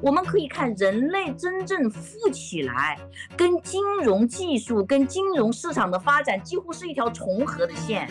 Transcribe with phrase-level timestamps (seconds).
[0.00, 2.98] 我们可以看人类真正富起来，
[3.36, 8.08] 跟金融技术、跟金融市场的发展几乎是一条重合的线。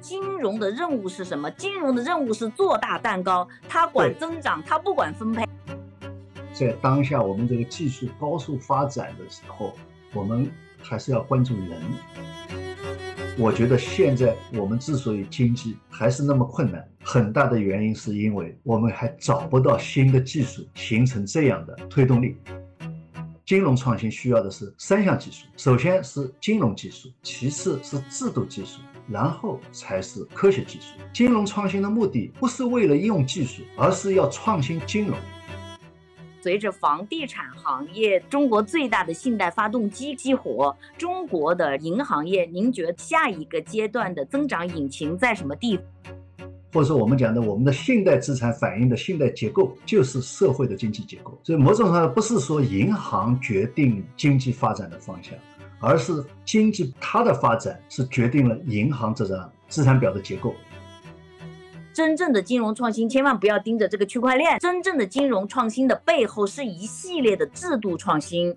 [0.00, 1.50] 金融的任务是什么？
[1.52, 5.44] 金融的任务是做大蛋糕，它管增长，它不管分配。
[6.52, 9.72] 在当下我们这个技术高速发展的时候，
[10.12, 10.50] 我们
[10.80, 11.70] 还是要关注人。
[13.38, 22.36] 我觉得现在我们之所以经济还是那么困难，很大的原因是因为我们还找不到新的技术形成这样的推动力。
[23.44, 30.98] 金融创新需要的是三项技术，首先是金融技术，其次是制度技术，然后才是科学技术。
[31.12, 35.16] 金融创新的目的不是为了用技术，而是要创新金融。
[36.40, 45.86] 随着房地产行业中国最大的信贷发动机激活，中国的银行业，您觉得下一个阶段的增长引擎在什么地方？
[46.76, 51.32] 或者说我们讲的，我们的信贷资产反映的信贷结构就是社会的经济结构。
[51.42, 55.32] 所以某种上不是说银行决定经济发展的方向，
[55.80, 60.54] 而是经济它的发展是决定了银行这张资产表的结构。
[61.94, 64.58] 真正的金融创新，千万不要盯着这个区块链。
[64.58, 68.54] 真正的金融创新的背后，是一系列的制度创新。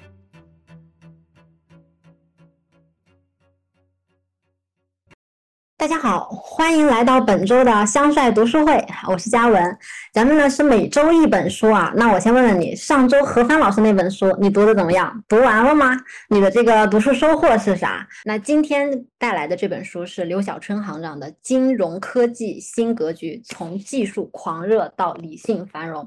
[5.79, 9.77] 大家好，欢迎来到本周的香帅读书会，我是嘉文。
[10.11, 11.93] 咱们呢是每周一本书啊。
[11.95, 15.23] 那我先问问你，上周何帆老师那本书你读的怎么样？
[15.25, 15.95] 读完了吗？
[16.27, 18.05] 你的这个读书收获是啥？
[18.25, 26.03] 那今天带来的这本书是刘晓春行长的《金融科技新格局：从技术狂热到理性繁荣》。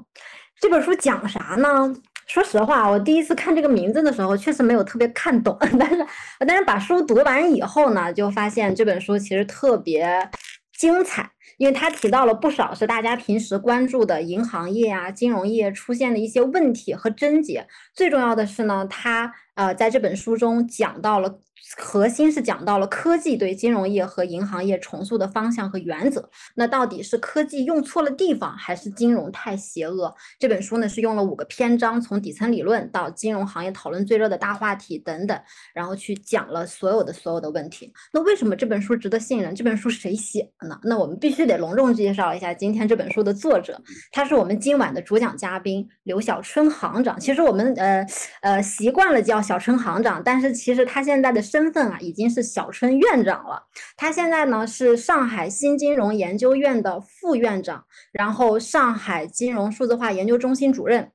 [0.61, 1.91] 这本书讲啥呢？
[2.27, 5.57] 说实话，我第一次看这个名字的时候，确实没有特别看懂。
[5.79, 6.05] 但是，
[6.47, 10.29] 但是把书读完以后呢，就发现这本书其实特别
[10.77, 17.67] 精彩，因为它提到了不少是大家平时关注的银行业啊、金融业出现的一些问题和症结。
[17.93, 21.39] 最重要的是呢，它呃在这本书中讲到了。
[21.77, 26.29] 核心是讲到了科技对金融业和银行业重塑的方向和原则。
[26.55, 30.13] 那到底是科技用错了地方，还是金融太邪恶？
[30.39, 35.39] 这本书呢是用了五个篇章，从底层理论到金融行业讨论最热的大话题等等，
[35.73, 37.91] 然后去讲了所有的所有的问题。
[38.11, 39.53] 那为什么这本书值得信任？
[39.55, 40.79] 这本书谁写的呢？
[40.83, 47.19] 那我们必须得隆重介绍一下今天这本书的作者，他是我们今晚的主讲嘉宾刘小春行长。
[47.19, 48.05] 其实我们呃
[48.41, 53.63] 呃习惯了叫小春行长，但是其实他现在的身身份啊，已经是小春院长了。
[53.95, 61.11] 他现在呢是上海新金融研究院的副院长，然后上海金融数字化研究中心主任。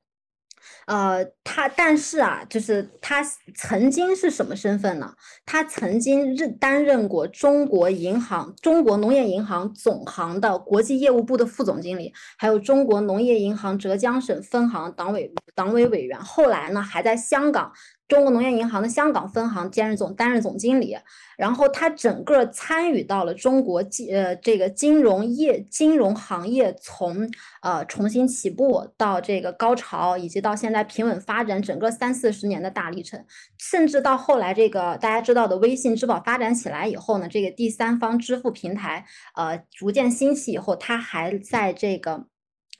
[0.87, 3.23] 呃，他但是啊，就是他
[3.55, 5.13] 曾经是什么身份呢？
[5.45, 16.19] 他曾经任担任过中国银行、中国农业银行总行的国际业务部的副总经理，还有中国农业银行浙江省分行党委党委委员。
[16.19, 17.71] 后来呢，还在香港。
[18.09, 20.97] 中国农业银行的香港分行兼任总担任总经理，
[21.37, 27.29] 然后他整个参与到了中国金呃这个金融业金融行业从
[27.61, 33.23] 呃重新起步到这个高潮，以及到现在平稳发展整个三四十年的大历程，
[33.59, 39.05] 甚至到后来这个大家知道的微信、支付宝发展起来以后呢，这个第三方支付平台
[39.35, 42.25] 呃逐渐兴起以后，他还在这个。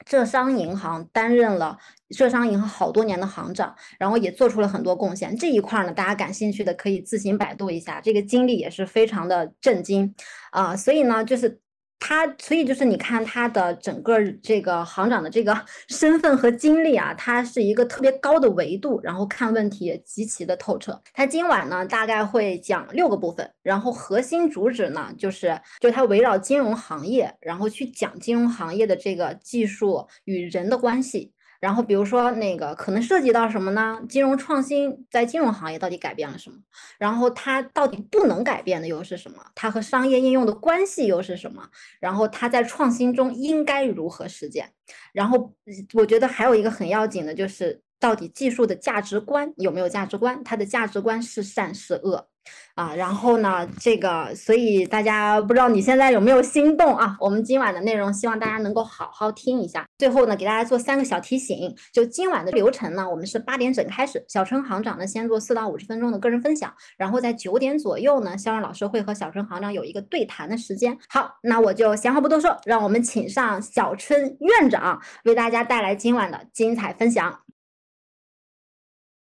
[0.05, 1.77] 浙商银行担任了
[2.15, 5.35] 浙商银行好多年的行长，然后也做出了很多贡献。
[5.37, 10.13] 这一块呢，大家感兴趣的可以自行百度一下，这个经历也是非常的震惊
[10.51, 10.75] 啊。
[10.75, 11.59] 所以呢，就是。
[12.01, 15.53] 他所以就是你看他的整个这个行长的这个
[15.89, 20.97] 身份和经历啊，他是一个特别高的维度，然后看问题也极其的透彻。
[21.13, 31.33] 他今晚呢大概会讲六个部分，然后核心主旨呢就是就他围绕金融行业，然后去讲金融行业的这个技术与人的关系。
[31.59, 33.99] 然后，比如说那个可能涉及到什么呢？
[34.07, 36.57] 金融创新在金融行业到底改变了什么？
[36.97, 39.37] 然后它到底不能改变的又是什么？
[39.55, 41.67] 它和商业应用的关系又是什么？
[41.99, 44.71] 然后它在创新中应该如何实践？
[45.13, 45.53] 然后
[45.93, 50.43] 我觉得还有一个很要紧的就是，到底技术的价值观有没有价值观？
[50.43, 52.27] 它的价值观是善是恶？
[52.73, 57.15] 啊，然后呢，这个，所以大家不知道你现在有没有心动啊？
[57.19, 59.85] 我们今晚的内容，希望大家能够好好听一下。
[59.99, 70.97] 最后呢，给大家做三个小提醒，就今晚的流程呢，我们是八点整开始，小春行长呢先做四到五十分钟的个人分享，然后在九点左右呢，肖润老师会和小春行长有一个对谈的时间。
[71.09, 77.41] 好，那我就闲话不多说，让我们请上小春院长为大家带来今晚的精彩分享。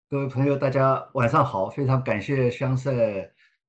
[0.09, 1.69] 各位朋友，大家晚上好！
[1.69, 2.95] 非常感谢香帅，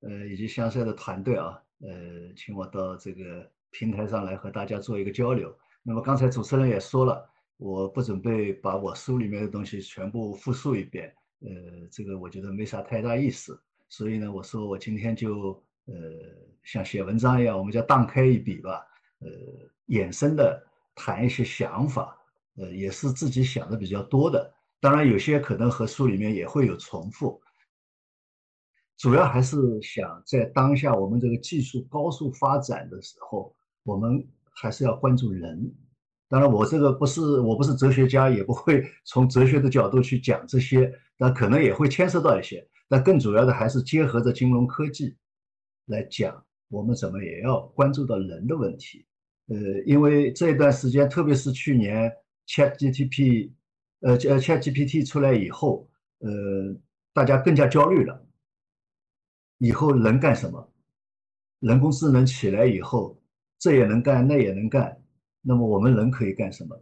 [0.01, 1.89] 呃，以及香帅的团队啊，呃，
[2.35, 5.51] 请我到这个平台上来和大家做一个交流。
[5.81, 11.49] 那么刚才主持人也说了，我不准备把我书里面的东西全部复述一遍，呃，
[11.91, 13.59] 这个我觉得没啥太大意思。
[13.89, 15.95] 所以呢，我说我今天就呃
[16.61, 18.85] 像写文章一样，我们叫荡开一笔吧，
[19.21, 19.27] 呃，
[19.87, 20.63] 衍生的
[20.93, 22.15] 谈一些想法，
[22.57, 24.53] 呃，也是自己想的比较多的。
[24.79, 27.41] 当然有些可能和书里面也会有重复，
[28.97, 35.73] 主要还是想在当下我们这个技术高速发展的时候，我们还是要关注人。
[36.29, 42.67] 当然，我这个不是我不是哲学家，也不会 从哲学的角度去讲这些，但可能也会牵涉到一些。
[42.89, 45.15] 但更主要的还是结合着金融科技
[45.85, 49.05] 来讲，我们怎么也要关注到人的问题。
[49.47, 52.11] 呃，因为这一段时间，特别是去年
[52.47, 53.51] ChatGTP
[54.07, 55.89] 呃呃 ChatGPT 出来以后，
[56.19, 56.29] 呃，
[57.11, 58.25] 大家更加焦虑了。
[59.57, 60.71] 以后人干什么？
[61.59, 63.21] 人工智能起来以后，
[63.59, 64.97] 这也能干，那也能干。
[65.41, 66.79] 那么我们人可以干什么？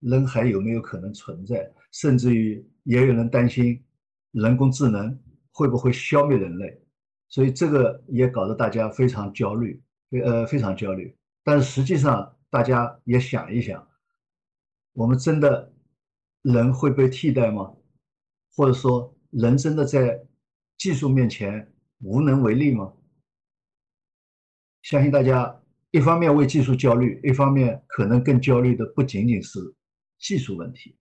[0.00, 1.68] 人还有没有可能存在？
[1.90, 3.82] 甚至于也有人担心
[4.30, 5.18] 人工智能。
[5.50, 6.80] 会不会消灭人类？
[7.28, 9.82] 所以这个也搞得大家非常焦虑，
[10.24, 11.12] 呃，非常焦虑。
[11.42, 13.84] 但是实际上，大家也想一想，
[14.92, 15.72] 我们真的
[16.42, 17.72] 人会被替代吗？
[18.54, 20.20] 或者说，人真的在
[20.76, 22.92] 技术面前无能为力吗？
[24.82, 29.58] 相信大家一方面为技术焦虑，一方面可能更焦虑的不仅仅是
[30.18, 30.96] 技术问题。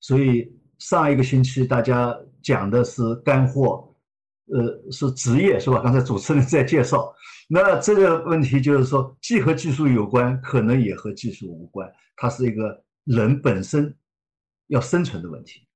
[0.00, 3.88] 所以上一个星期大家讲的是干货。
[4.52, 5.80] 呃，是职业是吧？
[5.80, 7.14] 刚才主持人在介绍，
[7.48, 11.90] 那这个问题就是说，既和技术有关，可能也和技术无关。
[12.16, 13.96] 它是一个人本身
[14.72, 15.68] 要生存的问题，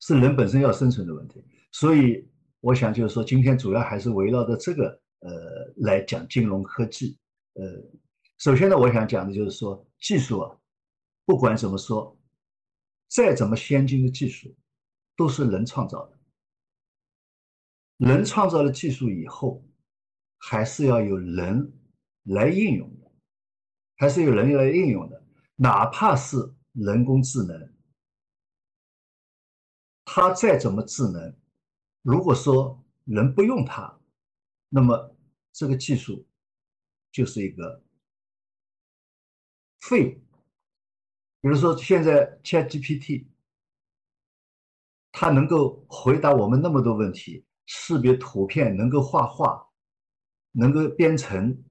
[0.00, 1.42] 是人本身要生存的问题。
[1.72, 2.22] 所以，
[2.60, 4.88] 我想就是说，今天主要还是围绕着这个
[5.20, 5.30] 呃
[5.76, 7.18] 来讲金融科技。
[7.54, 7.64] 呃，
[8.36, 10.54] 首先呢，我想讲的就是说，技术啊，
[11.24, 12.14] 不管怎么说，
[13.08, 14.54] 再怎么先进的技术，
[15.16, 16.18] 都是人创造的。
[17.96, 19.64] 人创造了技术以后，
[20.36, 21.72] 还是要有人
[22.24, 23.10] 来应用的，
[23.96, 25.24] 还是有人来应用的。
[25.56, 26.36] 哪怕是
[26.72, 27.72] 人工智能，
[30.14, 31.34] 它再怎么智能，
[32.02, 33.98] 如果说人不用它，
[34.68, 35.16] 那么
[35.54, 36.26] 这个技术
[37.10, 37.82] 就是一个
[39.80, 40.20] 废物。
[41.40, 43.24] 比如说现在 ChatGPT，
[45.12, 47.46] 它能够回答我们那么多问题。
[47.64, 49.66] 识别图片，能够画画，
[50.50, 51.64] 能够编程，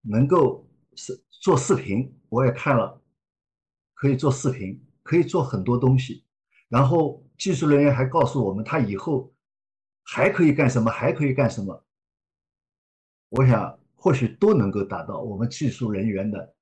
[0.00, 0.66] 能够
[0.96, 3.02] 是做视频，我也看了，
[3.92, 6.24] 可以做视频，可以做很多东西。
[6.68, 9.34] 然后技术人员还告诉我们，他以后
[10.04, 11.84] 还可以干什么，还可以干什么。
[13.30, 16.54] 我想或许都能够达到我们技术人员的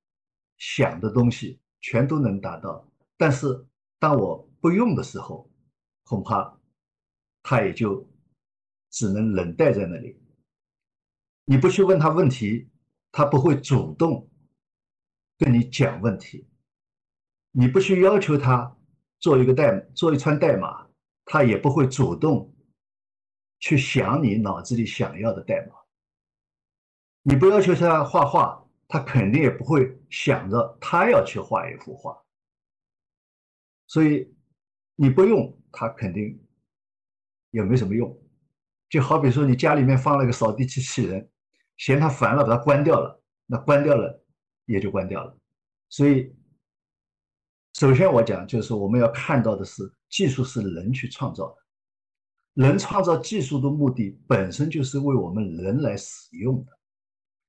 [0.57, 2.91] 想的东西，全都能达到。
[3.19, 3.67] 但是
[3.99, 5.51] 当我不用的时候，
[6.05, 6.59] 恐怕
[7.43, 8.09] 他也就。
[8.91, 10.19] 只能冷待在那里。
[11.45, 12.71] 你不去问他问题，
[13.13, 14.27] 他不会主动
[15.37, 16.47] 跟你讲问题；
[17.53, 18.78] 你不去要求他
[19.21, 20.87] 做一个代做一串代码，
[21.25, 22.55] 他也不会主动
[23.61, 25.75] 去想你脑子里想要的代码。
[27.23, 32.17] 你不要求他画画，他肯定也不会想着他要去画一幅画。
[33.87, 34.35] 所以
[34.95, 36.41] 你不用他，肯定
[37.51, 38.17] 也没什么用。
[38.89, 41.29] 就好比说，你家里面放了个扫地机器人，
[41.77, 44.25] 嫌它烦了，把它关掉了，那关掉了
[44.65, 45.37] 也就关掉了。
[45.91, 46.35] 所以，
[47.79, 56.73] 首先我讲就是我们要看到的是，技术是人去创造的，人创造技术的目的本身就是为我们人来使用的。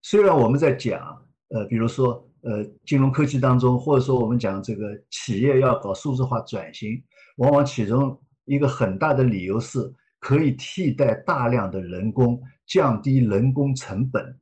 [0.04, 7.04] 虽然我们在讲，呃，比如说，呃，金融科技当中，或者说我们讲这个企业要搞数字化转型，
[7.38, 9.92] 往往其中一个很大的理由是。
[10.22, 14.38] 可以替代大量的人工，降低人工成本，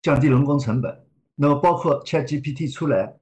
[0.00, 1.04] 降低人工成本。
[1.34, 3.12] 那么，包括 ChatGPT 出来，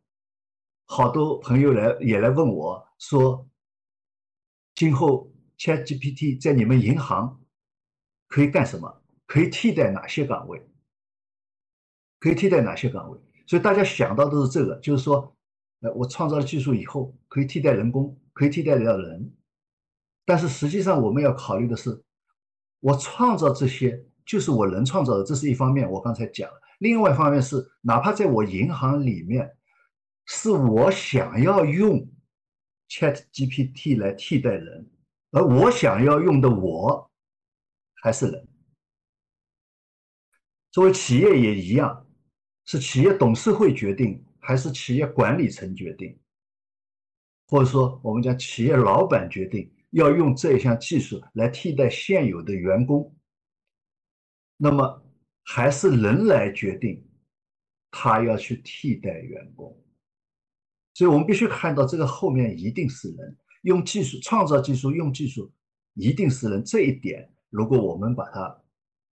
[0.86, 3.46] 好多朋友来也来问我说，
[4.74, 7.40] 今后 ChatGPT 在你们银行
[8.28, 9.02] 可以干什么？
[9.26, 10.64] 可以替代哪些岗位？
[12.20, 13.18] 可以替代哪些岗位？
[13.46, 15.36] 所以大家想到都是这个，就是说，
[15.80, 19.34] 呃，我创造了技术以后，可以替代人工，可以替代掉人。
[20.24, 22.00] 但是实际上，我们要考虑的是，
[22.80, 25.90] 我创造这些就是我能创造的，这是一方面。
[25.90, 29.50] 我刚才讲了，另外一方面是，哪怕在我银行里面，
[30.26, 32.08] 是我想要用
[32.88, 34.90] Chat GPT 来替代人，
[35.30, 37.10] 而我想要用的我
[37.94, 38.48] 还是人。
[40.70, 42.06] 作为企业也一样，
[42.64, 46.18] 是企业董事会决定，还是企业管理层决定？
[47.46, 53.16] 或者说我们讲企业老板决定要用这一项技术来替代现有的员工，
[54.56, 55.02] 那么
[55.44, 57.08] 还是人来决定
[57.90, 59.80] 他要去替代员工。
[60.96, 65.52] 所以我们必须看到这个后面一定是人用技术创造技术用技术
[65.92, 68.62] 一定是人这一点，如果我们把它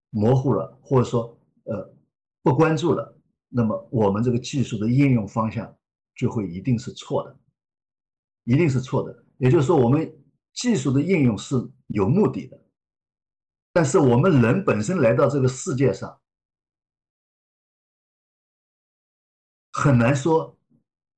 [0.09, 1.95] 模糊了，或者说呃
[2.43, 5.77] 不关注了，那么我们这个技术的应用方向
[6.17, 7.37] 就会一定是错的。
[8.47, 10.11] 一定是错的，也就是说，我们
[10.53, 11.57] 技术的应用是
[11.89, 12.63] 有目的的，
[13.73, 16.21] 但是我们人本身来到这个世界上，
[19.73, 20.59] 很难说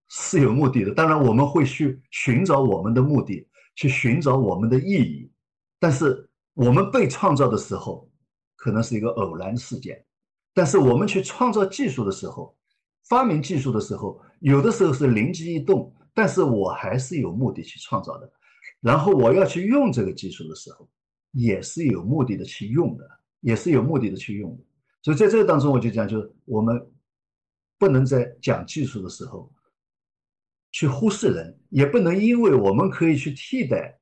[0.09, 0.95] 是有目的的。
[0.95, 5.31] 当然，我们会去寻找我们的目的，去寻找我们的意义，
[5.79, 8.11] 但是我们被创造的时候，
[8.57, 10.05] 可能是一个偶然事件，
[10.55, 12.57] 但是我们去创造技术的时候，
[13.09, 15.93] 发明技术的时候，有的时候是灵机一动。
[16.19, 18.33] 但是我还是有目的去创造的，
[18.81, 20.89] 然后我要去用这个技术的时候，
[21.33, 23.07] 也是有目的的去用的，
[23.43, 24.65] 也是有目的的去用的。
[25.03, 26.91] 所以在这个当中，我就讲，就是我们
[27.79, 29.53] 不能在讲技术的时候
[30.73, 33.99] 去忽视人，也不能因为我们可以去替代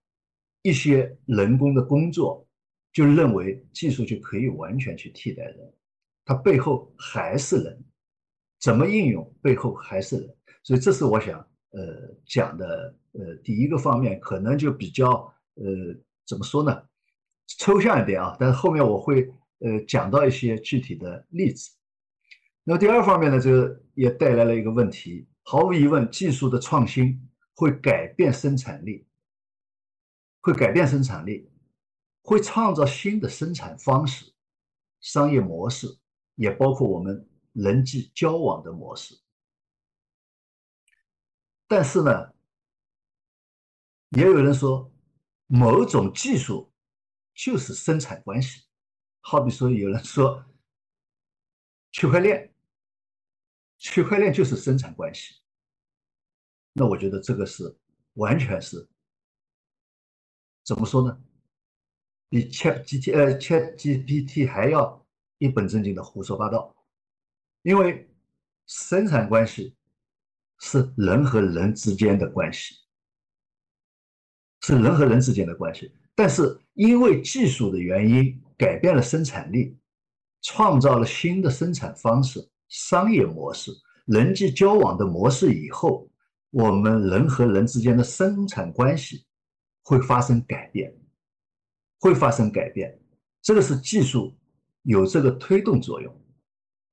[0.62, 2.46] 一些人工的工作，
[2.92, 5.74] 就认为技术就可以完全去替代人，
[6.24, 7.84] 它背后还是人，
[8.60, 10.36] 怎么应用背后还是人。
[10.62, 11.46] 所以这是我想。
[11.76, 11.82] 呃，
[12.24, 15.10] 讲的呃，第一个方面可能就比较
[15.54, 15.64] 呃，
[16.24, 16.80] 怎么说呢？
[17.58, 19.28] 抽象一点啊，但是后面我会
[19.58, 21.68] 呃讲到一些具体的例子。
[22.62, 29.06] 那么第二方面呢，就也带来了一个问题，毫无疑问，技术的创新会改变生产力，
[30.40, 31.52] 会改变生产力，
[32.22, 34.32] 会创造新的生产方式、
[35.00, 35.98] 商业模式，
[36.36, 39.14] 也包括我们人际交往的模式。
[41.66, 42.32] 但是呢，
[44.10, 44.90] 也有人说，
[45.46, 46.72] 某种技术
[47.34, 48.64] 就是生产关系，
[49.20, 50.42] 好比说有人说，
[51.92, 52.53] 区块链，
[53.78, 55.36] 区块链就是生产关系。
[56.72, 57.76] 那我觉得这个是
[58.14, 58.88] 完全是
[60.64, 61.22] 怎么说呢？
[62.28, 65.06] 比 ChatGPT 呃 ChatGPT 还要
[65.38, 66.74] 一本正经的胡说八道，
[67.62, 68.08] 因为
[68.66, 69.76] 生产关系。
[70.60, 72.76] 是人和人之间的关系，
[74.60, 75.92] 是人和人之间的关系。
[76.14, 79.76] 但是因为技术的原因，改变了生产力，
[80.40, 83.70] 创造了新的生产方式、商业模式、
[84.04, 86.10] 人际交往的模式以后，
[86.50, 89.24] 我们人和人之间的生产关系
[89.84, 90.92] 会发生改变，
[92.00, 93.00] 会发生改变。
[93.42, 94.36] 这个是技术
[94.82, 96.12] 有这个推动作用，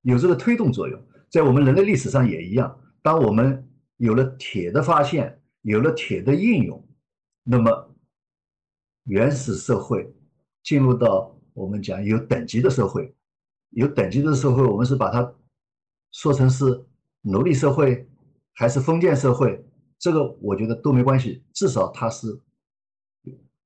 [0.02, 2.80] 有这个推动作用，在我们人类历史上也一样。
[3.02, 6.88] 当我们有了铁的发现，有了铁的应用，
[7.42, 7.92] 那么
[9.06, 10.14] 原始社会
[10.62, 13.12] 进入到我们讲有等级的社会，
[13.70, 15.34] 有等级的社会，我们是把它
[16.12, 16.64] 说成是
[17.22, 18.06] 奴隶社会
[18.52, 19.62] 还是封建社会，
[19.98, 22.28] 这个我觉得都没关系，至少它是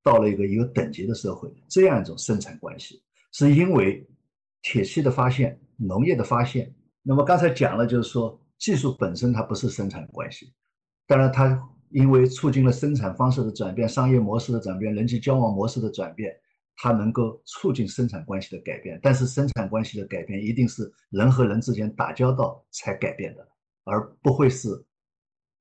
[0.03, 4.07] 到了一个有等级的社会，这样一种生产关系，是因为
[4.63, 6.75] 铁器的发现、农业的发现。
[7.03, 8.41] 那么刚才讲了，就是说。
[8.59, 10.51] 技术本身它不是生产关系，
[11.07, 16.35] 当然它因为促进了生产方式的转变、商业模式的转变、人际交往模式的转变，
[16.77, 18.99] 它能够促进生产关系的改变。
[19.03, 23.49] 但是生产关系的改变一定是人和人之间打交道才改变的，
[23.85, 24.69] 而不会是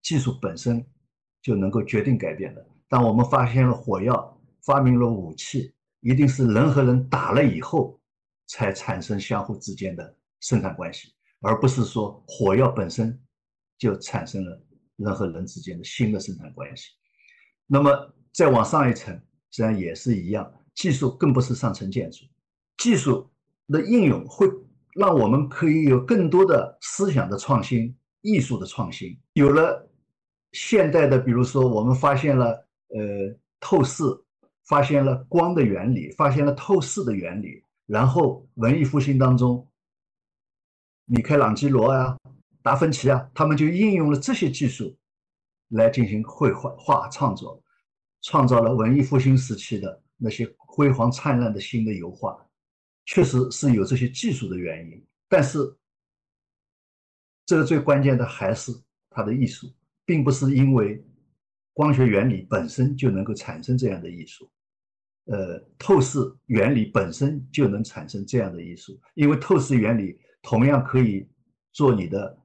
[0.02, 0.86] 技术本身
[1.42, 2.66] 就能够决定改变的。
[2.88, 8.00] 当我们发现了火药、发明了武器，一定是人和人打了以后
[8.48, 11.12] 才产生相互之间的生产关系。
[11.42, 13.20] 而不是说火药本身
[13.78, 14.60] 就产生了
[14.96, 16.90] 人和人之间的新的生产关系。
[17.68, 22.26] 那么再往上一层，实际上也是一样，技术更不是上层建筑，
[22.78, 23.28] 技术
[23.70, 24.48] 的应用会
[24.94, 29.18] 让我们可以有更多的思想的创新、艺术的创新。
[29.34, 29.90] 有了
[30.52, 32.48] 现代的，比如说我们发现了
[32.90, 33.00] 呃
[33.60, 34.04] 透视，
[34.68, 39.68] 发现了光的原理，发现了透视的原理，然后文艺复兴当中。
[41.08, 42.18] 米开朗基罗啊，
[42.64, 44.98] 达芬奇啊，他们就应用了这些技术
[45.70, 47.62] 来进行绘画画创作，
[48.24, 52.38] 创造了文艺复兴时期的那些辉煌灿烂的新的油画。
[53.06, 55.60] 确实是有这些技术的原因，但是
[57.46, 58.72] 这个最关键的还是
[59.10, 59.72] 它的艺术，
[60.06, 61.02] 并不是因为
[61.72, 64.52] 光学原理本身就能够产生这样的艺术，
[65.26, 70.20] 呃，透视原理本身就能产生这样的艺术，因为透视原理。
[70.48, 71.28] 同样可以
[71.72, 72.38] 做你的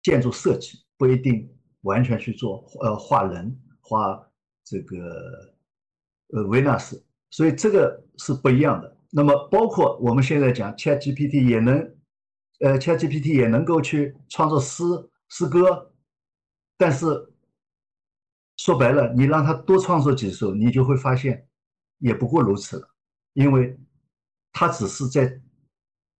[0.00, 4.24] 建筑设计，不一定完全去做呃画人画
[4.62, 5.57] 这个
[6.34, 8.96] 呃维纳斯，所以这个是不一样的。
[9.10, 11.78] 那么包括我们现在讲 ChatGPT 也能，
[12.60, 14.84] 呃 ChatGPT 也能够去创作诗
[15.28, 15.92] 诗歌，
[16.76, 17.06] 但是
[18.56, 21.48] 说白了，你让他多创作几首，你就会发现
[21.98, 22.88] 也不过如此了，
[23.32, 23.78] 因为
[24.52, 25.40] 他只是在。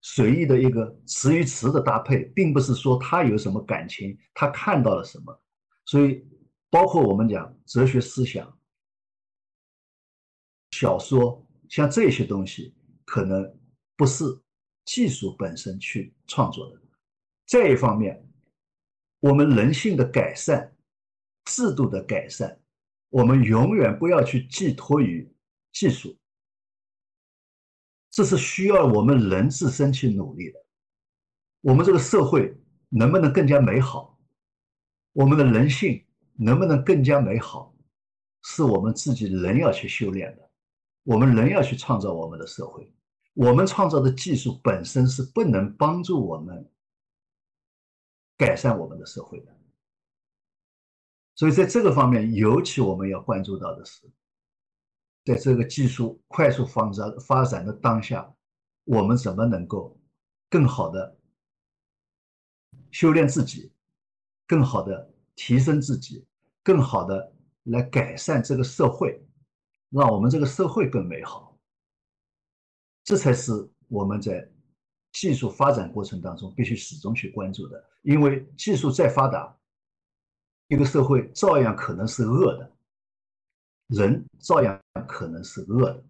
[0.00, 5.43] 随意的一个词与词的搭配，并不是说他有什么感情，他看到了什么。
[5.87, 6.25] 所以，
[6.71, 8.58] 包括我们讲哲学思想、
[10.81, 12.73] 小说，像这些东西，
[13.05, 13.53] 可能
[13.97, 14.25] 不是
[14.85, 16.81] 技术本身去创作的。
[17.49, 18.25] 再一方面，
[19.19, 20.73] 我们人性的改善、
[21.47, 22.63] 制度的改善，
[23.09, 25.29] 我们永远不要去寄托于
[25.73, 26.17] 技术。
[28.11, 30.65] 这是需要我们人自身去努力的。
[31.61, 32.57] 我们这个社会
[32.89, 34.17] 能不能更加美好？
[35.13, 37.75] 我们的人性能不能更加美好？
[38.45, 40.48] 是我们自己人要去修炼的。
[41.09, 42.93] 我们人要去创造我们的社会。
[43.33, 46.71] 我们创造的技术本身是不能帮助我们
[48.37, 49.57] 改善我们的社会的。
[51.35, 54.07] 所以在这个方面，尤其我们要关注到的是。
[55.25, 58.35] 在这个技术快速发展发展的当下，
[58.85, 59.99] 我们怎么能够
[60.50, 61.19] 更好的
[62.91, 63.71] 修炼自己，
[64.47, 66.27] 更好的提升自己，
[66.62, 67.33] 更好的
[67.65, 69.23] 来改善这个社会，
[69.90, 71.57] 让我们这个社会更美好？
[73.04, 73.52] 这才是
[73.88, 74.47] 我们在
[75.12, 77.83] 技术发展过程当中必须始终去关注的。
[78.02, 79.57] 因为技术再发达，
[80.68, 82.73] 一个社会照样可能是恶的。
[83.88, 86.04] 人照样可能是恶的，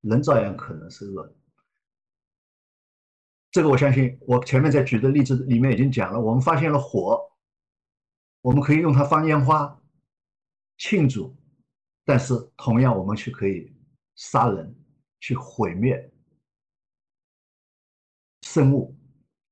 [0.00, 1.34] 人照样可能是恶的。
[3.52, 6.20] 这个我相信，我前面在举的例子里面已经讲了。
[6.20, 7.30] 我们发现了火，
[8.40, 9.80] 我们可以用它放烟花
[10.76, 11.34] 庆祝，
[12.06, 13.70] 但是同样我们却可以
[14.14, 14.74] 杀人，
[15.18, 16.10] 去毁灭
[18.42, 18.96] 生物。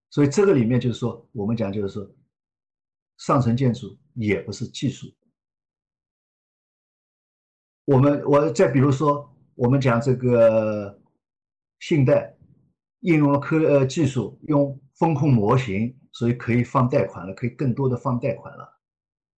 [0.08, 2.08] 所以这个里面就是说，我们讲就是说，
[3.18, 5.12] 上层建筑也不是技术。
[7.86, 10.96] 我们我再比如说，我们讲这个
[11.80, 12.34] 信贷
[13.00, 18.80] 应用了科呃技术，用风控模型，所以可以放贷款了，可以更多的放贷款了。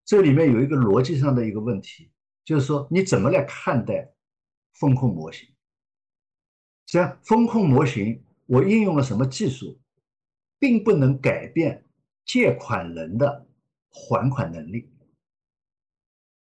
[0.05, 2.13] 这里面有一个逻辑上的一个问题，
[2.47, 4.11] 就是说你怎么来看待
[4.73, 5.47] 风控模型？
[6.87, 9.79] 实际上，风控模型我应用了什么技术，
[10.59, 11.85] 并不能改变
[12.25, 13.47] 借款人的
[13.91, 14.89] 还款能力。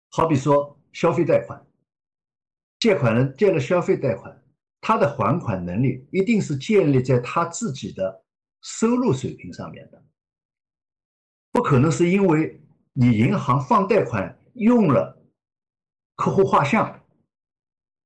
[0.08, 1.64] 好比说消费贷款。
[2.78, 4.42] 借款人借了消费贷款，
[4.80, 8.24] 他的还款能力一定是建立在他自己的
[8.62, 10.02] 收入水平上面的，
[11.52, 12.58] 不可能是因为
[12.94, 15.19] 你银行放贷款用了
[16.20, 17.02] 客户画像，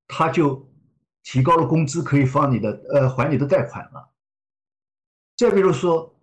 [0.07, 0.70] 他就
[1.24, 4.09] 提高了工资可以放你的呃还你的贷款了。
[5.37, 6.14] 再比如说，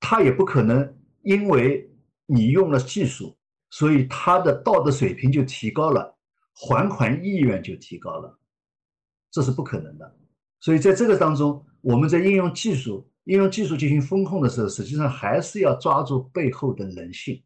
[0.00, 1.88] 他也不可能因为
[2.26, 3.38] 你用了技术，
[3.70, 6.18] 所以他的道德水平就提高了。
[6.54, 8.38] 还款意愿就提高了，
[9.30, 10.16] 这是不可能的。
[10.60, 17.40] 所以在这个当中，我们在应用技术、应用技术进行风控的时候，实际上还是要抓住背后的人性，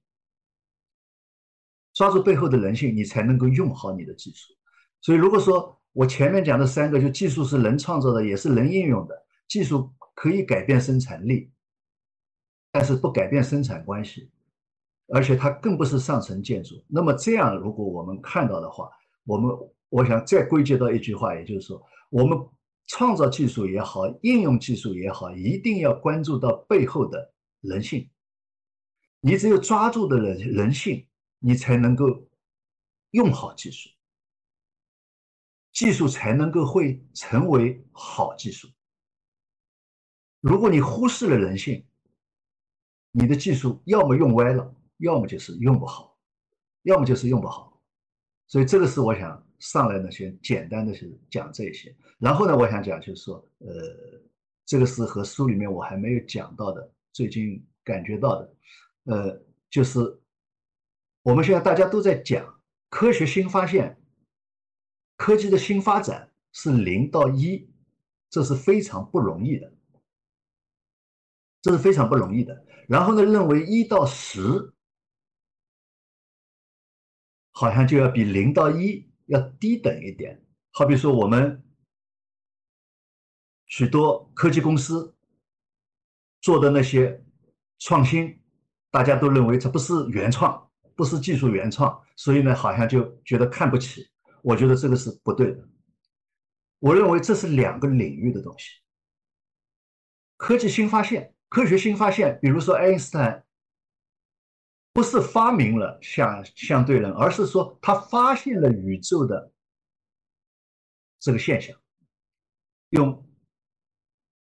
[1.96, 4.52] 抓住背后的人性，你才能够用好你的技术。
[5.00, 9.14] 所以，如果说我前面讲的三个，就技术是人创造的，也是人应用的，
[9.48, 11.50] 技术可以改变生产力，
[12.70, 14.30] 但是不改变生产关系。
[15.09, 16.85] 而且它更不是上层建筑。
[16.87, 18.90] 那么这样，如果我们看到的话，
[19.24, 19.56] 我们
[19.88, 22.38] 我想再归结到一句话，也就是说，我们
[22.88, 27.32] 创造技术也好，应用技术也好，一定要关注到背后的
[27.62, 28.06] 人性。
[29.20, 31.06] 你只有抓住的人人性，
[31.46, 32.28] 你才能够
[33.11, 33.88] 用好技术，
[35.70, 38.68] 技术才能够会成为好技术。
[40.40, 41.87] 如果你忽视了人性，
[43.12, 44.74] 你的技术要么用歪了。
[44.98, 46.18] 要么就是用不好，
[46.85, 47.78] 要么就是用不好，
[48.48, 51.94] 所以这个是我想上来呢，先简单的是讲这些。
[52.18, 53.68] 然后呢，我想讲就是说，呃，
[54.64, 58.54] 这个是和书里面我还没有讲到的，最近感觉到的，
[59.04, 60.00] 呃，就是
[61.26, 64.00] 我们现在大家都在讲科学新发现，
[65.16, 67.68] 科技的新发展是零到一，
[68.30, 69.72] 这是非常不容易的，
[71.62, 72.64] 这是非常不容易的。
[72.86, 74.72] 然后呢，认为一到十。
[77.50, 80.44] 好像就要比零到一要低等一点。
[80.70, 81.64] 好比说，我们
[83.64, 85.16] 许多科技公司
[86.40, 87.24] 做的那些
[87.78, 88.40] 创新，
[88.90, 90.65] 大家都认为这不是原创，
[90.96, 94.11] 不是技术原创，所以呢，好像就觉得看不起。
[94.42, 95.68] 我觉得这个是不对的。
[96.78, 98.80] 我认为这是两个领域的东西。
[100.37, 103.44] 科技新发现，科学新发现，比如说爱因斯坦，
[104.92, 109.52] 不是发明了相相对论，而是说他发现了宇宙的
[111.18, 111.76] 这个现象，
[112.90, 113.26] 用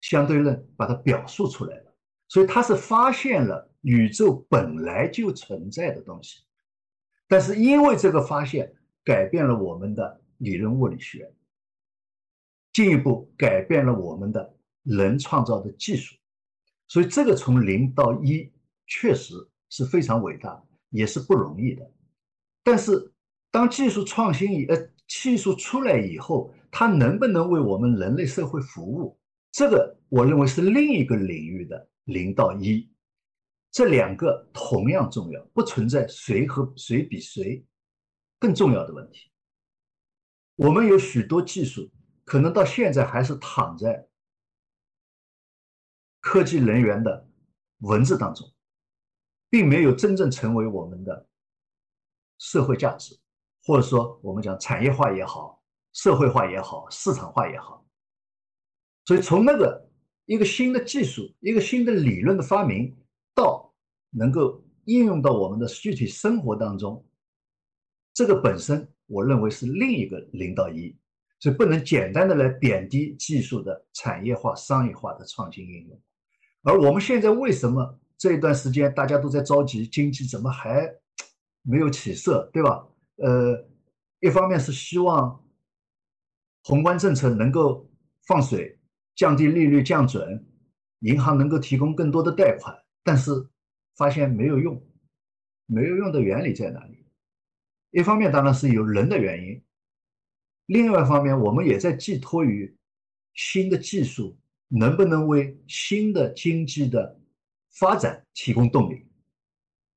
[0.00, 1.94] 相对论把它表述出来了。
[2.28, 6.40] 所以他是发现了宇宙本来就存在的东西，
[7.26, 8.72] 但是因为这个发现
[9.04, 11.32] 改变了我们的理论物理学，
[12.72, 16.16] 进一步改变了我们的人创造的技术，
[16.88, 18.50] 所以这个从零到一
[18.86, 19.34] 确实
[19.70, 21.90] 是非常伟大，也是不容易的。
[22.64, 23.12] 但是
[23.50, 29.18] 当技术创新以呃技术出来以后，它能不能为我们人类社会服务？
[29.52, 31.88] 这个我认为是另一个领域的。
[32.08, 32.88] 零到一，
[33.78, 37.64] 这两个同样重要，不存在谁和谁比谁
[38.36, 39.30] 更重要的问题。
[40.56, 41.88] 我们有许多技术，
[42.24, 44.08] 可能到现在还是躺在
[46.18, 47.30] 科技人员的
[47.82, 48.52] 文字当中，
[49.48, 51.28] 并没有真正成为我们的
[52.38, 53.16] 社会价值，
[53.62, 55.62] 或者说我们讲产业化也好，
[55.92, 57.86] 社会化也好，市场化也好。
[59.04, 59.86] 所以从那个。
[60.26, 62.94] 一个新的技术，一个新的理论的发明，
[63.34, 63.67] 到
[64.10, 67.04] 能够应用到我们的具体生活当中，
[68.14, 70.96] 这个本身我认为是另一个零到一，
[71.40, 76.00] 所以不能简单的来贬低技术的产业化、商业化的创新应用。
[76.62, 80.88] 而我们现在为什么这一段时间大家都在着急，经济怎么还
[81.62, 82.86] 没有起色，对吧？
[83.16, 83.68] 呃，
[84.20, 85.44] 一方面是希望
[86.64, 87.88] 宏观政策能够
[88.26, 88.74] 放水。
[89.16, 90.46] 降低利率降准，
[91.00, 93.32] 银行能够提供更多的贷款，但是
[93.98, 94.82] 发现没有用，
[95.66, 97.04] 没有用的原理在哪里？
[97.90, 99.62] 一方面当然是有人的原因，
[100.66, 102.74] 另外一方面我们也在寄托于
[103.34, 107.20] 新的技术能不能为新的经济的
[107.72, 109.06] 发展提供动力。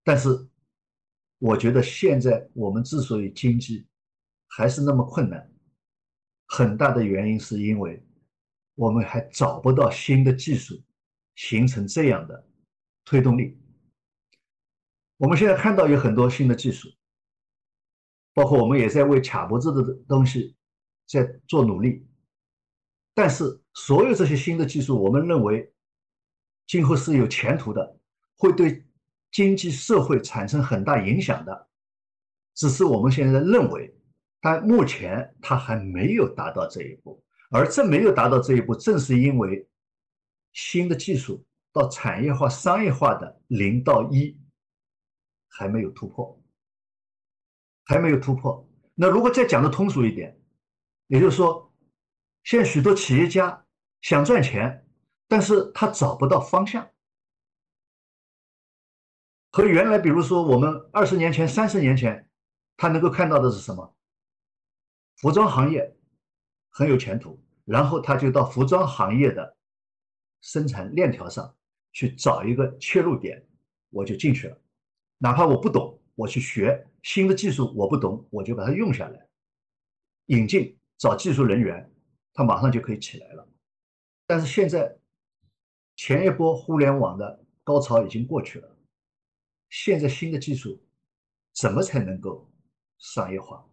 [0.04, 0.30] 但是
[1.38, 3.88] 我觉得现在我们之所以经济
[4.48, 5.50] 还是那么困难，
[6.48, 8.04] 很大的原因是因为。
[8.76, 10.82] 我们还找不到新的技术
[11.36, 12.48] 形成这样的
[13.04, 13.61] 推动力。
[15.22, 16.90] 我们现在看到有很多新的技术，
[18.34, 20.56] 包括我们也在为卡脖子的东西
[21.06, 22.08] 在做努力。
[23.14, 25.72] 但是，所有这些新的技术，我们认为
[26.66, 28.00] 今后是有前途的，
[28.36, 28.84] 会对
[29.32, 31.70] 经济社会产生很大影响的。
[32.56, 33.96] 只是我们现在认为，
[34.42, 37.24] 但目前它还没有达到这一步。
[37.52, 39.70] 而这没有达到这一步，正是因为
[40.54, 44.36] 新的技术到产业化、商业化的零到一
[45.52, 46.42] 还没有突破，
[47.86, 48.68] 还没有突破。
[48.96, 50.36] 那如果再讲的通俗一点，
[51.08, 51.72] 也就是说，
[52.44, 53.66] 现在许多企业家
[54.02, 54.88] 想赚钱，
[55.28, 56.90] 但是他找不到方向，
[59.52, 62.30] 和原来，比如说我们二十年前、三十年前，
[62.78, 63.96] 他能够看到的是什么？
[65.18, 65.96] 服装行业。
[66.74, 69.58] 很有前途，然后他就到服装行业的
[70.40, 71.54] 生产链条上
[71.92, 73.46] 去找一个切入点，
[73.90, 74.58] 我就进去了。
[75.24, 79.30] 哪怕我不懂，我去学新的技术，我不懂，我就把它用下来，
[80.26, 81.88] 引进找技术人员，
[82.34, 83.48] 他马上就可以起来了。
[84.26, 84.98] 但是现在
[85.96, 88.78] 前一波互联网的高潮已经过去了，
[89.70, 90.84] 现在新的技术
[91.54, 92.52] 怎么才能够
[92.98, 93.64] 商业化，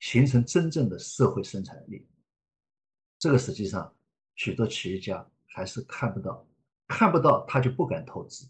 [0.00, 2.06] 形成真正的社会生产力？
[3.18, 3.96] 这个实际上，
[4.34, 6.46] 许多企业家还是看不到，
[6.86, 8.46] 看不到他就不敢投资，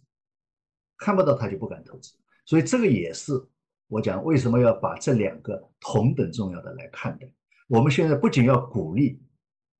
[0.96, 2.16] 看不到他就不敢投资。
[2.48, 3.34] 所以这个也是
[3.88, 7.30] 我讲为什么要把这两个同等重要的来看待。
[7.66, 9.22] 我们现在不仅要鼓励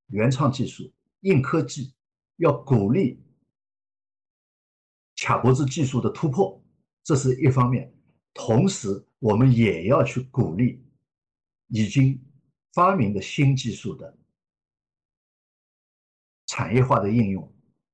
[0.09, 1.95] 原创技术、硬科技，
[2.37, 3.25] 要鼓励
[5.17, 6.63] 卡脖子技术的突破，
[7.03, 7.91] 这是一方面；
[8.35, 10.85] 同时，我们也要去鼓励
[11.69, 12.23] 已经
[12.75, 14.15] 发明的新技术的。
[16.45, 17.51] 产业化的应用，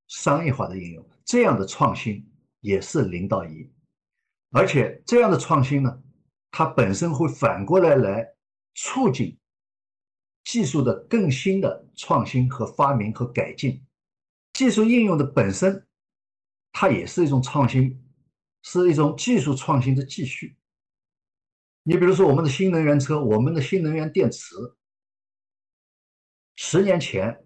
[0.09, 3.71] 商业化的应用，这样的创新也是零到一，
[4.55, 6.03] 而且这样的创新呢，
[6.53, 8.25] 它本身会反过来来
[8.75, 9.37] 促进
[10.45, 13.85] 技术的更新的创新和发明和改进，
[14.53, 15.85] 技术应用的本身，
[16.71, 18.01] 它也是一种创新，
[18.63, 20.57] 是一种技术创新的继续。
[21.83, 24.55] 你比如说我们的新能源车，我们的新能源电池，
[26.55, 27.41] 十年前。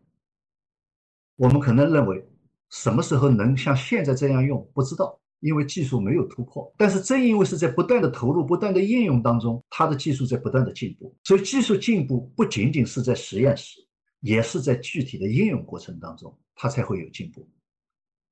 [1.37, 2.29] 我们可能认为
[2.69, 11.17] 什么时候能像现在这样用不知道，因为技术没有突破，但是正因为是在不断的投入、不断的应用当中，它的技术在不断的进步。
[11.25, 13.81] 所以技术进步不仅仅是在实验室，
[14.21, 17.49] 也是在具体的应用过程当中，它才会有进步。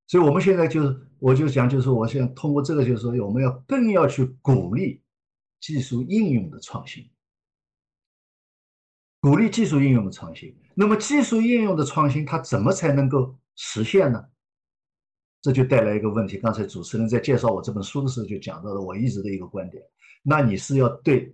[0.09, 5.01] 所以我们现在就是，我就讲，就是说，我想通过这个，就是说，我们要更要去鼓励
[5.61, 7.09] 技术应用的创新，
[9.21, 10.55] 鼓励技术应用的创新。
[10.75, 14.25] 那么技术应用的创新，它怎么才能够实现呢？
[15.47, 16.39] 这就带来一个问题。
[16.39, 19.81] 刚才主持人在介绍我这本书的时候就讲到了我一直的一个观点。
[20.25, 21.33] 那你是要对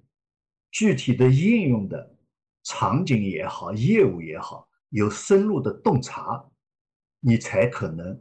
[0.70, 2.14] 具体的应用的
[2.62, 6.44] 场景也好、业务也好有深入的洞察，
[7.20, 8.20] 你才可能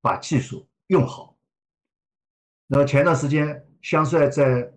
[0.00, 1.36] 把技术用好。
[2.68, 4.72] 那么前段时间，香帅在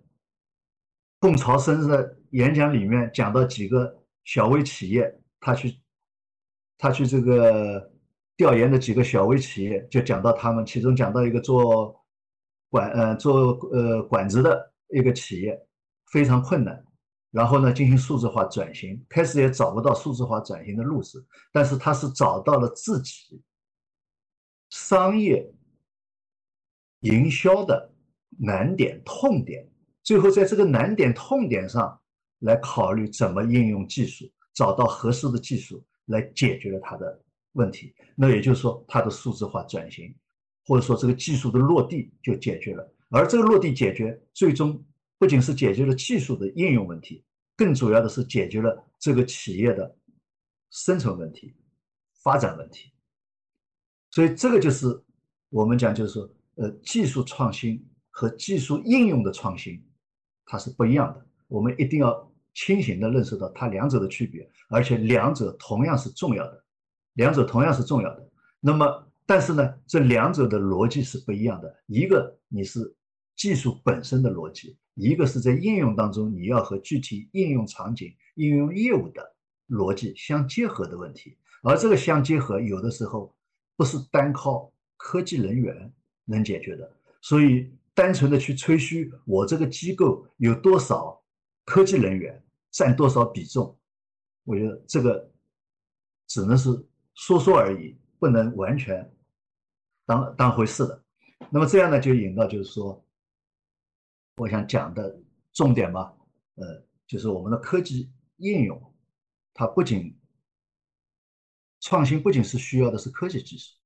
[1.20, 5.80] 凤巢生日的演讲里面讲到几个小微企业，他去
[6.76, 7.88] 他去这个。
[8.40, 11.94] 调研的几个小微企业，就讲到他们，其中讲到一个做
[12.70, 15.54] 管呃做呃管子的一个企业，
[16.10, 16.82] 非常困难，
[17.30, 21.22] 然后呢进行数字化转型，开始也找不到数字化转型的路子，
[21.52, 23.42] 但是他是找到了自己
[24.70, 25.46] 商业
[27.00, 27.92] 营销的
[28.38, 29.68] 难点痛点，
[30.02, 32.00] 最后在这个难点痛点上
[32.38, 34.24] 来考虑怎么应用技术，
[34.54, 37.22] 找到合适的技术来解决了他的。
[37.52, 40.14] 问题，那也就是说，它的数字化转型，
[40.66, 42.94] 或者说这个技术的落地就解决了。
[43.10, 44.84] 而这个落地解决，最终
[45.18, 47.24] 不仅是解决了技术的应用问题，
[47.56, 49.96] 更主要的是解决了这个企业的
[50.70, 51.56] 生存问题、
[52.22, 52.92] 发展问题。
[54.12, 54.86] 所以，这个就是
[55.48, 59.84] 我们讲，就是说，呃，技术创新和技术应用的创新，
[60.46, 61.26] 它是不一样的。
[61.48, 66.64] 我们一定要清醒地认识到它两者的区别，而且两者同样是重要的。
[67.20, 68.30] 两者同样是重要的，
[68.60, 71.76] 那么但是呢，这两者的逻辑是不一样的。
[71.86, 72.96] 一个你是
[73.36, 79.22] 技术本身的逻辑，一个是在应用当中你要和具体应用场景、应用业务的
[79.68, 81.36] 逻辑相结合的问题。
[81.62, 83.36] 而这个相结合，有的时候
[83.76, 85.92] 不是单靠科技人员
[86.24, 86.90] 能解决的。
[87.20, 91.22] 所以，单纯的去吹嘘我这个机构有多少
[91.66, 93.78] 科技人员占多少比重，
[94.44, 95.30] 我觉得这个
[96.26, 96.70] 只能是。
[97.20, 99.14] 说说而已，不能完全
[100.06, 101.04] 当当回事的。
[101.50, 103.04] 那么这样呢，就引到就是说，
[104.36, 106.16] 我想讲的重点吧，
[106.54, 108.94] 呃，就是我们的科技应用，
[109.52, 110.18] 它不仅
[111.80, 113.76] 创新，不仅是需要的是科技技术。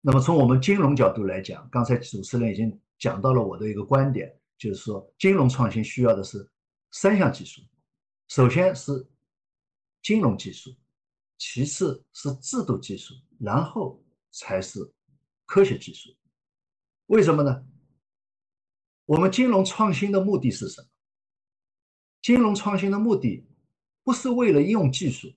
[0.00, 6.48] 那么从我们金融角度来讲，刚才主持人已经讲到了我的一个观点，就是说，金融创新需要的是
[6.92, 7.60] 三项技术，
[8.28, 8.92] 首先是
[10.02, 10.70] 金融技术。
[11.38, 14.80] 其次是制度技术，然后才是
[15.44, 16.10] 科学技术。
[17.06, 17.64] 为什么呢？
[19.04, 20.88] 我们金融创新的目的是什么？
[22.22, 23.46] 金融创新的目的
[24.02, 25.32] 不是为了用技术，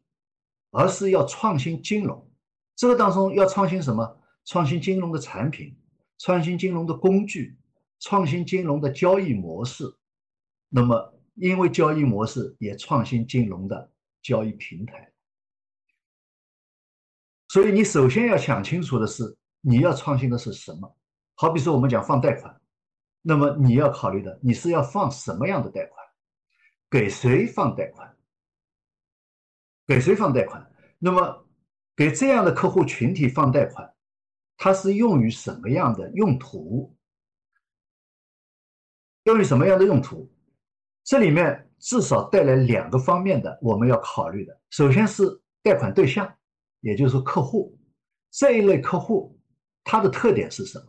[0.72, 2.32] 而是要创新金融。
[2.76, 4.20] 这个当中要创新什么？
[4.46, 5.78] 创新金融的产品，
[6.18, 7.58] 创新金融的工具，
[8.00, 9.84] 创新金融的交易模式。
[10.70, 13.92] 那么，因为交易模式，也创新金融的
[14.24, 15.12] 交易平台。
[17.50, 20.96] 所以你首先要想清楚的是，你要创新的是什么？
[21.34, 22.62] 好比说我们讲放贷款，
[23.24, 26.06] 那么你要考虑的，你是要放什么样的贷款？
[26.92, 28.16] 给谁放贷款？
[29.88, 30.72] 给谁放贷款？
[31.00, 31.48] 那么
[31.96, 33.92] 给这样的客户群体放贷款，
[34.56, 36.96] 它是用于什么样的用途？
[39.24, 40.32] 用于什么样的用途？
[41.04, 46.32] 这里面至少带来两个方面的我们要考虑的，首先是贷款对象。
[46.82, 47.78] 也就是说，客户
[48.30, 49.40] 这一类客户，
[49.84, 50.86] 他的特点是什么？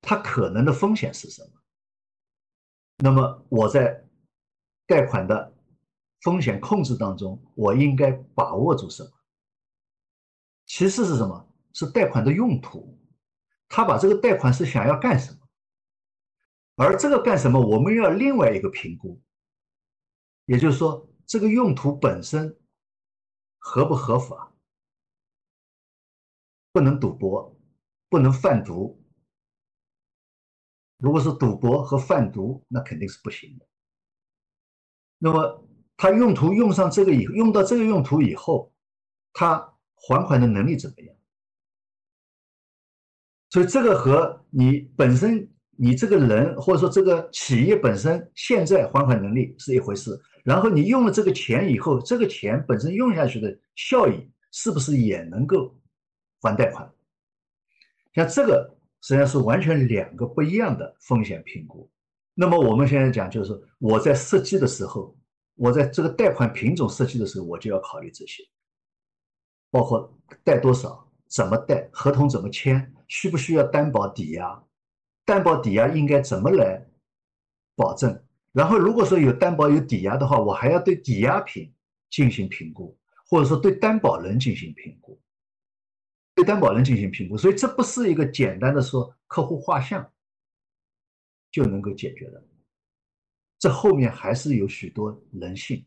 [0.00, 1.50] 他可能的风险是什么？
[2.98, 4.04] 那么我在
[4.86, 5.54] 贷款的
[6.20, 9.10] 风险控制当中，我应该把握住什么？
[10.66, 11.48] 其次是什么？
[11.72, 12.98] 是贷款的用途，
[13.68, 15.38] 他把这个贷款是想要干什么？
[16.76, 19.20] 而这个干什么，我们要另外一个评估，
[20.46, 22.56] 也就是说，这个用途本身
[23.58, 24.53] 合不合法？
[26.74, 27.56] 不能赌博，
[28.10, 29.00] 不能贩毒。
[30.98, 33.66] 如果是赌博和贩毒，那肯定是不行的。
[35.18, 38.74] 那么他用途用上这个以用到这个用途以后，
[39.32, 41.14] 他还款的能力怎么样？
[43.50, 55.72] 所以这个和你本身你这个人或者说这个企业本身现在还款能力是一回事，然后你用了这个钱以后，这个钱本身用下去的效益是不是也能够？
[56.44, 56.92] 还贷款，
[58.12, 61.90] 像这个实际上是完全两个不一样的风险评估。
[62.34, 65.16] 那么我们现在讲，就是我在设计的时候，
[65.54, 68.42] 我在这个贷款品种设计的时候，我就要考虑这些，
[69.70, 74.62] 包括贷多少、怎么贷、合同怎么签、需不需要担保抵押、
[75.24, 76.86] 担保抵押应该怎么来
[77.74, 78.22] 保证。
[78.52, 81.72] 然后如果说有担保有抵押的话，我还要对抵押品
[82.10, 85.20] 进行评估，或者说对担保人进行评估，
[86.34, 87.36] 对担保人进行评估。
[87.36, 90.10] 所以这不是一个简单的说客户画像。
[91.54, 92.44] 就能够解决的，
[93.60, 95.86] 这后面还是有许多人性，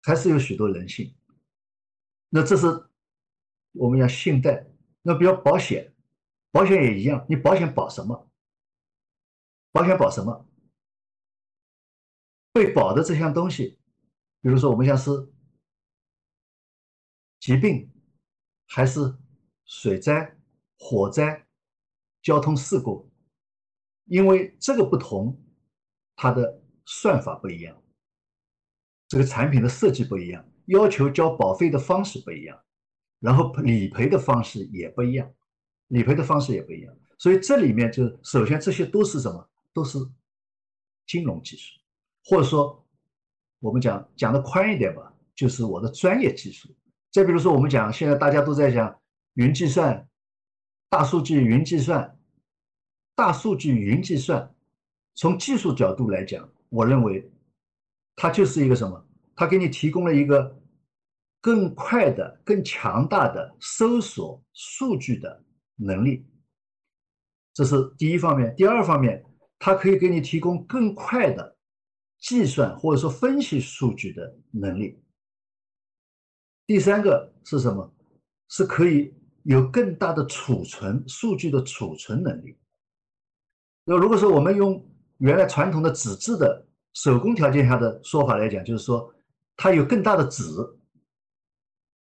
[0.00, 1.14] 还是有许多人性。
[2.30, 2.66] 那这是
[3.72, 4.66] 我们要信贷，
[5.02, 5.94] 那比如保险，
[6.50, 8.30] 保险也一样，你保险保什么？
[9.70, 10.48] 保险保什么？
[12.50, 13.78] 被保的这项东西，
[14.40, 15.10] 比如说我们像是
[17.38, 17.90] 疾病，
[18.68, 19.12] 还是
[19.64, 20.36] 水灾、
[20.78, 21.46] 火灾、
[22.22, 23.10] 交通事故。
[24.04, 25.38] 因为这个不同，
[26.16, 27.82] 它的算法不一样，
[29.06, 32.58] 这个产品的设计不一样，要求交保费的方式不一样，
[33.20, 35.30] 然后理赔的方式也不一样，
[35.88, 36.96] 理赔的方式也不一样。
[37.18, 39.50] 所以这里面就首先这些都是什么？
[39.74, 39.98] 都是
[41.06, 41.78] 金融技术，
[42.24, 42.82] 或者说
[43.60, 46.74] 我们讲讲的宽一点吧，就是我的专业技术。
[47.10, 49.00] 再比如说我们讲现在大家都在讲
[49.34, 50.08] 云计算、
[50.88, 52.14] 大数据、云计算。
[53.14, 54.54] 大数据云计算，
[55.16, 57.28] 从技术角度来讲，我认为
[58.14, 59.08] 它就是一个什么？
[59.34, 60.56] 它给你提供了一个
[61.40, 65.44] 更快的、更强大的搜索数据的
[65.74, 66.24] 能力，
[67.52, 68.54] 这是第一方面。
[68.54, 69.24] 第二方面，
[69.58, 71.56] 它可以给你提供更快的
[72.20, 75.02] 计算或者说分析数据的能力。
[76.68, 77.90] 第三个是什么？
[78.50, 82.58] 是可以有更大的储存数据的储存能力。
[83.86, 89.10] 那如果说我们用原来传统的纸质的手工条件下的说法来讲，就是说
[89.56, 90.42] 它有更大的纸，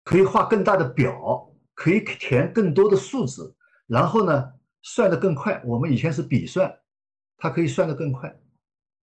[0.05, 3.53] 可以画更大的表，可以填更多的数字，
[3.88, 5.61] 然后呢算得更快。
[5.66, 6.72] 我们以前是笔算，
[7.37, 8.33] 它可以算得更快。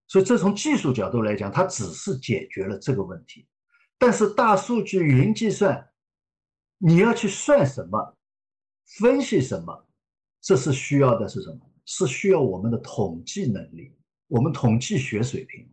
[0.08, 3.46] 所以这从技术角度来讲，它只是解决了这个问题。
[4.00, 5.90] 但是大数据云计算，
[6.78, 8.16] 你要去算什么，
[8.98, 9.86] 分析什么，
[10.40, 11.60] 这是需要的是什么？
[11.84, 13.94] 是需要我们的统计能力，
[14.26, 15.68] 我们统计学水平，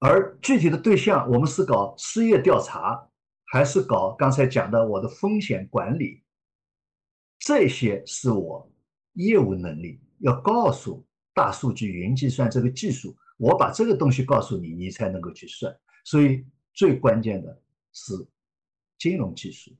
[0.00, 3.08] 而具体的对象，我们是搞失业调查，
[3.44, 6.24] 还是搞刚才讲的我的风险管理？
[7.38, 8.68] 这些是我
[9.12, 15.72] 业务能力要告诉大数据云计算这个技术，我把这个东西告诉你，你才能够去算。
[16.04, 18.12] 所以最关键的是
[18.98, 19.70] 金融技术，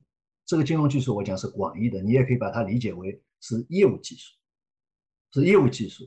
[0.45, 4.35] 这个金融技术我讲是广义的，你也可以把它理解为是业务技术。
[5.33, 6.03] 是业务技术，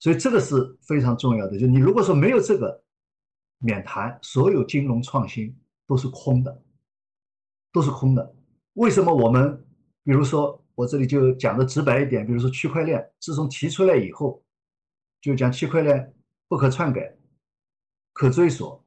[0.00, 1.58] 所以这个是非常重要的。
[1.58, 2.84] 就你如果说没有这个，
[3.56, 6.62] 免谈所有金融创新都是空的，
[7.72, 8.36] 都是空的。
[8.74, 9.66] 为什么我们，
[10.02, 14.44] 比如说我这里就讲的直白一点，比如说区块链自从提出来以后，
[15.22, 16.14] 就讲区块链
[16.46, 17.16] 不可篡改、
[18.12, 18.85] 可追索，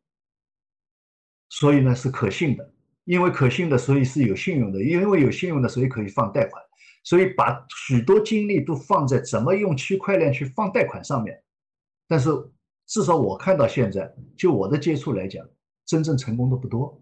[1.49, 2.73] 所以呢是可信的。
[3.05, 6.63] 因为可信的，所以是有信用的；因为有信用的，所以可以放贷款。
[7.03, 11.41] 所以把许多精力都放在怎么用区块链去放贷款上面，
[12.07, 12.29] 但是
[12.85, 15.43] 至少我看到现在，就我的接触来讲，
[15.87, 17.01] 真正成功的不多。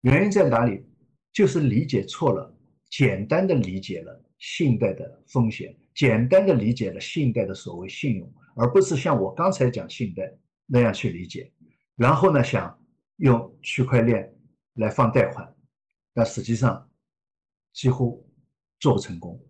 [0.00, 0.86] 原因在哪里？
[1.32, 2.56] 就是理解错了，
[2.88, 10.32] 简单的理解了信贷的风险，简单的理解了信贷的所谓信用，而不是像我刚才讲信贷
[10.64, 11.52] 那样去理解。
[11.96, 12.78] 然后呢，想
[13.16, 14.34] 用区块链
[14.74, 15.56] 来放贷款，
[16.12, 16.90] 但实际上
[17.72, 18.22] 几乎。
[18.80, 19.42] 做不成功，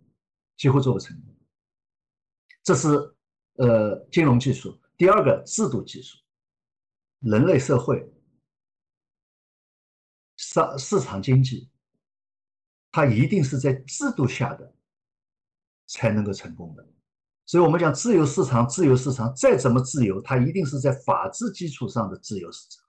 [0.56, 1.34] 几乎做不成功。
[2.62, 2.88] 这是
[3.54, 4.80] 呃金融技术。
[4.96, 6.16] 第二个制度技术，
[7.18, 8.08] 人类社会、
[10.36, 11.68] 商市场经济，
[12.92, 14.72] 它一定是在制度下的
[15.86, 16.88] 才能够成功的。
[17.46, 22.84] 所以我们讲自由市场，自由市场再怎么自由，它一定是在法治基础上的自由市场。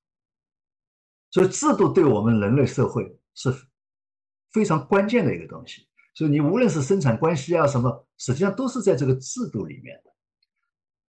[1.36, 3.54] 所以制度对我们人类社会是
[4.54, 5.86] 非常关键的一个东西。
[6.14, 10.12] 所以你无论是生产关系啊什么，实际上都是在这个制度里面的。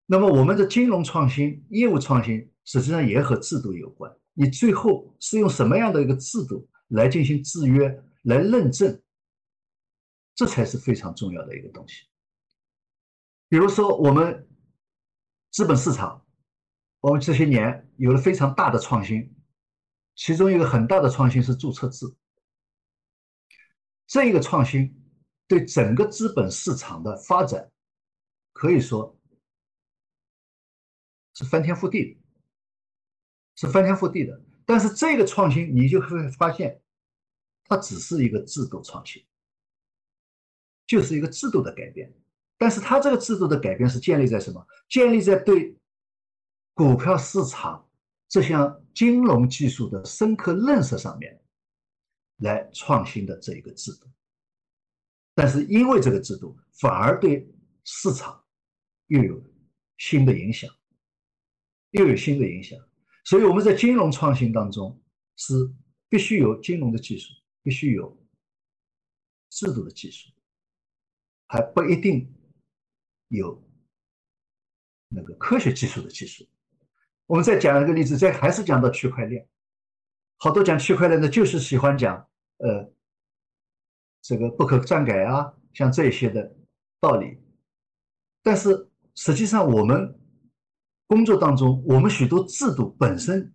[0.08, 4.12] 那么我们的金融创新、业务创新，实际上也和制度有关。
[4.34, 9.00] 你最后是用什么样的一个制度来进行制约、来认证，
[10.34, 12.08] 这才是非常重要的一个东西。
[13.48, 14.50] 比如说我们
[15.52, 16.26] 资本市场，
[17.02, 19.35] 我们这些年有了非常大的创新，
[20.16, 22.06] 其中一个很大的创新是注册制。
[24.08, 24.96] 这一个创新
[25.48, 27.72] 对整个资本市场的发展，
[28.54, 29.18] 可以说
[31.34, 32.20] 是翻天覆地，
[33.56, 34.42] 是翻天覆地的。
[34.66, 36.82] 但是这个创新，你就会发现，
[37.66, 39.24] 它只是一个制度创新，
[40.88, 42.12] 就是一个制度的改变。
[42.58, 44.66] 但是它这个制度的改变是建立在什么？
[44.88, 45.78] 建立在对
[46.74, 47.88] 股票市场
[48.28, 51.42] 这项金融技术的深刻认识上面
[52.38, 54.10] 来创新的这一个制度。
[55.34, 57.48] 但是因为这个制度，反而对
[57.84, 58.44] 市场
[59.08, 59.44] 又有
[59.98, 60.74] 新的影响，
[61.92, 62.78] 又有新的影响。
[63.26, 65.02] 所以我们在金融创新当中
[65.36, 65.54] 是
[66.08, 68.18] 必须有金融的技术，必须有
[69.50, 70.32] 制度的技术，
[71.48, 72.34] 还不一定
[73.28, 73.62] 有
[75.10, 76.48] 那个科学技术的技术。
[77.28, 79.48] 我们再讲一个例子，这还是讲到区块链。
[80.38, 82.16] 好多讲区块链的，就是喜欢讲
[82.58, 82.92] 呃
[84.22, 86.56] 这个不可篡改啊，像这些的
[87.00, 87.38] 道理。
[88.44, 90.20] 但是实际上我们。
[91.08, 93.54] 工作当中，我们许多制度本身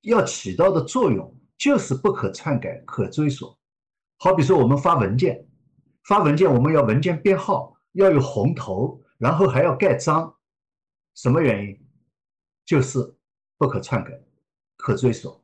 [0.00, 3.56] 要起到的作用就是不可篡改、可追索。
[4.16, 5.46] 好比说，我们发文件，
[6.08, 10.36] 发文件我们要文件编号，要有红头，然后还要盖章。
[11.14, 11.87] 什么原因？
[12.68, 12.98] 就是
[13.56, 14.12] 不可篡改、
[14.76, 15.42] 可追索。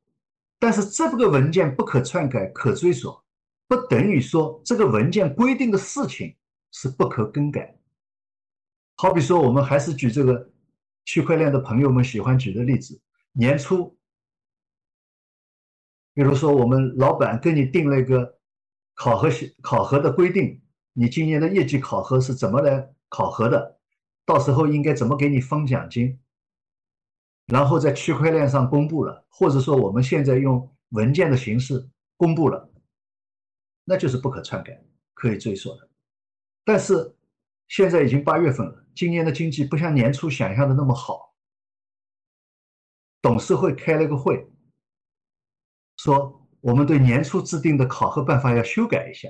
[0.59, 3.25] 但是这个文件不可篡改、可追索，
[3.67, 6.37] 不等于说这个文件规定的事情
[6.73, 7.75] 是不可更改。
[8.97, 10.51] 好比说，我们还是举这个。
[11.07, 12.99] 区块链的朋友们喜欢举的例子，
[13.33, 13.95] 年初，
[16.15, 18.39] 比如说我们老板跟你定了一个
[18.95, 19.29] 考核
[19.61, 20.63] 考核的规定，
[20.95, 23.79] 你今年的业绩考核是怎么来考核的？
[24.25, 26.19] 到时候应该怎么给你分奖金？
[27.47, 32.71] 然后在区块链上公布了，或者说我们现在用文件的形式公布了，
[33.85, 34.83] 那就是不可篡改、
[35.13, 35.89] 可以追溯的。
[36.65, 37.15] 但是
[37.69, 38.85] 现在已经八月份了。
[38.95, 41.35] 今年的经济不像年初想象的那么好，
[43.21, 44.49] 董事会开了个会，
[45.97, 49.29] 说我们对年初制定的考核办法要修改一下，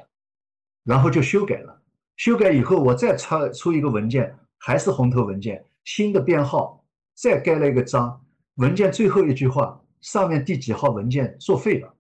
[0.83, 1.83] 然后就修改了。
[2.17, 6.84] 修改以后，我再出出一个文件，还是红头文件，新的编号，
[7.15, 8.21] 再盖了一个章。
[8.57, 11.97] 文件最后一句话，上面第几号文件作废了，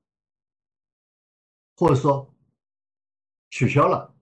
[1.74, 2.32] 或者说
[3.50, 4.14] 取消了，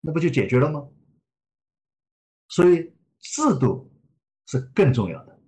[0.00, 0.88] 那不就解决了吗？
[2.48, 3.92] 所以制度
[4.46, 5.40] 是更重要的，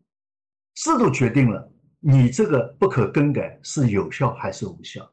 [0.75, 5.11] 制度决定了你这个不可更改是有效还是无效，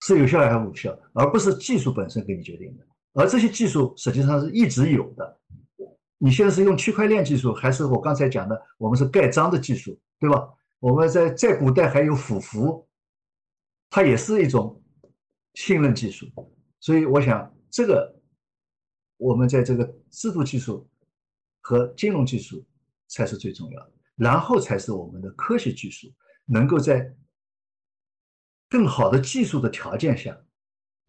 [0.00, 2.86] 是有效还是无效，而不是技术本身给你决定的。
[3.12, 5.41] 而这些技术实际上是一直有的。
[6.22, 10.48] 你现在是用区块链技术，还是我刚才讲的我们是盖章的技术，对吧？
[10.78, 12.88] 我们在在古代还有符符，
[13.90, 14.80] 它也是一种
[15.54, 16.26] 信任技术。
[16.78, 18.22] 所以我想这个。
[19.18, 20.90] 我们在这个制度技术
[21.60, 22.66] 和金融技术
[23.06, 26.12] 才是最重要的，然后才是我们的科学技术
[26.44, 27.14] 能够在
[28.68, 30.36] 更好的技术的条件下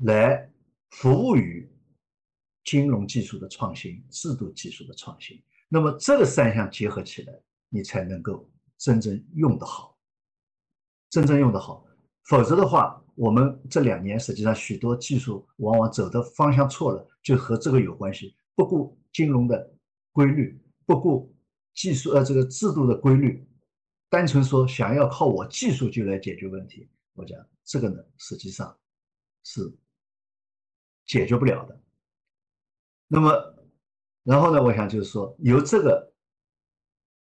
[0.03, 0.47] 来
[0.91, 1.68] 服务于
[2.64, 5.41] 金融技术的创新、制度技术的创新。
[5.70, 7.34] 那么这个三项结合起来，
[7.70, 9.97] 你才能够真正用得好，
[11.09, 11.86] 真正用得好。
[12.24, 17.07] 否则的话，我们这两年实际上许多技术往往走的方向错了。
[17.22, 19.74] 就和这个有关系，不顾金融的
[20.11, 21.34] 规律，不顾
[21.74, 23.47] 技术呃这个制度的规律，
[24.09, 28.78] 单纯说想要靠我技术就来解决问题，我讲这个呢实际上
[29.45, 29.74] 是
[31.05, 31.82] 解决不了的。
[33.08, 33.32] 那么，
[34.24, 36.14] 然后呢，我想就是说由这个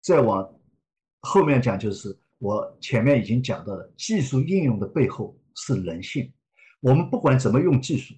[0.01, 0.61] 再往
[1.21, 6.33] 后面讲，就是我前面已经讲到了技术应用的背后是人性，
[6.81, 8.15] 我们不管怎么用技术。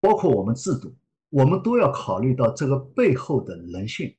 [0.00, 0.94] 包括我们制度，
[1.30, 4.14] 我们都要考虑到这个背后的人性。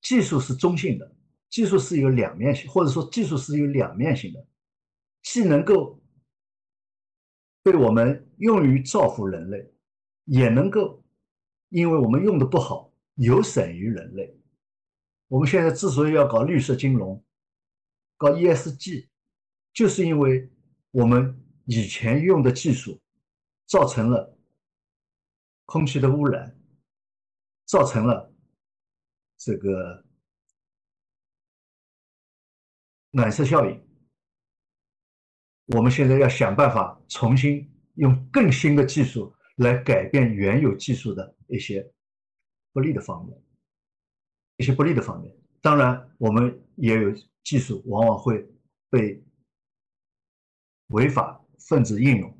[0.00, 1.14] 技术是中性的，
[1.50, 4.42] 技术是有两面性，或者说技术是有两面性的，
[5.22, 6.00] 既能够
[7.62, 9.70] 被我们用于造福人类，
[10.24, 11.04] 也能够
[11.70, 14.38] 因为我们用的不好，有损于人类。
[15.26, 17.24] 我们现在之所以要搞绿色金融，
[18.16, 19.08] 搞 ESG，
[19.72, 20.52] 就是因为
[20.90, 23.00] 我们以前用的技术
[23.66, 24.36] 造成了。
[25.72, 26.58] 空气的污染
[27.64, 28.34] 造成了
[29.36, 30.04] 这个
[33.12, 33.80] 暖色效应。
[35.66, 41.92] 我们现在要想办法重新用更新的技术来改变原有技术的一些
[42.72, 43.42] 不利的方面，
[44.56, 45.36] 一些不利的方面。
[45.60, 47.12] 当然，我们也有
[47.44, 48.48] 技术往往会
[48.88, 49.22] 被
[50.88, 52.38] 违法分子应用，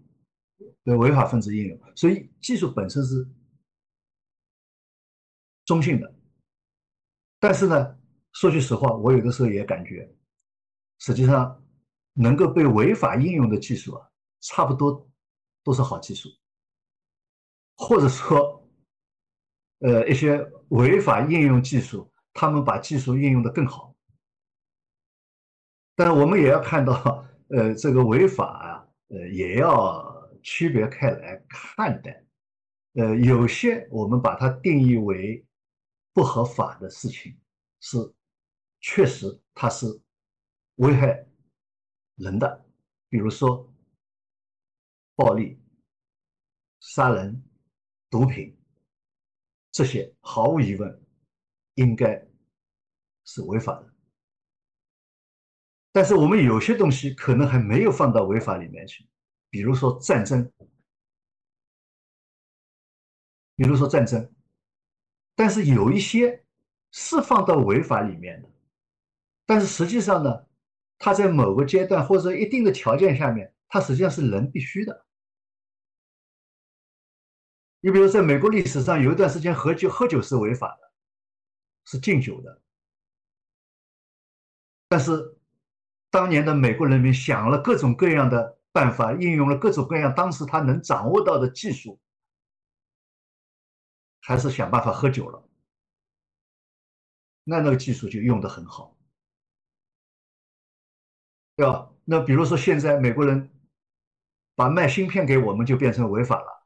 [0.85, 3.29] 对违法分子应用，所以技术本身是
[5.67, 6.15] 中性的。
[7.39, 7.99] 但是呢，
[8.33, 10.11] 说句实话，我有的时候也感觉，
[10.99, 11.63] 实际上
[12.15, 15.11] 能够被违法应用的技术啊，差不多
[15.63, 16.29] 都是好技术，
[17.81, 18.63] 或者说，
[19.79, 23.97] 呃，一些违法应用技术，他们把技术应用的更好。
[25.97, 26.93] 但我们也要看到，
[27.49, 32.25] 呃，这个违法啊，呃，也要区别开来看待。
[32.95, 35.45] 呃，有些我们把它定义为。
[36.13, 37.39] 不合法的事情
[37.79, 37.97] 是
[38.81, 39.87] 确实它是
[40.75, 41.25] 危害
[42.17, 42.67] 人的，
[43.09, 43.73] 比如说
[45.15, 45.57] 暴力、
[46.81, 47.41] 杀人、
[48.11, 48.59] 毒品
[49.71, 51.03] 这些，毫无疑问
[51.75, 52.27] 应该
[53.25, 53.95] 是违法的。
[55.93, 59.09] 但是我们有些东西可能还没有放到违法里面去，
[59.49, 60.53] 比如说战争，
[63.57, 64.33] 比如说战争。
[65.35, 66.45] 但是有一些
[66.91, 68.51] 是放到违法里面的，
[69.47, 70.47] 但是实际上呢，
[70.99, 75.07] 它在某个阶段或者一定的条件下面，它实际上是人必须的。
[77.81, 80.93] 你比如在美国历史上有一段时间喝酒，喝酒是违法的，
[81.85, 82.63] 是禁酒的。
[84.89, 85.39] 但是
[86.11, 92.01] 当年的美国人民想了各种各样的办法，应用了各种各样当时他能掌握到的技术。
[94.23, 95.43] 还是想办法喝酒了，
[97.43, 98.95] 那那个技术就用的很好，
[101.57, 101.91] 对吧？
[102.05, 103.51] 那比如说现在美国人
[104.55, 106.60] 把卖芯片给我们就变成违法了，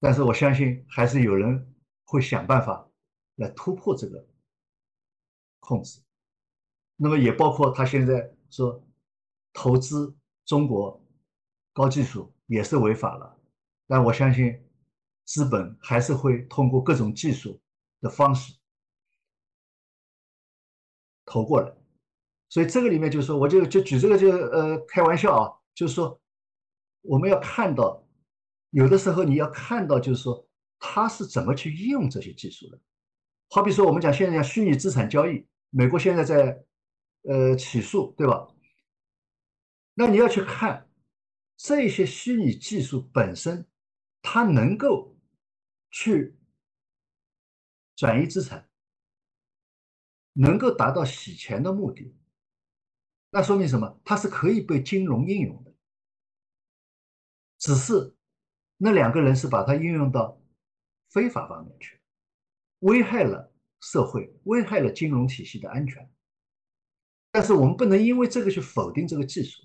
[0.00, 1.74] 但是我相信还是有人
[2.04, 2.88] 会想办法
[3.36, 4.26] 来突破这个
[5.60, 6.00] 控制。
[6.96, 8.84] 那么也包括他现在说
[9.52, 11.04] 投资中国
[11.72, 13.40] 高技术也是违法了，
[13.86, 14.64] 但我相信。
[15.30, 17.60] 资本还是会通过各种技术
[18.00, 18.54] 的方式
[21.26, 21.70] 投过来，
[22.48, 26.18] 所以这个里面就是说，我就就举这个就呃开玩笑啊，就是说
[27.02, 28.02] 我们要看到，
[28.70, 30.48] 有的时候你要看到，就是说
[30.78, 32.80] 他是怎么去应用这些技术的。
[33.50, 36.64] 好比说我们讲现在讲虚拟资产交易，美国现在在
[37.22, 38.48] 呃起诉，对吧？
[39.94, 40.90] 那你要去看
[41.56, 43.66] 这些虚拟技术本身，
[44.22, 45.14] 它能够。
[45.90, 46.36] 去
[47.96, 48.68] 转移资产，
[50.34, 52.14] 能够达到洗钱的目的，
[53.30, 53.98] 那说明什么？
[54.04, 55.74] 它是可以被金融应用的，
[57.56, 58.17] 只是
[58.78, 60.40] 那两个人是把它应用到
[61.10, 62.00] 非法方面去，
[62.78, 66.08] 危害了社会，危害了金融体系的安全。
[67.32, 69.62] 但是我们不能因为这个去否定这个技术，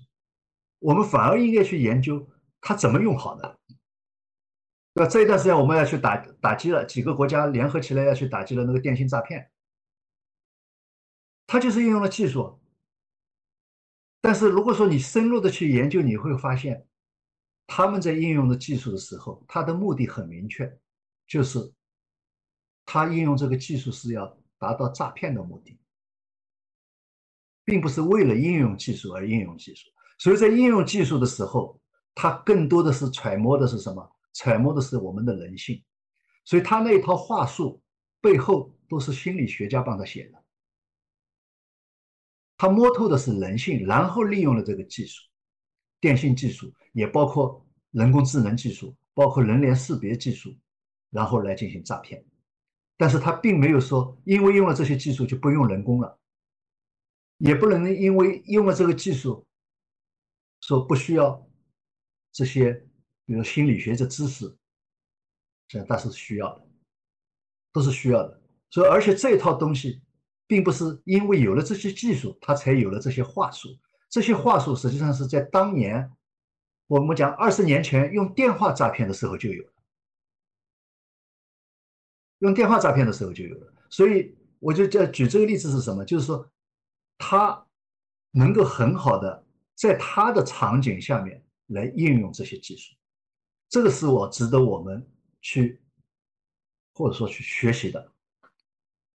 [0.80, 2.28] 我们反而应该去研究
[2.60, 3.58] 它怎么用好的。
[4.94, 5.06] 那？
[5.06, 9.50] 这一段时间我们要去打打击了几个国家联合起来要去打击了那个电信诈骗，
[11.46, 12.60] 它就是应用了技术。
[14.20, 16.86] 但是如果说你深入的去研究，你会发现
[17.66, 20.70] 他们在应用的技术的时候，他的目的很明确，
[21.26, 21.72] 就是
[22.84, 24.26] 他应用这个技术是要
[24.58, 25.78] 达到诈骗的目的，
[27.64, 29.90] 并不是为了应用技术而应用技术。
[30.18, 31.80] 所以在应用技术的时候，
[32.14, 34.08] 他更多的是揣摩的是什么？
[34.34, 35.82] 揣摩的是我们的人性，
[36.44, 37.82] 所以他那一套话术
[38.20, 40.44] 背后都是心理学家帮他写的。
[42.56, 45.22] 他摸透的是人性，然后利用了这个技术，
[46.04, 50.54] 电信技术也包括人工智能技术，包括人脸识别技术，
[51.08, 52.22] 然后来进行诈骗。
[52.98, 56.18] 但是他并没有说，因为用了这些技术就不用人工了，
[57.38, 59.46] 也不能因为用了这个技术，
[60.60, 61.48] 说不需要
[62.32, 62.86] 这些。
[63.26, 64.54] 比如心理学的知识，
[65.66, 66.68] 这但是需要的，
[67.72, 68.42] 都是需要的。
[68.68, 70.02] 所以，而且这套东西，
[70.46, 73.70] 并不是因为有了这些技术，它才有了这些话术。
[74.14, 76.08] 这些话术实际上是在当年，
[76.86, 79.72] 我们讲二十年前用电话诈骗的时候就有了，
[82.38, 83.74] 用电话诈骗的时候就有了。
[83.90, 86.04] 所以，我就叫举这个例子是什么？
[86.04, 86.48] 就是说，
[87.18, 87.66] 他
[88.30, 89.44] 能够很好的
[89.74, 92.94] 在他的场景下面来应用这些技术。
[93.68, 95.04] 这个是我值得我们
[95.40, 95.82] 去，
[96.92, 98.12] 或者说去学习的。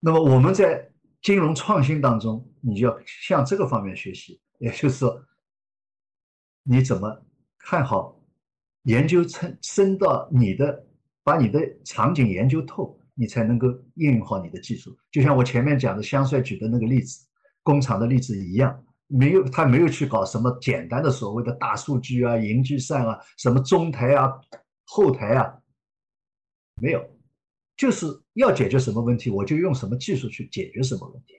[0.01, 0.91] 那么我们在
[1.21, 5.21] 金融创新当中，你就要向这个方面学习，也就是说，
[6.63, 7.25] 你怎么
[7.57, 8.21] 看好、
[8.83, 10.85] 研究深深到你的，
[11.23, 14.95] 把你的场景研究透，你才能够应用好你的技术。
[15.11, 17.25] 就像我前面讲的香帅举的那个例子，
[17.63, 24.31] 工厂的例子一样，没有他没有去搞什么简单的所谓的大数据啊、云计算啊、什么中台啊、
[24.85, 25.57] 后台啊，
[26.81, 27.03] 没有，
[27.77, 31.35] 就是要解决什么问题，我就用什么技术去解决什么问题。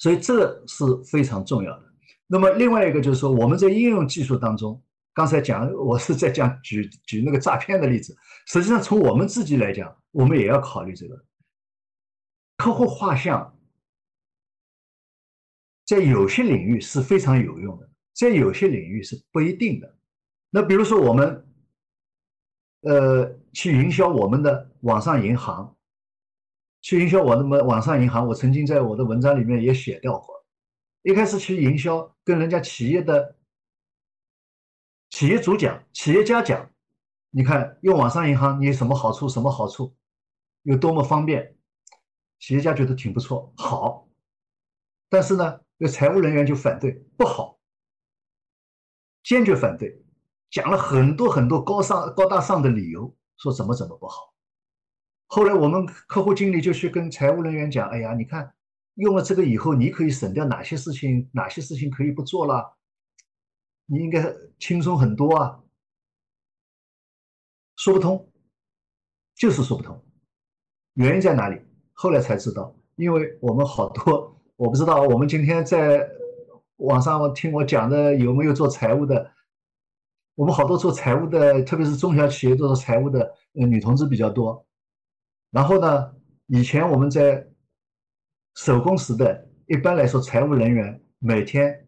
[0.00, 1.84] 所以这是非常重要的。
[2.26, 4.82] 那么另外一个就是说，我们在应用技术当中，
[5.14, 8.16] 刚才讲我是在讲举举那个诈骗的例子，
[8.48, 11.24] 实际上从我们自己来讲，我们也要考虑这个
[12.56, 13.56] 客户画像。
[15.86, 19.98] 在有些领域是非常有用的，在有些领域是不一定的。
[20.48, 21.44] 那比如说我们，
[22.82, 25.76] 呃，去营销我们的网上银行，
[26.80, 30.34] 去营销我们网上银行，我曾经在我的文章里面也写掉过。
[31.02, 33.36] 一开始去营销，跟人家企业的
[35.10, 36.70] 企业主讲、企业家讲，
[37.30, 39.28] 你看用网上银行你什么好处？
[39.28, 39.94] 什么好处？
[40.62, 41.56] 有多么方便？
[42.38, 44.08] 企业家觉得挺不错，好。
[45.08, 45.60] 但是呢？
[45.82, 47.58] 那财务人员就反对，不好，
[49.22, 50.04] 坚决反对，
[50.50, 54.29] 讲了很多很多高尚高大上的理由，说怎么怎么不好。
[55.32, 58.52] 后来我们客户经理就去跟财务人员讲：“哎呀，你看
[58.94, 62.76] 用了这个以后，你可以省掉哪些事情，哪些事情可以不做了，
[63.86, 65.60] 你应该轻松很多啊。”
[67.78, 68.28] 说不通，
[69.36, 70.04] 就是说不通，
[70.94, 71.60] 原因在哪里？
[71.92, 74.36] 后来才知道，因为我们好多。
[74.56, 76.10] 我不知道我们今天在
[76.78, 79.30] 网上听我讲的有没有做财务的？
[80.34, 84.66] 我们好多做财务的，特别是中小企业做财务的，呃，女同志比较多。
[85.50, 86.14] 然后呢，
[86.46, 87.46] 以前我们在
[88.54, 91.86] 手工时代，一般来说，财务人员每天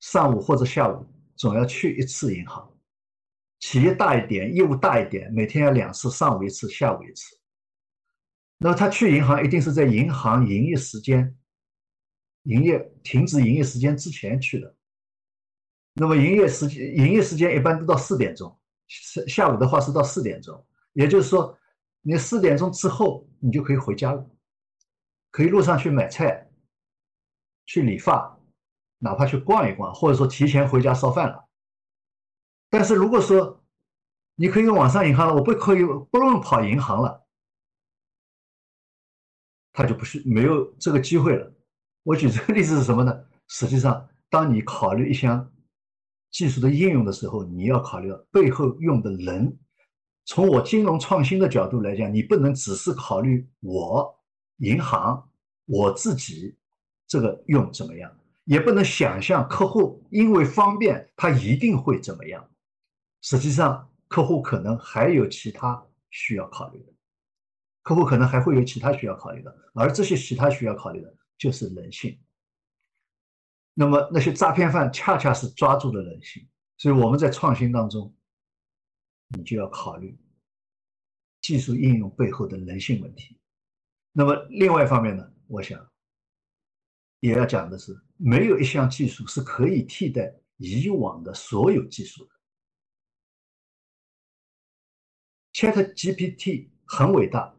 [0.00, 2.68] 上午或者下午总要去一次银行。
[3.60, 7.38] 企业大一点，业务大一点，每天要两次，上午一次，下午一次。
[8.58, 11.36] 那么他去银行一定是在银行营业时间。
[12.44, 14.74] 营业停止营业时间之前去的，
[15.92, 21.54] 那么营业时间营业时间一般都到四点钟，下下午的话是到四点钟，也就是说，
[22.02, 24.26] 你四点钟之后你就可以回家了，
[25.30, 26.50] 可以路上去买菜，
[27.66, 28.38] 去理发，
[28.98, 31.48] 哪怕去逛一逛，或者说提前回家烧饭了。
[32.70, 33.62] 但是如果说
[34.34, 37.26] 你可以用网上银行了，我不可以不用跑银行了，
[39.72, 41.52] 他就不是没有这个机会了。
[42.02, 43.24] 我举这个例子是什么呢？
[43.48, 45.52] 实际上，当你考虑一项
[46.30, 49.58] 技术的应用的时候，你要考虑背后用的人。
[50.24, 54.18] 从我金融创新的角度来讲，你不能只是考虑我
[54.58, 55.28] 银行
[55.66, 56.56] 我自己
[57.06, 58.10] 这个用怎么样，
[58.44, 62.48] 也不能想象客户因为方便他一定会怎么样。
[63.22, 66.92] 实际上，客户可能还有其他需要考虑的，
[67.82, 71.14] 客户可能还会有其他需要考虑的，而这些其他需要考虑的。
[71.40, 72.20] 就是人性。
[73.72, 76.46] 那么那些诈骗犯恰恰是抓住了人性，
[76.76, 78.14] 所以我们在创新当中，
[79.36, 80.18] 你就要考虑
[81.40, 83.38] 技术应用背后的人性问题。
[84.12, 85.90] 那么另外一方面呢，我想
[87.20, 92.30] 也要讲的是，没有一项技术是可以替代以往的所有技术的。
[95.52, 97.54] Chat GPT 很伟大，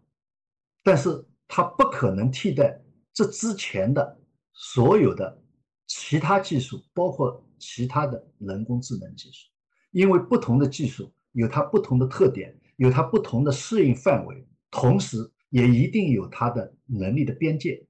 [0.83, 2.81] 但是它不可能替代。
[3.13, 4.21] 这之前的
[4.53, 5.43] 所有的
[5.85, 9.49] 其他技术，包括其他的人工智能技术，
[9.91, 15.17] 因为不同的技术有它不同的特点，有它不同的适应范围，同时
[15.49, 17.85] 也一定有它的能力的边界，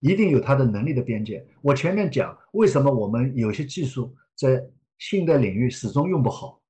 [0.00, 1.46] 一定有它的能力的边界。
[1.62, 4.64] 我前面讲，为什么我们有些技术在
[4.98, 6.62] 信贷领域始终用不好，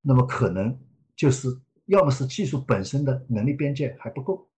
[0.00, 0.78] 那么可能
[1.16, 1.48] 就是
[1.86, 4.50] 要么是技术本身的能力边界还不够，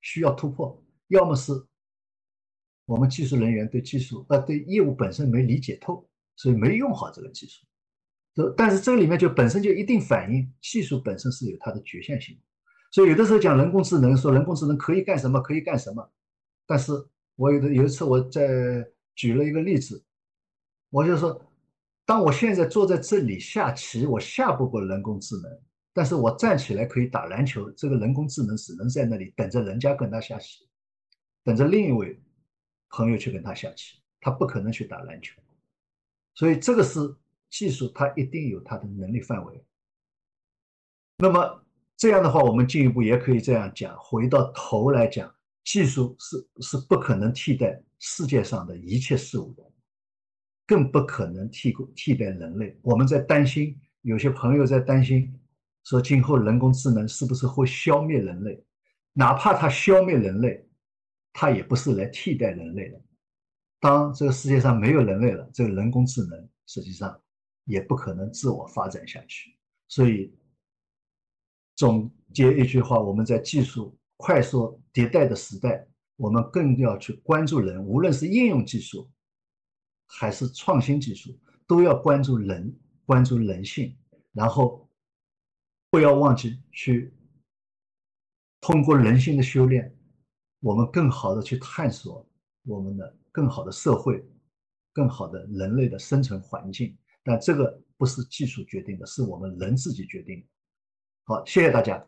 [0.00, 1.52] 需要突破，要么是。
[2.86, 7.64] 我们技术人员对技术呃对业务本身没理解透，所以没用好这个技术。
[8.56, 12.38] 但是这个里面就本身就一定反映技术本身是有它的局限性。
[12.92, 16.10] 所以有的时候讲人工智能，说人工智能可以干什么，可以干什么。
[16.66, 16.92] 但是
[17.36, 20.02] 我有的有一次我在举了一个例子，
[20.90, 21.40] 我就说，
[22.06, 25.50] 当我现在坐在这里下棋，我下不过人工智能，
[25.92, 30.68] 但是我站起来可以打篮球，这个人工智能只能在那里等着人家跟他下棋，
[31.44, 32.20] 等着另一位。
[32.92, 35.40] 朋友去跟他下棋，他不可能去打篮球，
[36.34, 36.98] 所以这个是
[37.50, 39.64] 技术，它一定有它的能力范围。
[41.18, 41.64] 那么
[41.96, 45.34] 这样的话，我们进一步也可以这样讲，回到头来讲，
[45.64, 49.62] 技术是是不可能替代世界上的一切事物的，
[50.66, 52.78] 更不可能替替代人类。
[52.82, 55.38] 我们在担心，有些朋友在担心，
[55.84, 58.64] 说今后人工智能是不是会消灭人类？
[59.12, 60.66] 哪怕它消灭人类。
[61.32, 63.00] 它也不是来替代人类的，
[63.78, 67.22] 当这个世界上没有人类了，这个人工智能实际上
[67.70, 69.56] 也不可能自我发展下去。
[69.88, 70.34] 所以
[71.76, 79.10] 总结一句话，我们在技术快速迭代的时代，我们更要去关注人，无论是应用技术
[80.06, 83.96] 还是创新技术，都要关注人，关注人性，
[84.32, 84.88] 然后
[85.90, 87.14] 不要忘记去
[88.60, 89.96] 通过人性的修炼，
[90.60, 92.28] 我们更好的去探索
[92.64, 94.22] 我们的更好的社会，
[94.92, 96.96] 更好的人类的生存环境。
[97.30, 100.44] 但这个不是技术决定的，是我们人自己决定。
[101.24, 102.04] 好，谢谢大家。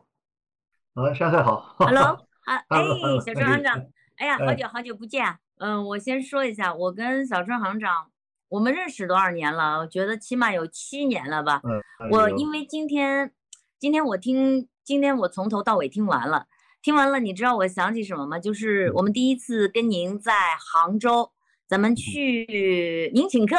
[0.97, 1.77] 好，香菜好。
[1.79, 2.03] Hello，
[2.45, 2.85] 好，哎，
[3.25, 5.25] 小春行长，哎呀，好久好久不见。
[5.59, 8.11] 嗯，我先说一下，我跟小春行长，
[8.49, 9.79] 我们认识多少年了？
[9.79, 11.61] 我觉得起码有七年了吧。
[11.63, 12.11] 嗯。
[12.11, 13.33] 我因为今天，
[13.79, 16.49] 今天我听，今天我从头到尾听完了，
[16.83, 18.41] 听完了，你知道我想起什么吗？
[18.41, 21.31] 就是我们第一次跟您在杭州，
[21.69, 23.57] 咱们去您请客，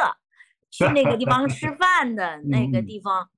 [0.74, 3.28] 去那个地方 吃饭的 那个地方。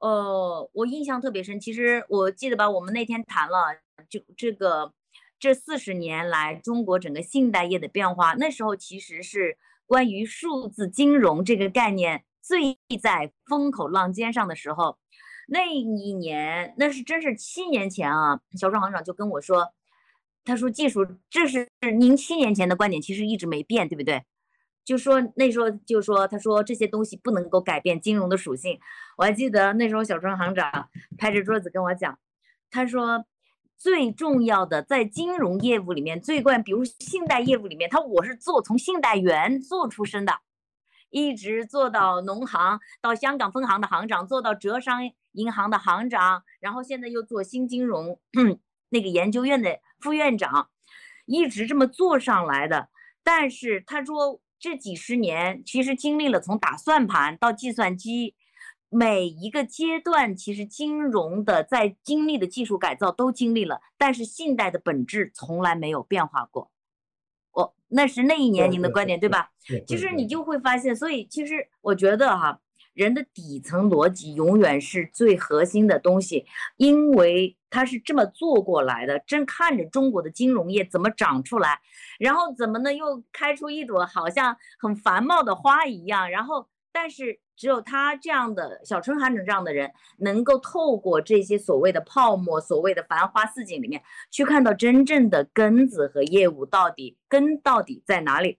[0.00, 1.60] 呃，我印象特别深。
[1.60, 3.76] 其实我记得吧，我们那天谈了
[4.08, 4.92] 就这个
[5.38, 8.34] 这四十年来中国整个信贷业的变化。
[8.34, 14.98] 那时候其实是关于数字金融这个概念最在风口浪尖上的时候。
[15.48, 18.40] 那一年，那是真是七年前啊。
[18.58, 19.72] 小庄行长就跟我说，
[20.44, 21.68] 他说技术这是
[21.98, 24.24] 您七年前的观点，其实一直没变，对不对？
[24.84, 28.78] 就说那时候就说，他说这些东西不能够改变金融的属性。
[29.16, 32.18] 我还记得那时候小春行长拍着桌子跟我讲，
[32.70, 33.24] 他说
[33.76, 40.32] 最重要的在金融业务里面最关，比如信贷业务里面，他我是做从信贷员做出身的，
[41.10, 45.02] 一直做到农行，到香港分行的行长，做到浙商
[45.32, 48.18] 银行的行长，然后现在又做新金融
[48.90, 50.68] 那个研究院的副院长，
[51.26, 52.88] 一直这么做上来的。
[53.22, 54.40] 但是他说。
[54.60, 58.34] 这几十年其实经历了从打算盘到计算机，
[58.90, 66.70] 每一个阶段其实金融的在经历的技术改造都经历了，但是信贷的本质从来没有变化过。
[67.52, 69.50] 哦，那是那一年您的观点对吧？
[69.88, 72.60] 其实你就会发现，所以其实我觉得哈。
[72.92, 76.44] 人的底层逻辑永远是最核心的东西，
[76.76, 79.18] 因为他是这么做过来的。
[79.20, 81.80] 正看着中国的金融业怎么长出来，
[82.18, 86.30] 然后怎么呢又开出一朵好像很繁茂的花一样。
[86.30, 98.58] 然后，但是只有他这样的小春寒这样的人，能够透过这些所谓的泡沫、所谓的繁花似锦里面，去看到真正的根子和业务到底根到底在哪里。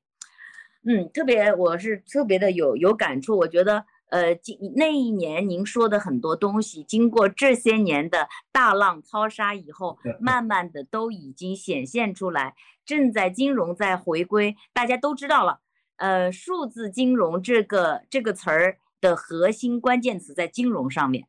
[0.83, 3.85] 嗯，特别我是特别的有有感触，我觉得。
[4.11, 12.53] 呃，今那一年您说的很多东西，经过这些年的大浪淘沙以后，慢慢的都已经显现出来，
[12.85, 14.57] 正在金融在回归。
[14.73, 15.61] 大家都知道了，
[15.95, 21.25] 呃，数字金融这个这个词儿的核心关键词在金融上面，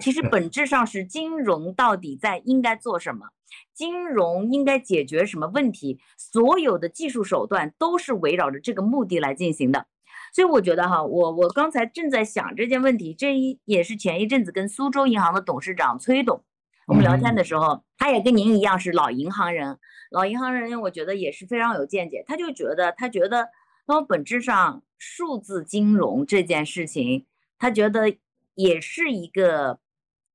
[0.00, 3.26] 其实 本质上是金融到底在应该做什么，
[3.74, 9.86] 金融应该解决什么问题，所有的技术手段都是围绕着这个目的来进行的。
[10.32, 16.42] 所以我觉得哈，我我刚才正在想这件问题，这一也是前一阵子跟苏州银行的董事长崔董
[16.86, 19.78] 我们聊天的时候，他也跟您一样是老银行人，
[20.10, 22.24] 老银行人我觉得也是非常有见解。
[22.26, 23.48] 他就觉得，他觉得，
[23.86, 27.26] 那么本质上数字金融这件事情，
[27.58, 28.16] 他觉得
[28.54, 29.78] 也是一个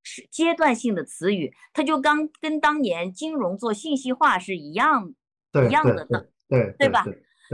[0.04, 5.14] 是阶段性的词语，他就刚跟当年金融做信息化是一样
[5.68, 7.04] 一样的的，对对吧？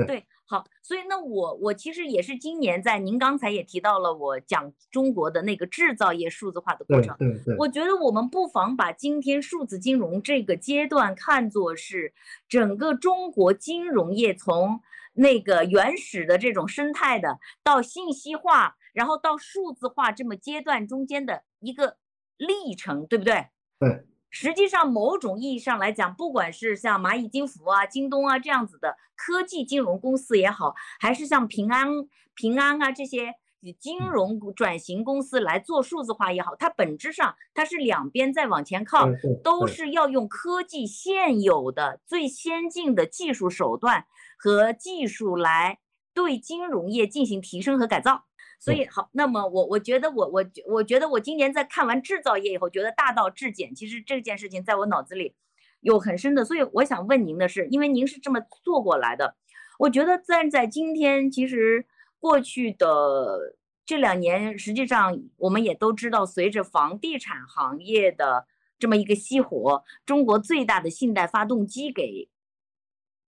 [0.06, 0.26] 对。
[0.54, 7.16] 好，所以那我我其实也是今年在您刚才也提到了我讲中国的那个制造业数字化的过程。
[7.18, 7.56] 对对。
[7.58, 12.14] 我觉得我们不妨把今天数字金融这个阶段看作是
[12.48, 14.80] 整个中国金融业从
[15.14, 21.98] 那个原始的这种生态的到信息化，然后到数字化这么阶段中间的一个
[22.38, 23.48] 历程，对不对？
[23.80, 24.06] 对。
[24.36, 31.88] 实际上，某种意义上来讲，不管是像蚂蚁金服啊、京东啊这样子的科技金融公司也好，还是像平安、
[32.34, 33.36] 平安啊这些
[33.80, 39.08] 金融转型公司来做数字化也好，它本质上它是两边在往前靠，
[39.44, 44.08] 都是要用科技现有的最先进的技术手段
[44.40, 45.78] 和技术来
[46.12, 48.26] 对金融业进行提升和改造。
[48.64, 55.36] 所以好，那么我我觉得我我我觉得我今年在看完制造业以后，觉得大道至简，其实这件事情在我脑子里
[55.82, 56.46] 有很深的。
[56.46, 59.36] 所以我想问您的是，因为您是这么做过来的，
[59.80, 61.86] 我觉得站在今天，其实
[62.22, 68.48] 过去的这两年，实际上我们也都知道，随着房地产行业的
[68.80, 72.30] 这么一个熄火，中国最大的信贷发动机给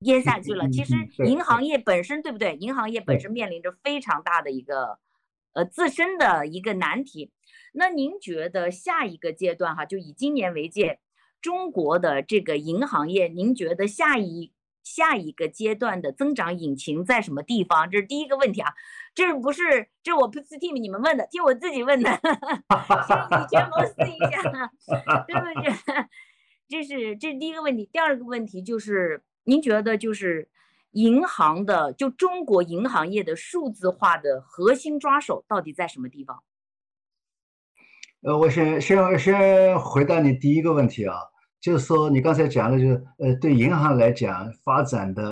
[0.01, 0.67] 淹下去了。
[0.67, 0.93] 嗯其实
[1.25, 2.55] 银行业本身，对不对？
[2.57, 4.99] 银行业本身面临着非常大的一个
[5.55, 7.31] 呃自身的一个难题。
[7.73, 10.99] 那您觉得下一个阶段哈，就以今年为界，
[11.41, 14.53] 中国的这个银行业，您觉得下一
[14.83, 17.89] 下一个阶段的增长引擎在什么地方？
[17.89, 18.71] 这是第一个问题啊，
[19.13, 22.09] 这不是这我不是替你们问的，替我自己问的，
[23.07, 24.71] 先以权谋私一下，
[25.27, 26.05] 对不对？
[26.69, 27.89] 这是这是第一个问题。
[27.91, 30.49] 第二个问题就是，您觉得就是
[30.95, 36.41] 银行的，就中国银行业的数字化的核心抓手到底在什么地方？
[38.21, 41.17] 呃，我先先先回答你第一个问题啊，
[41.59, 45.29] 就是说你刚才讲的，就是呃，对银行来讲发展的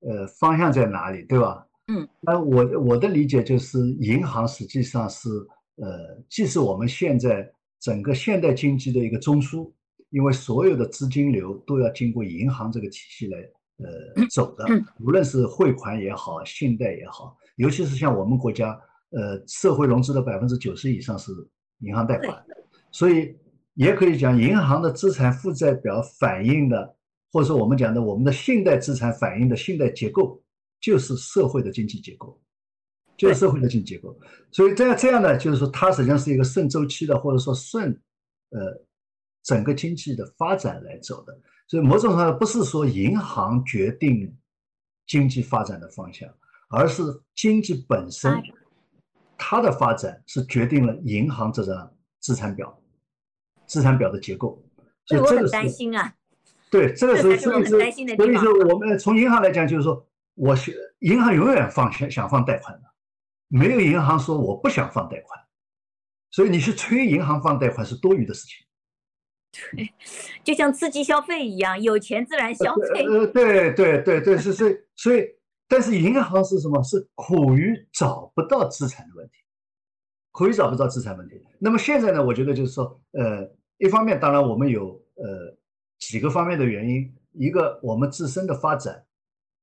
[0.00, 1.64] 呃方向在哪里，对吧？
[1.86, 5.28] 嗯，那我我的理解就是，银行实际上是
[5.76, 9.72] 呃，既是我们现在整个现代经济的一个中枢，
[10.10, 13.38] 因为所有的资金流都要经过银行这个体系来
[13.78, 18.78] 呃走的嗯，无论是汇款也好，信贷也好，尤其是像我们国家，
[19.10, 21.32] 呃，社会融资的百分之九十以上是
[21.78, 22.44] 银行贷款，
[22.90, 23.36] 所以
[23.74, 26.96] 也可以讲，银行的资产负债表反映的，
[27.32, 30.42] 或者说我们讲的我们的信贷资产反映的信贷结构，
[30.80, 32.40] 就是社会的经济结构，
[33.16, 34.18] 就是社会的经济结构。
[34.50, 37.90] 所以这样这样呢，就是说它实际上是一个顺周期的，或者说顺
[38.50, 38.84] 呃
[39.44, 41.40] 整个经济的发展来走的。
[41.68, 44.36] 所以某种程度上不是说银行决定
[45.06, 46.28] 经济发展的方向，
[46.70, 47.02] 而是
[47.34, 48.42] 经济本身
[49.36, 52.82] 它的发展是决定了银行这张资产表，
[53.66, 54.62] 资产表的结构。
[55.04, 56.14] 所以这个是担心啊。
[56.70, 62.82] 对，这个时候所以说担心的地方所以说我们从银行来讲，就是说我是银行永远放想想放贷款的，
[63.48, 65.40] 没有银行说我不想放贷款，
[66.30, 68.66] 所以你去催银行放贷款是多余的事情。
[70.44, 73.04] 就像刺激消费一样，有钱自然消费。
[73.06, 75.24] 呃， 对对对对，是是，所以，
[75.66, 76.82] 但是银行是什么？
[76.82, 79.32] 是苦于找不到资产的问题，
[80.30, 81.42] 苦于找不到资产问题。
[81.58, 85.56] 那么现在呢，我觉得就是说，呃，一方面当然我们有呃
[85.98, 89.02] 几个方面的原因，一个我们自身的发展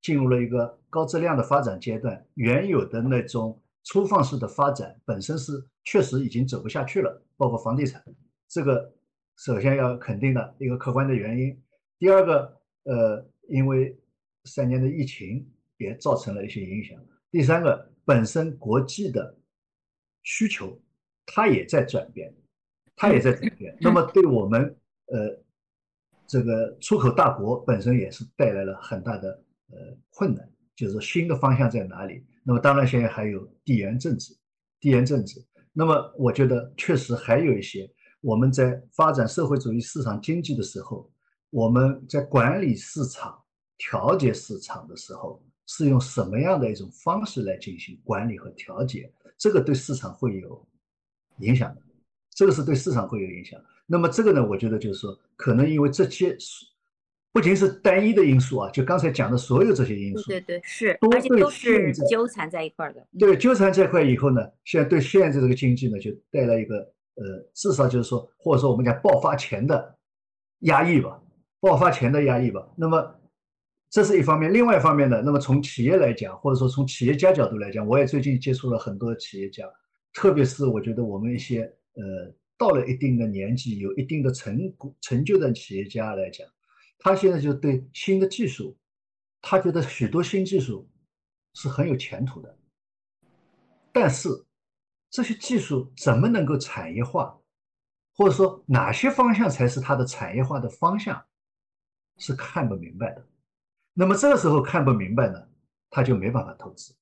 [0.01, 8.03] 进入了一个高质量的发展阶段，原有的那种粗放式的发展本身是确实已经走不下去了，包括房地产
[8.49, 8.91] 这个。
[9.37, 11.61] 首先要肯定的一个客观的原因，
[11.99, 13.97] 第二个，呃，因为
[14.45, 15.45] 三年的疫情
[15.77, 16.97] 也造成了一些影响，
[17.29, 19.37] 第三个，本身国际的
[20.23, 20.81] 需求
[21.25, 22.33] 它也在转变，
[22.95, 24.73] 它也在转变，那么对我们
[25.07, 25.37] 呃
[26.25, 32.23] 这个出口大国本身也是带来了很大的呃困难，就是新的方向在哪里？
[32.41, 34.33] 那么当然现在还有地缘政治，
[34.79, 37.91] 地缘政治，那么我觉得确实还有一些。
[38.25, 41.07] 我们在发展社会主义市场经济的时候，
[41.51, 43.39] 我们在管理市场、
[43.77, 49.13] 调节市场的时候，是用什么样的一种方式来进行管理和调节？
[49.37, 50.67] 这个对市场会有
[51.41, 51.81] 影响的，
[52.31, 53.61] 这个是对市场会有影响。
[53.85, 56.35] 那么这个呢，我觉得就是说，可能因为这些
[57.31, 63.01] 不仅是单一的因素啊，就刚才讲的所有这些因素，对对对，是，而且都是纠缠在一块儿的。
[63.01, 66.94] 嗯对纠缠在一块以后呢，现在对现在这个经济呢，就带来一个。
[67.15, 69.97] 呃，至少就是说，或者说我们讲爆发前的
[70.59, 71.21] 压抑吧，
[71.61, 72.67] 爆发前的压抑吧。
[72.75, 73.15] 那么
[73.89, 79.65] 这是一方面，另外一方面呢，那么从企业来讲，或者说从企业家角度来讲，我也最近接触了很多企业家，
[80.11, 81.61] 特别是我觉得我们一些
[81.93, 86.45] 呃到了一定的年纪、有一定的成果成就的企业家来讲，
[86.99, 88.77] 他现在就对新的技术，
[89.41, 90.85] 他觉得许多新技术
[91.53, 92.57] 是很有前途的，
[93.93, 94.44] 但是。
[95.15, 97.39] 这些技术怎么能够产业化，
[98.17, 101.23] 或者说哪些方向才是它的产业化的方向，
[102.17, 103.25] 是看不明白的。
[103.93, 105.47] 那么这个时候看不明白呢，
[105.89, 106.93] 他就没办法投资。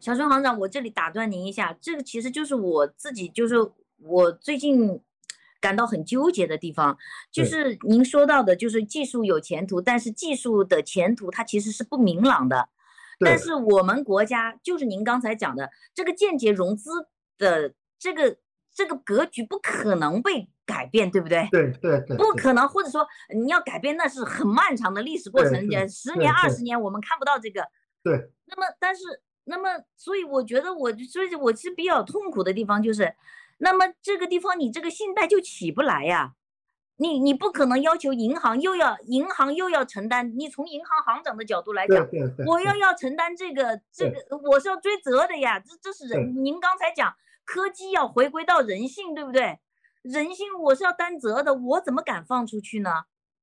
[0.00, 3.54] 小孙行长，我这里打断您一下，这个其实就是我自己，就是
[3.98, 5.00] 我最近
[5.60, 6.98] 感到很纠结的地方，
[7.30, 12.68] 就是您说到的，就是技术有前途，但是技术的前途它其实是不明朗的。
[13.20, 16.90] 但是我们国家就是您刚才讲的这个间接融资
[17.38, 18.36] 的这个
[18.74, 21.48] 这个格局不可能被改变，对不对？
[21.50, 25.54] 对对对，不可能，或者说你要改变那是很漫长的历史过程，
[25.88, 27.66] 十年二十年我们看不到这个。
[28.02, 28.30] 对。
[28.46, 29.02] 那么，但是，
[29.44, 33.14] 那么，所以我觉得我，所以我是比较痛苦的地方就是，
[33.58, 36.32] 那么这个地方你这个信贷就起不来呀。
[37.00, 42.06] 你你不可能要求银行又要银行又要承担，你从银行行长的角度来讲，
[42.46, 45.58] 我要要承担这个这个，我是要追责的呀。
[45.58, 47.14] 这这是人，您刚才讲
[47.46, 49.58] 科技要回归到人性，对不对？
[50.02, 52.90] 人性我是要担责的，我怎么敢放出去呢？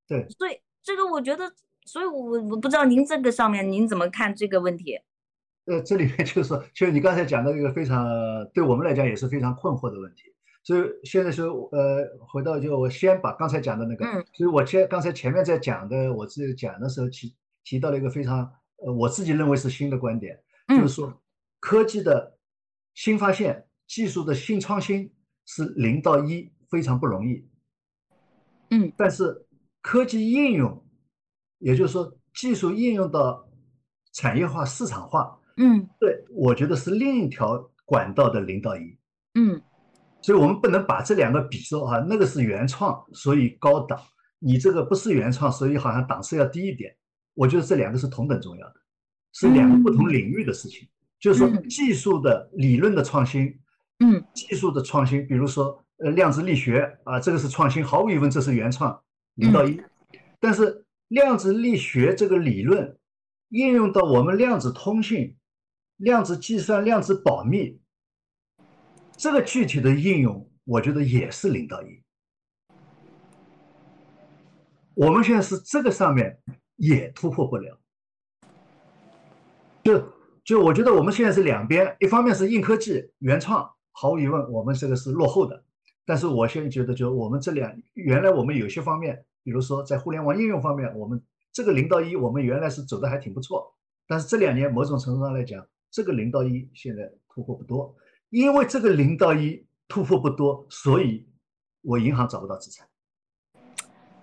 [0.08, 1.52] 对，所以这个我觉得
[1.86, 5.00] 所以我我不知道您这个上面您怎么看这个问题？
[5.66, 8.06] 呃，这里面就是说，就是你刚才讲的一个非常
[8.54, 10.32] 对我们来讲也是非常困惑的问题。
[10.68, 14.26] 所以现在是呃，回到就我先把刚才讲的那个，嗯。
[14.34, 18.40] 所以我前刚才前面在讲的，我自己讲的时候提提到了一个非常
[18.86, 20.36] 呃，我自己认为是新的观点，
[20.68, 21.22] 就嗯是说
[21.62, 22.38] 科技的
[22.96, 25.10] 新发现、技术的新创新
[25.46, 27.48] 是零到一非常不容易，
[28.72, 29.48] 嗯，但是
[29.82, 30.86] 科技应用，
[31.60, 33.50] 也就是说技术应用到
[34.16, 35.88] 产业化、市场化，嗯。
[35.98, 38.98] 对我觉得是另一条管道的零到一。
[39.36, 39.62] 嗯
[40.28, 43.98] 所以我们不能把这两个比作啊，那个是原创，所以高档；
[44.40, 46.94] 你这个不是原创，所以好像档次要低一点。
[47.34, 48.76] 我觉得这两个是同等重要的，
[49.32, 50.86] 是两个不同领域的事情。
[51.18, 53.58] 就是说，嗯技术的理论的创新，
[54.00, 59.02] 嗯技术的创新，比如说呃量子力学啊，这个是创新，毫无疑问这是原创，
[59.36, 59.82] 零到一。
[60.42, 62.98] 但是量子力学这个理论
[63.48, 65.38] 应用到我们量子通信、
[65.96, 67.80] 量子计算、量子保密。
[69.18, 72.04] 这个具体的应用，我觉得也是零到一。
[74.94, 76.40] 我们现在是这个上面
[76.76, 77.80] 也突破不了，
[79.84, 80.08] 就
[80.46, 85.64] 就我觉得我们现在是两边，一方面是硬科技原创，毫无疑问我们这个是落后的，
[86.06, 91.20] 但是我现在觉得，就我们这两原来我们有些方面，比如说在互联网应用方面，我们
[91.52, 93.76] 这个零到一，我们原来是走的还挺不错，
[94.08, 97.96] 但是这两年某种程度上来讲，这个零到一现在突破不多。
[98.30, 101.28] 因为这个零到一突破不多，所以
[101.82, 102.88] 我银行找不到资产，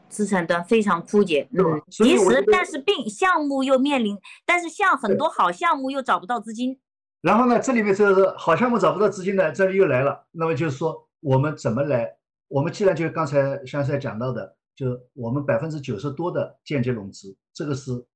[0.08, 6.78] 资产端非常枯竭，嗯，其实但是并项目又面临，但是像很多好项目又找不到资金，
[7.22, 10.26] 然后呢，这里面这个好项目找不到资金呢，这里又来了。
[10.30, 12.14] 那么就是说，我们怎么来？
[12.48, 18.06] 我们既然就刚才香赛讲到的，就我们百分之九十多的间接融资，这个是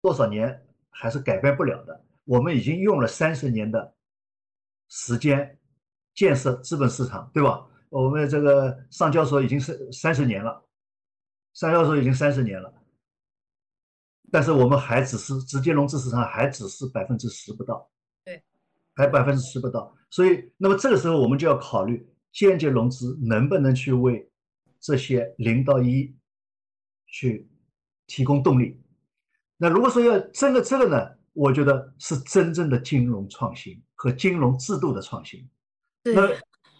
[0.00, 2.04] 多少年还是改变不了的。
[2.24, 3.92] 我们已经用了三十年的
[4.88, 5.58] 时间
[6.14, 7.66] 建设资本市场，对吧？
[7.90, 10.62] 我们这个上交所已经是三十年了，
[11.54, 12.70] 上交所已经三十年了，
[14.30, 17.90] 但是我们还只是直接融资市场还只是百分之十不到，
[18.24, 18.42] 对，
[18.94, 19.96] 还百分之十不到。
[20.10, 24.30] 所以，那么这个时候我们就要考虑间接融资能不能去为
[24.80, 26.14] 这些零到一
[27.06, 27.48] 去
[28.06, 28.82] 提供动力。
[29.56, 35.48] 那如果说要真的这个呢，我觉得是真正的金融创新和金融制度的创新。
[36.02, 36.28] 对那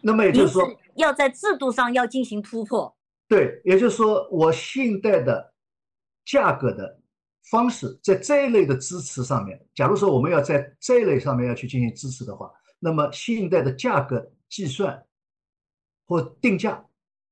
[0.02, 2.92] 那么也就是说，要在制度上要进行突破，
[3.28, 5.54] 对，也就是说，我信贷的
[6.24, 7.00] 价格的
[7.50, 12.50] 方式，在这一类的支持上面，假如说我们要在这一类上面要去进行支持的话，
[12.80, 15.00] 那么信贷的价格计算
[16.04, 16.84] 或定价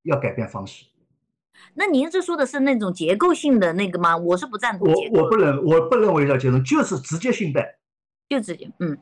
[0.03, 0.87] 要改变方式。
[1.75, 4.17] 那您是说的是那种结构性的那个吗？
[4.17, 7.79] 我是不赞同我结构我不认我不认为叫结论，就是直接信贷，
[8.29, 8.97] 就直接嗯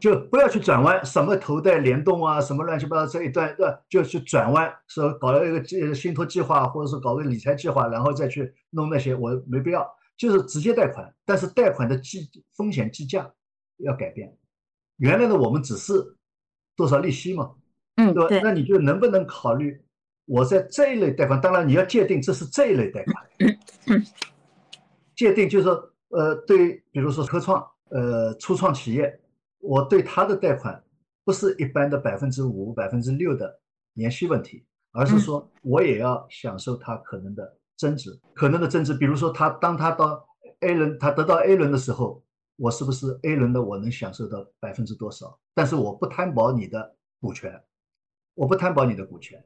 [0.00, 9.88] 就不要去转弯，什么头贷联动啊，什么乱七八糟这一段段就去转弯，说搞了一个计信托计划，或者是搞个理财计划，然后再去弄那些，我没必要，
[10.18, 13.32] 就是直接贷款，但是贷款的计风险计价
[13.78, 14.36] 要改变。
[14.98, 15.94] 原来的我们只是
[16.76, 17.52] 多少利息嘛，
[17.96, 18.40] 嗯对吧？
[18.42, 19.83] 那你就能不能考虑，
[20.26, 24.02] 我在这一类贷款，当然你要界定这是这一类贷款，
[25.14, 29.20] 界定就是说，呃，对，比如说科创，呃，初创企业，
[29.60, 30.82] 我对它的贷款
[31.24, 33.60] 不是一般的百分之五、百分之六的
[33.92, 38.94] 年息问题，而是嗯说我也要享受它可能的增值，可能的增值。
[38.94, 40.26] 比如说他当他到
[40.60, 42.22] A 轮，他得到 A 轮的时候，
[42.56, 45.38] 我是不是 A 轮的我能享受到百分之多少？
[45.52, 47.62] 但是我不担保你的股权，
[48.34, 49.44] 我不担保你的股权，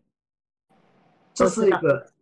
[1.39, 2.13] 这是一个，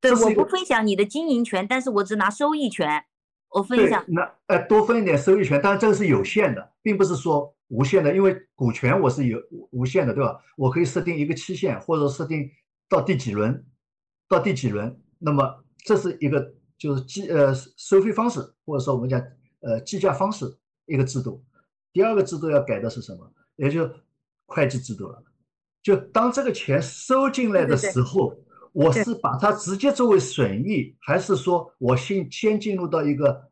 [0.00, 3.04] 对，我不分享你的经营权，但是我只拿收益权，
[3.50, 9.38] 我分享，那呃多分一点收益权，当然这个是有限的，并不是说无限的，因为股权我是有
[9.70, 10.38] 无限的，对吧？
[10.56, 12.50] 我可以设定一个期限，或者设定
[12.88, 13.64] 到第几轮，
[14.28, 19.20] 到第几轮，那么这是一个就是计呃收费方式，或者说我们讲
[19.60, 20.44] 呃计价方式
[20.86, 21.44] 一个制度。
[21.92, 23.30] 第二个制度要改的是什么？
[23.56, 23.88] 也就
[24.46, 25.22] 会计制度了。
[25.80, 28.34] 就当这个钱收进来的对对对时候，
[28.74, 33.48] 我是把它直接作为损益，还是说我先先进入到一个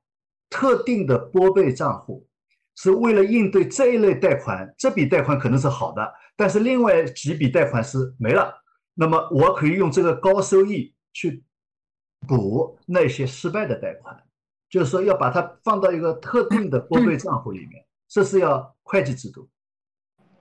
[0.51, 2.27] 特定的拨备账户，
[2.75, 8.53] 是为了应对这一类贷款，这笔贷款可能是好的，但是另外几笔贷款是没了，
[8.95, 11.45] 那么我可以用这个高收益去
[12.27, 14.21] 补那些失败的贷款，
[14.69, 19.49] 就是说要把它放到一个特定的 拨备账户里面，这是要会计制度，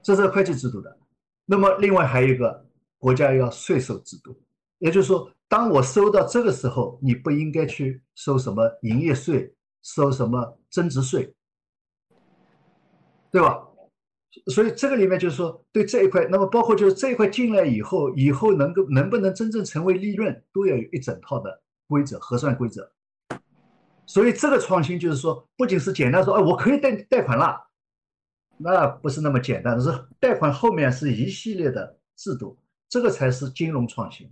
[0.02, 0.98] 这是会计制度的。
[1.46, 2.66] 那么另外还有一个
[2.98, 4.42] 国家要税收制度，
[4.82, 9.54] 也就是说，当我收到这个时候，你不应该去收什么营业税，
[9.84, 11.36] 收什么增值税，
[13.32, 13.68] 对吧？
[14.48, 22.92] 所以这个里面就是说，对这一块，那么包括就是这一块进来以后，以后能够能不能真正成为利润，都要有一整套的规则核算规则。
[24.08, 27.56] 所以这个创新就是说，不仅是简单说，哎，我可以贷贷款了，
[28.58, 32.58] 那不是那么简单，是贷款后面是一系列的制度，
[32.90, 34.28] 这个才是金融创新。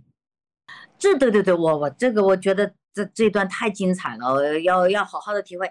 [0.98, 5.70] 这对对对，我我这个我觉得这这段太精彩了，要要好好的体会。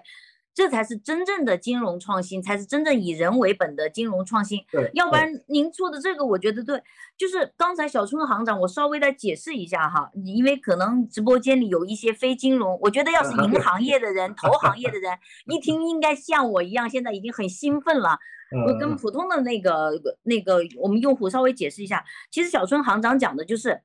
[0.52, 4.58] 这才是真正的金融创新，才是真正以人为本的金融创新。
[4.70, 6.82] 对，要不然您说的这个，我觉得对。
[7.16, 18.18] 就是刚才小春行长，我稍微再解释一下哈，因为可能直播间里有一些非金融，我觉得要是银行业的人、投行业的人，一听应该像我一样，现在已经很兴奋了。
[18.66, 19.92] 我跟普通的那个
[20.24, 23.80] 那个我们用户稍微解释一下，其实小春行长讲的就是。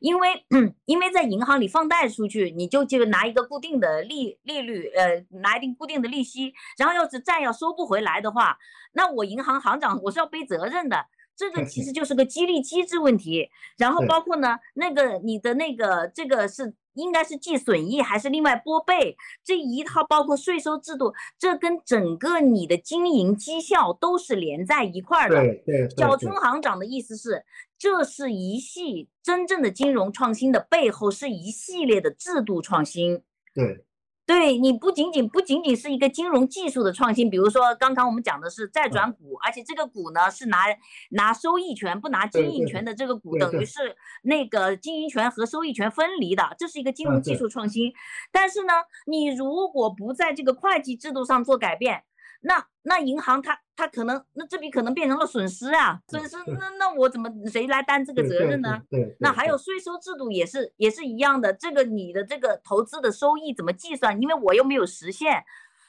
[0.00, 0.44] 因为，
[0.86, 8.58] 因为在银行里放贷出去，你就就拿一个固定的利利率，呃，拿一定固定的利息，然后要是债要收不回来的话，
[8.94, 11.06] 那我银行行长我是要背责任的。
[11.36, 13.48] 这个 其实就是个激励机制问题。
[13.78, 16.74] 然后包括呢，那个你的那个这个是。
[16.94, 19.16] 应该是计损益还是另外拨备？
[19.44, 25.36] 这一套包括税收制度，这跟整个你的经营绩效都是连在一块儿的。
[25.36, 25.88] 对对。
[25.96, 27.44] 小春行长的意思是，
[27.78, 33.22] 这是一系真正的金融创新的背后是一系列的制度创新。
[33.54, 33.84] 对。
[34.30, 40.66] 对你不仅仅不仅仅是一个金融技术的创新，比如说刚刚我们讲的是债转股，而且这个股呢是拿
[41.10, 47.92] 拿收益权不拿经营权的这个股，等于是那个经营权和收益权分离的，这是一个金融技术创新。
[48.30, 48.72] 但是呢，
[49.04, 52.04] 你如果不在这个会计制度上做改变，
[52.42, 58.78] 那那银行它它可能那这笔可能变成了损失啊，损失那那我怎么谁来担这个责任呢？
[58.90, 64.20] 对，那还有税收制度也是也是一样的，这个你的这个投资的收益怎么计算？
[64.20, 65.42] 因为我又没有实现，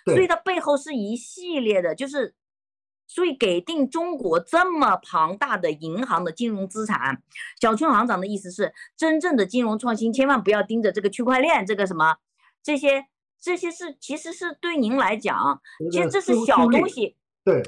[0.05, 2.33] 所以它背后是一系列的，就是
[3.07, 7.21] 所以给定中国这么庞大的银行的金融资产。
[7.59, 12.15] 小春行长的意思是，真正的金融创新千万不要盯着这个区块链这个什么
[12.63, 13.07] 这些。
[13.43, 15.59] 这些是其实是对您来讲，
[15.91, 17.59] 其实这是小东西，对，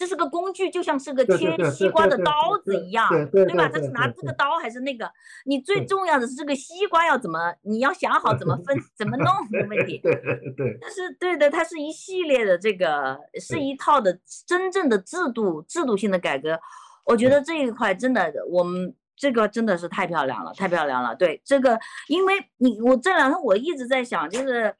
[0.00, 3.68] 这是个工具，就像是个切西瓜的刀子一样，对吧？
[3.68, 5.06] 他是拿这个刀还是那个？
[5.44, 7.54] 你最重要的是这个西瓜要怎么？
[7.64, 9.98] 你要想好怎么分、怎么弄的 问题。
[10.02, 10.14] 对
[10.56, 10.78] 对。
[10.80, 16.58] 但是对的，它是一系列的这个，是一套的真正的制度、制度性的改革。
[17.04, 21.14] 我觉得这一块真的，我们这个真的是太漂亮了，太漂亮了。
[21.14, 21.78] 对这个，
[22.08, 24.74] 因为你我这两天我一直在想，就是。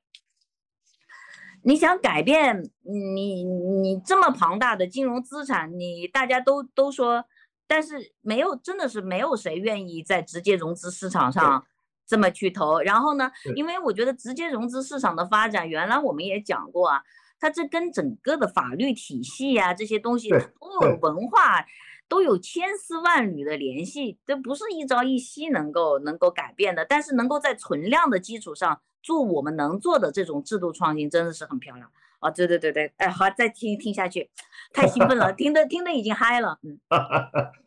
[1.63, 7.25] 你想改变你你这么庞大的金融资产，你大家都都说，
[7.67, 11.65] 但是没有真的是没有谁愿意在直接融资市场上
[12.07, 12.81] 这么去投。
[12.81, 17.03] 然后呢，因为我觉得直接融资市场的发展，原来我们也讲过啊，
[17.39, 21.65] 它这跟整个的法律体系呀这些东西都有文化，
[22.11, 26.85] 都有千丝万缕的联系，这不是一朝一夕能够能够改变的。
[26.85, 28.83] 但是能够在存量的基础上。
[29.03, 32.31] 做我们能做的这种制度创新，真的是很漂亮啊！
[32.31, 34.29] 对对对对，哎，好，再听听下去，
[34.75, 36.79] 太兴奋了， 听的听的已经嗨了，嗯，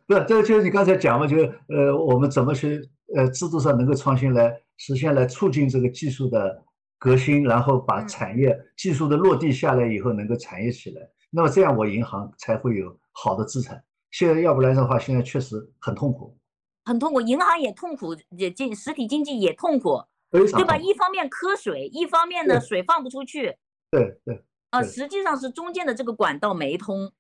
[0.06, 6.64] 不是，这个就是你刚才讲嘛，就是呃，我们怎么去呃制度上能够创新来实现来促进这个技术的
[7.00, 11.02] 革新，然后把产业技术的落地下来以后能够产业起来，
[11.32, 13.84] 那么这样我银行才会有好的资产。
[14.14, 16.38] 现在要不然的话，现在确实很痛苦，
[16.86, 20.02] 很痛苦，银行也痛苦，也经实体经济也痛苦。
[20.32, 20.76] 对吧？
[20.76, 23.56] 一方面磕水，一方面呢水放不出去。
[23.92, 24.44] 对对。
[24.72, 27.12] 啊，实际上是中间的这个管道没通。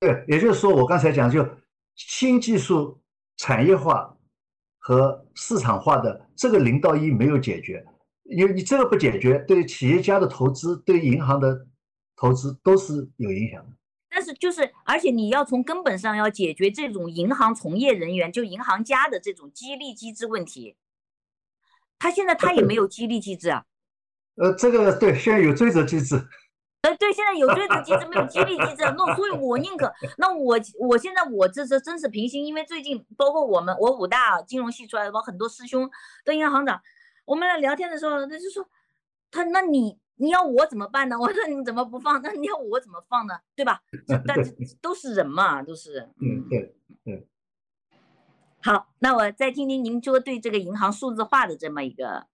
[0.00, 1.48] 对，也就是说，我刚才讲，就
[1.94, 3.00] 新技术
[3.36, 4.16] 产业化
[4.78, 7.86] 和市场化的这个零到一没有解决，
[8.24, 11.66] 因为你这个不解决，对企业家的投资、对银行的
[12.16, 13.76] 投资都是有影响的。
[14.20, 20.76] 但是就是，而且你要从根本上要解决这种银行从业人员，就银行家的这种激励机制问题。
[21.98, 23.64] 他现在他也没有激励机制啊，
[24.36, 26.16] 呃，这个对，现在有追责机制，
[26.82, 35.90] 呃，对，现在有追责机制，没有激励机制，那所以我宁可，那我我现在我这是真是平心，因为最近包括我们我武大金融系出来的，包括很多师兄
[36.26, 36.82] 的银行行长，
[37.24, 38.68] 我们俩聊天的时候，他就说，
[39.30, 41.16] 他那你你要我怎么办呢？
[41.18, 42.20] 我说你怎么不放？
[42.22, 43.34] 那你要我怎么放呢？
[43.56, 43.80] 对吧？
[44.26, 46.74] 但是都是人嘛，都是，嗯，对
[47.04, 47.26] 对。
[48.62, 52.26] 好，那我再听听您说对这个银行数字化的这么一个，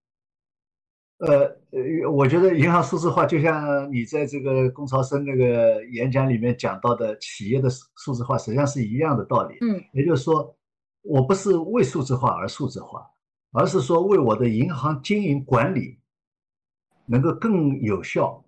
[1.19, 9.57] 呃呃，我觉得银行数字化就像你在这个龚朝生那个演讲里面讲到的企业的数字化，实际上是一样的道理。
[9.61, 10.57] 嗯，也就是说，
[11.03, 13.09] 我不是为数字化而数字化，
[13.53, 16.01] 而是说为我的银行经营管理
[17.07, 18.45] 能够更有效，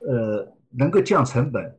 [0.00, 1.78] 呃，能够降成本，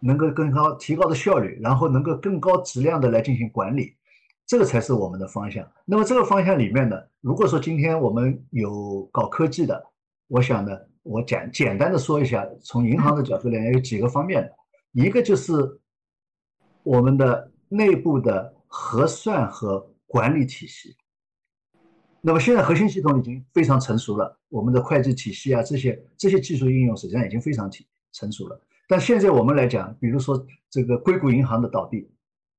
[0.00, 3.96] 能够更高提高的效率，然后能够更高质量的来进行管理，
[4.44, 5.64] 这个才是我们的方向。
[5.84, 9.84] 那么这个方向里面呢，如果说今天我们有搞科技的，
[10.26, 14.52] 我想呢，我简简单的说一下，从银行的角度来讲，有几个方面的，
[14.92, 15.52] 一个就是
[16.82, 20.96] 我们的内部的核算和管理体系。
[22.20, 28.60] 那么现在核心系统已经非常成熟了，我们的会计体系啊，这些这些技术应用实际上已经非常成成熟了。
[28.88, 32.06] 但现在我们来讲，比如说这个硅谷银行的倒闭，实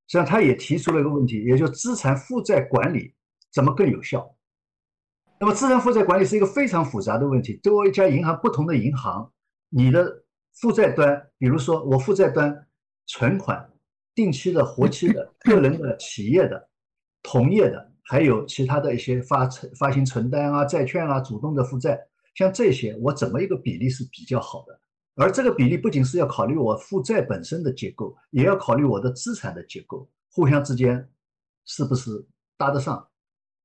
[0.08, 3.14] 际上他也提出了一个问题，也就资产负债管理
[3.52, 4.34] 怎么更有效。
[5.42, 9.30] 那么资产负债管理是一个非常复杂的问题，作为一家银行，不同的银行，
[9.70, 10.24] 你的
[10.54, 12.66] 负债端，比如说我负债端
[13.08, 13.70] 存款、
[14.16, 16.70] 定期的、活期的、个人的、企业的、
[17.22, 17.89] 同业的。
[18.10, 21.96] 还有其他的一些发存发行存单啊、债券啊、主动的负债，
[22.34, 24.80] 像这些，我怎么一个比例是比较好的？
[25.16, 31.08] 而这个比例不仅是要考虑我负债本身的结构，也要考虑我的资产的结构，互相之间
[31.66, 32.26] 是不是
[32.58, 33.08] 搭得上？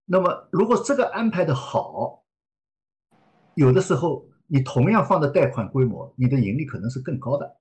[0.04, 2.22] 那么，如果这个安排的好，
[3.54, 7.56] 有的时候你同样放的贷款规模，你的盈利可能是更高的。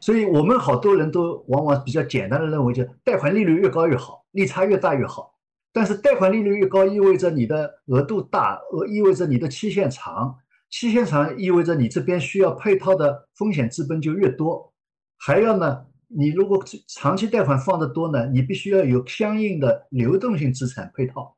[0.00, 5.37] 所以我们好多人都往往比较简单的认为，就贷款利率越高越好，利差越大越好。
[5.78, 10.34] 但是贷款利率越高，意味着你的额度大，呃，意味着你的期限长，
[10.68, 14.74] 期限长意味着你这边需要配套的风险资本就越多。
[15.16, 21.36] 还要呢，你如果长期贷款放的多呢，你必须要有相应的流动性资产配套，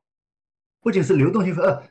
[0.81, 1.83] 不仅是流动性呃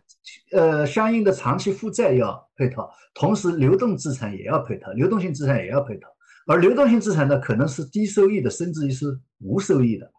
[0.50, 6.08] 呃相应的长期负债要配套，同时流动资产也要配套，流动性资产也要配套。
[6.48, 10.10] 而流动性资产呢，可能是低收益的，甚至于是无收益的。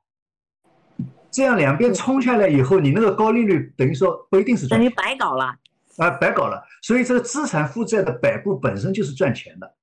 [1.32, 5.56] 这样两边冲下来以后，你那个高利率等于说不一定是等于白搞了
[5.98, 6.62] 啊，白搞了。
[6.82, 9.76] 所以这个资产负债的摆布本身就是赚钱的，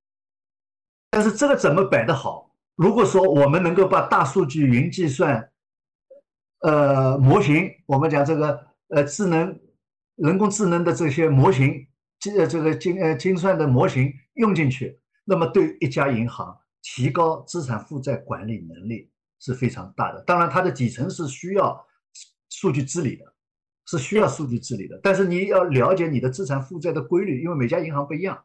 [1.10, 2.54] 但是这个怎么摆的好？
[2.76, 5.50] 如果说我们能够把大数据、云计算、
[6.60, 9.58] 呃模型，我们讲这个呃智能、
[10.16, 11.86] 人工智能的这些模型，
[12.20, 19.10] 精呃这个精呃精算的模型用进去，那么对一家银行提高资产负债管理能力。
[19.40, 21.86] 是非常大的，当然它的底层是需要
[22.50, 23.24] 数据治理的，
[23.86, 24.98] 是需要数据治理的。
[25.00, 28.44] 但是你要了解你的资产负债的规律，因为每家银行不一样，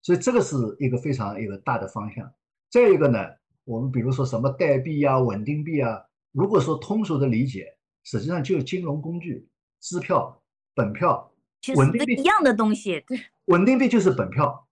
[0.00, 2.32] 所以这个是一个非常一个大的方向。
[2.70, 3.18] 再一个呢，
[3.64, 6.00] 我们比如说什么代币啊、稳定币啊，
[6.32, 7.66] 如果说通俗的理解，
[8.04, 9.46] 实际上就是金融工具，
[9.80, 10.42] 支票、
[10.74, 11.30] 本票、
[11.76, 13.04] 稳定币一样的东西。
[13.06, 14.66] 对，稳定币就是本票，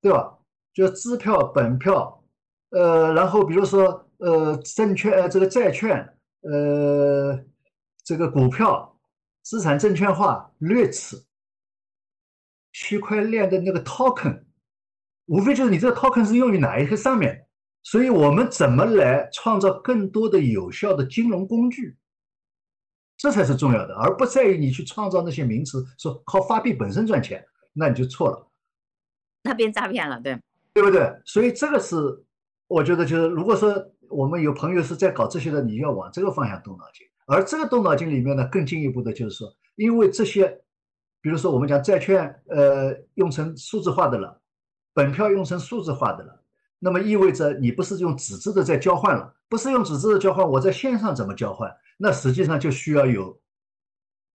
[0.00, 0.36] 对吧？
[0.74, 2.24] 就支票、本票，
[2.70, 4.04] 呃，然后比如说。
[4.24, 5.98] 呃，证券呃，这个债券，
[6.42, 7.44] 呃，
[8.04, 8.96] 这个股票，
[9.42, 11.26] 资产证券化，略词，
[12.72, 14.44] 区块链的那个 token，
[15.26, 17.48] 无非就是你这个 token 是用于哪一个上面，
[17.82, 21.98] 所以我们怎么来创造更多的有效的金融工具，
[23.16, 28.48] 这才是重要的，而不在于你去创造那些名词，说靠发币本身赚钱，那你就错了，
[29.42, 30.38] 那变诈骗了，对，
[30.74, 31.12] 对不对？
[31.24, 31.96] 所以这个是
[32.68, 33.84] 我觉得就是如果说。
[34.12, 37.06] 我们有朋友是在搞这些的，你要往这个方向动脑筋。
[37.26, 40.48] 而这个动脑筋里面呢，更进一步的就是说，因为这些，
[41.20, 44.40] 比如说我们讲债券，呃，用成数字化的了，
[44.92, 46.42] 本票用成数字化的了，
[46.78, 51.70] 那么意味着你不是用纸质的在交换了，不是用纸质的交换，我在线上怎么交换？
[51.96, 53.40] 那实际上就需要有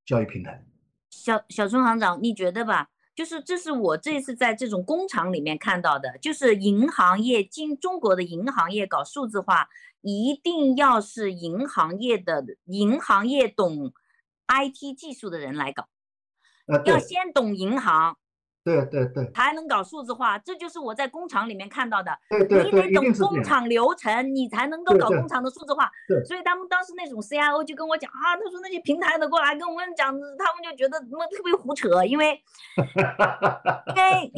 [0.06, 0.66] 交易平台。
[1.10, 2.88] 小小春行长，你觉得吧？
[3.18, 9.68] 就是这是我这次在这种工厂里面看到的，就是银行业进中国的银行业搞数字化，
[10.02, 13.92] 一定要是银行业的银行业懂
[14.48, 15.90] IT 技术的人来搞，
[16.86, 18.20] 要先懂银行。
[18.68, 22.12] 对对对，才能搞数字化，这就是我在工厂里面看到的。
[22.30, 25.90] 对对对，你得懂工厂流程，你才能够搞工厂的数字化。
[26.06, 32.44] 对，所以他们当时那种 CIO 就跟我讲啊，他说那些平台的过来跟我们讲，他们就觉得那特别胡扯，因为，
[33.96, 34.32] 因为，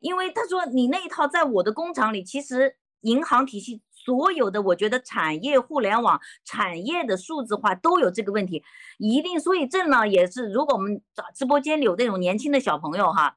[0.00, 8.64] 因为他说你那一套在我的工厂里，其实银行体系所有的，我觉得产业互联网产业的数字化都有这个问题，
[8.96, 9.38] 一定。
[9.38, 11.02] 所以这呢也是，如果我们
[11.34, 13.36] 直播间里有那种年轻的小朋友哈。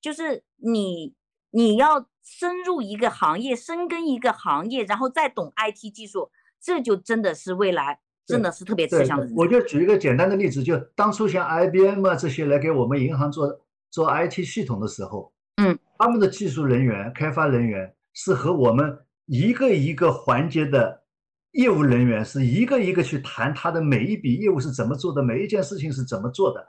[0.00, 1.14] 就是你，
[1.50, 9.28] 你要深入一个行业，深耕一个行业，然后再懂 IT 技术，这就真的是未来，真的是特别吃香的。
[9.36, 13.60] 我就举一个简单的例子，就当初像 IBM 啊这些来给我们银行做
[13.90, 21.02] 做 IT 系统的时候，嗯，他们的技术人员、开发人员是和我们一个一个环节的
[21.52, 26.64] 业务人员是一个一个去谈他的每一笔业务是怎么做的，每一件事情是怎么做的，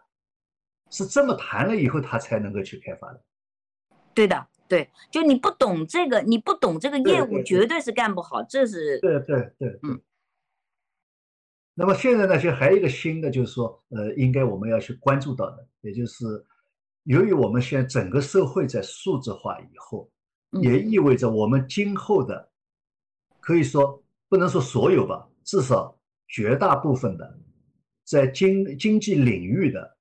[0.92, 3.24] 是这么谈了以后，他才能够去开发的。
[4.14, 8.44] 对的，对，就你不懂这个，你不懂这个业务，绝对是干不好。
[8.44, 10.00] 这是对对对，嗯。
[11.74, 16.26] 那么现在呢，就还有一个新的，就是说，呃，应该我们要去关注到的，也就是
[17.04, 20.12] 由于我们现在整个社会在数字化以后，
[20.62, 22.52] 也意味着我们今后的，
[23.40, 25.98] 可以说不能说所有吧，至少
[26.28, 27.40] 绝大部分的，
[28.04, 29.98] 在经经济领域的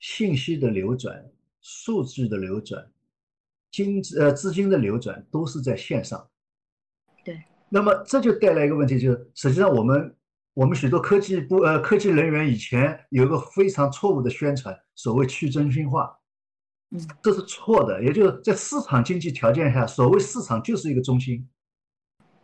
[0.00, 1.24] 信息的流转、
[1.60, 2.84] 数据的流转、
[3.70, 6.28] 金呃资金的流转都是在线上。
[7.24, 7.40] 对。
[7.68, 10.12] 那么这就带来一个问题，就是实际上我们。
[10.52, 16.12] 我们许多科技部呃科技人员以前有个非常错误的宣传，所谓去中心化，
[16.90, 18.02] 嗯，这是错的。
[18.02, 21.48] 也就是在市场经济条件下，所谓市场就是一个中心，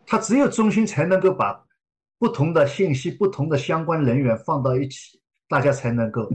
[0.06, 1.60] 它只有中心才能够把
[2.16, 6.30] 不同的信息、不同的相关人员放到一起，大家才能够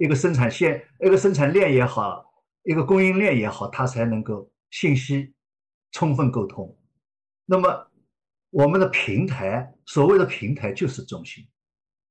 [0.00, 2.24] 一个生产线、一个生产链也好，
[2.64, 5.32] 一个供应链也好，它才能够信息
[5.92, 6.76] 充分沟通。
[7.46, 7.86] 那么。
[8.52, 11.46] 我们的平台，所谓的平台就是中心，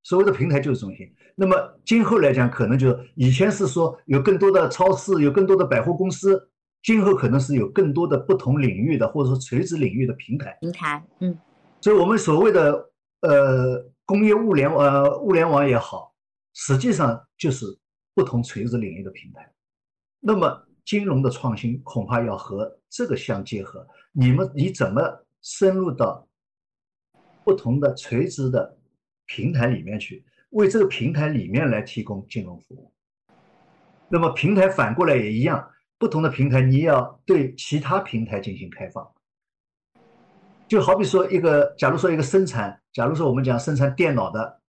[0.03, 1.05] 所谓的平台就是中心。
[1.35, 1.53] 那么
[1.83, 6.49] 今后来讲，可能就以前是说有更多的超市，有更多的百货公司，
[6.81, 10.57] 今后可能是有更多的不同领域的或者说垂直领域的平台。
[10.61, 11.37] 平台，嗯。
[11.81, 12.89] 所以我们所谓的
[13.19, 16.08] 呃工业物联呃物联网也好，
[16.53, 17.65] 实际上就是
[18.13, 19.51] 不同垂直领域的平台。
[20.19, 23.87] 那么金融的创新恐怕要和这个相结合。
[24.11, 26.25] 你们你怎么深入到？
[27.45, 28.77] 不同的垂直的
[29.25, 32.93] 平台里面去，为这个平台里面来提供金融服务。
[34.07, 35.67] 那么平台反过来也一样，
[35.97, 39.09] 不同的平台你要对其他平台进行开放。
[40.67, 44.61] 就好比说一个，假如说一个生产，假如说我们讲生产电脑的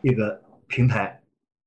[0.00, 0.42] 一个
[0.72, 1.22] 平台，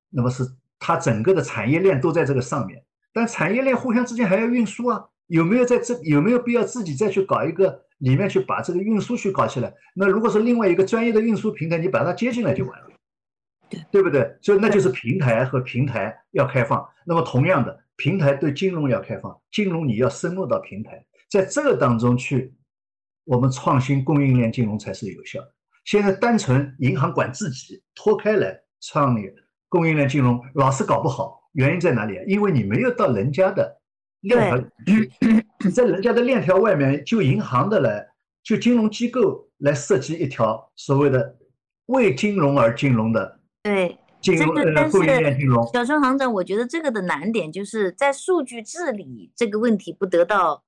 [0.10, 0.44] 那么是
[0.80, 2.84] 它整个的产业链都在这个上面，
[3.14, 7.86] 但产业链互相之间还要运输啊，有没有在这有没有必要自己再去搞一个？
[8.00, 12.88] 里面去把这个运输去搞起来，那如果是另外一个专业的运输平台，你把它接进来就完了，
[13.70, 14.38] 对对不对？
[14.42, 16.86] 所以那就是平台和平台要开放。
[17.06, 22.54] 那么同样的，平台对金融要开放，金融你要深入到平台，在这个当中去，
[23.24, 25.54] 我们创新供应链金融才是有效的。
[25.86, 29.34] 现在单纯银行管自己，脱开来创业
[29.70, 32.18] 供应链金融，老是搞不好，原因在哪里？
[32.28, 33.82] 因为你没有到人家的。
[34.22, 34.58] 链条
[34.88, 35.12] 去，
[35.70, 38.04] 在人家的链条外面，就银行的来，
[38.42, 41.38] 就金融机构来设计一条所谓的
[41.88, 45.64] 为金融而金融的对金融呃供应链金融。
[45.72, 50.64] 小春行长，我觉得这个的难点就是在数据治理这个问题不得到，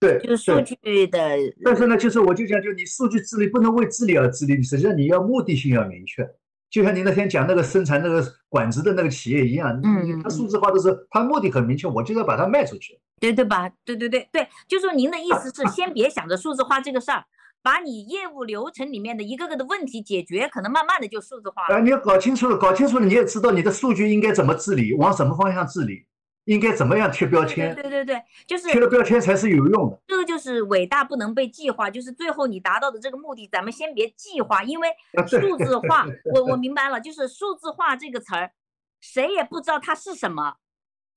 [0.00, 1.20] 对，就是数据的。
[1.62, 6.28] 但是呢，就是我就讲，就你数据治理不能为治理而治理，实际上你要目的性要明确。
[6.72, 13.70] 就像你那天讲那个生产那个管子的那个企业一样，嗯，它数字化的时候，它目的很明确，我就要把它卖出去，对对吧？
[13.84, 17.22] 对对对对，就说您的意思是，先别想着数字化这个事儿，
[17.62, 21.76] 把你业务流程里面的一个个的问题解决，可能慢慢的就数字化了。
[21.76, 26.06] 啊，你要搞清楚了，搞清楚了，你也知道你的数据应该怎么治理，往什么方向治理。
[26.44, 27.74] 应该怎么样贴标签？
[27.74, 29.98] 对对对，就是贴了标签才是有用的。
[30.06, 34.88] 这个就是伟大不能被计划，就是最后你达到的这个目的，咱们先别计划，因为
[35.26, 38.52] 数字化， 我我明白了，就是数字化这个词儿，
[39.00, 40.56] 谁也不知道它是什么，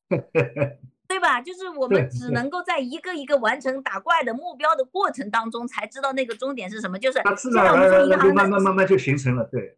[1.07, 1.41] 对吧？
[1.41, 6.99] 就是我们只能够在一个一个完成打怪的目标的过程当中，才知道那个终点是什么。
[6.99, 9.77] 就是现在我们说银行慢慢慢慢就形成了，对。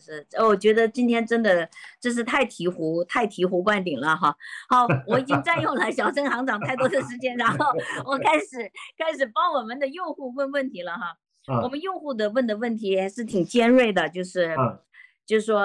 [0.00, 1.68] 是，我觉得今天真的
[2.00, 4.36] 真是太醍醐、太醍醐灌顶了哈。
[4.68, 7.66] 好，我已经占用了小郑行长太多的时间，然后
[8.04, 11.16] 我开始开始帮我们的用户问问题了哈。
[11.62, 14.56] 我们用户的问的问题还是挺尖锐的，就是
[15.24, 15.64] 就是说，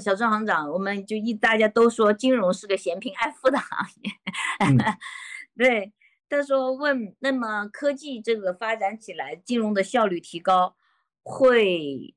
[0.00, 4.10] 小郑行长，我们就一大家都说金融是个嫌贫爱富的行业，
[5.56, 5.92] 对。
[6.28, 10.74] 他说问，那么科技这个发展起来，金融的效率提高
[11.22, 12.14] 会？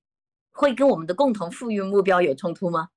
[0.55, 2.89] 会跟我们的共同富裕目标有冲突吗？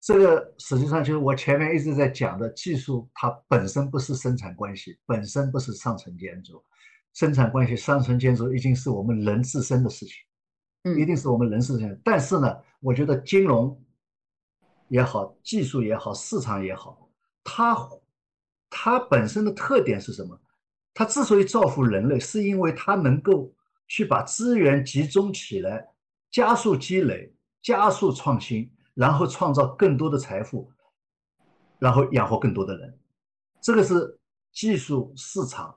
[0.00, 6.64] 这个实际上就是我前面一直在讲的技术，它本身不是生产关系，本身不是上层建筑，
[7.12, 10.14] 生产关系、上层建筑已经是我们人自身的事情，
[10.84, 12.00] 嗯，一定是我们人自身。
[12.02, 13.78] 但是呢，我觉得金融
[14.88, 17.10] 也好，技术也好，市场也好，
[17.44, 17.76] 它
[18.70, 20.40] 它本身的特点是什么？
[20.94, 23.52] 它之所以造福人类，是因为它能够。
[23.92, 25.86] 去把资源集中起来，
[26.30, 30.72] 加速积累，加速创新，然后创造更多的财富，
[31.78, 32.98] 然后养活更多的人。
[33.60, 34.18] 这个是
[34.50, 35.76] 技术、市场、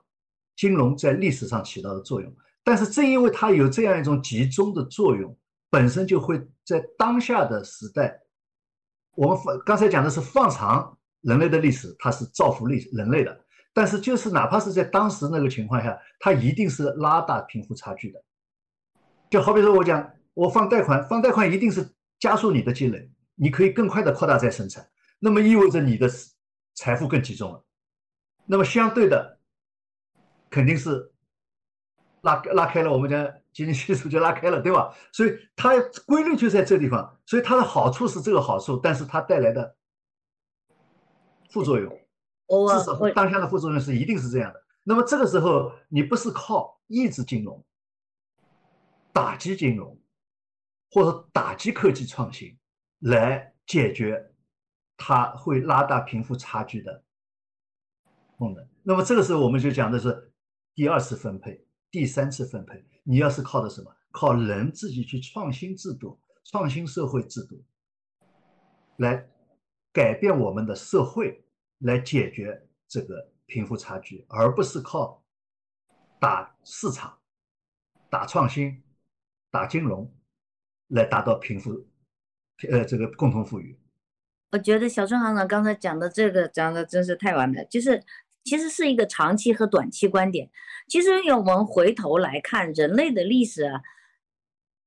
[0.56, 2.34] 金融在历史上起到的作用。
[2.64, 5.36] 但是正因为它有这样一种集中的作用，
[5.68, 8.18] 本身就会在当下的时代，
[9.14, 13.38] 我们放刚才讲的是放长人类的历史，它是造福历人类的。
[13.76, 18.24] 但是就是哪怕是在当时那个情况下，它一定是拉大贫富差距的。
[19.28, 21.86] 就好比说我讲，我放贷款，放贷款一定是
[22.18, 24.88] 加速你的积累，你可以更快的扩大再生产，
[25.18, 26.08] 那么意味着你的
[26.74, 27.62] 财富更集中了。
[28.46, 29.38] 那么相对的，
[30.48, 31.12] 肯定是。
[32.22, 34.92] 拉拉开了，我们讲经济系数就拉开了，对吧？
[35.12, 39.76] 所以它规律就在这地方，所以它的好处是这个好处，但是它带来的
[41.50, 41.96] 副作用，
[42.48, 44.62] 至少当下的副作用是一定是这样的。
[44.82, 47.64] 那么这个时候，你不是靠抑制金融、
[49.12, 50.00] 打击金融，
[50.90, 52.56] 或者打击科技创新
[53.00, 54.32] 来解决
[54.96, 57.04] 它会拉大贫富差距的
[58.36, 58.68] 功能。
[58.82, 60.32] 那么这个时候，我们就讲的是
[60.74, 61.64] 第二次分配。
[61.88, 63.90] 第三次分配，你要是靠的什么？
[64.10, 67.64] 靠人自己去创新制度、创新社会制度，
[68.96, 69.26] 来
[69.92, 71.45] 改变我们的社会，
[71.78, 75.24] 来解决这个贫富差距，而不是靠
[76.18, 77.18] 打市场、
[78.08, 78.82] 打创新、
[79.50, 80.12] 打金融
[80.88, 81.86] 来达到贫富，
[82.70, 83.78] 呃，这个共同富裕。
[84.52, 88.02] 我觉得小春行长刚才讲的这个讲的真是太完美了，就是。
[88.48, 90.48] 其实是一个长期和短期观点。
[90.86, 93.82] 其实有我们回头来看人类的历史，啊，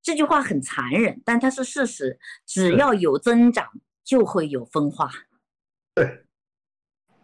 [0.02, 2.18] 这句话很残忍，但它是事实。
[2.46, 3.68] 只要有增长，
[4.02, 5.12] 就会有分化。
[5.94, 6.26] 对，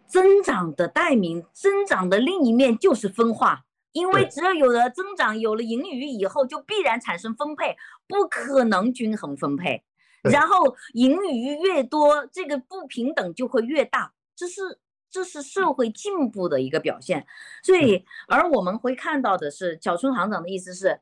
[0.08, 3.66] 增长的代名，增长的另一面就是分化。
[3.92, 7.78] 因为只要有了增长，有了盈余以后，就必然产生分配，
[8.08, 9.84] 不可能均衡分配。
[10.22, 14.14] 然后盈余越多，这个不平等就会越大。
[14.36, 14.80] 这是。
[15.08, 17.26] 这是社会进步的一个表现，
[17.64, 21.00] 所以而我们会看到的是，小春行长的意思是，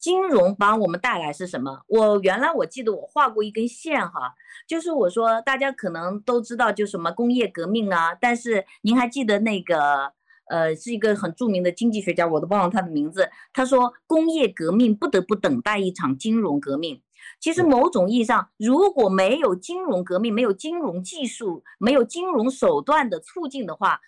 [0.00, 1.82] 金融帮我们带来是什么？
[1.86, 4.34] 我原来我记得我画过一根线哈，
[4.66, 10.12] 就是我说大家可能都知道就什么工业革命啊，但是您还记得那个
[10.48, 17.02] 呃是一个很著名的经济学家，我都忘了他的名字，他说工业革命不得不等待一场金融革命。
[17.38, 24.00] 其实某种意义上，如果没有金融革命，没有金融技术，没有金融手段的促进的话，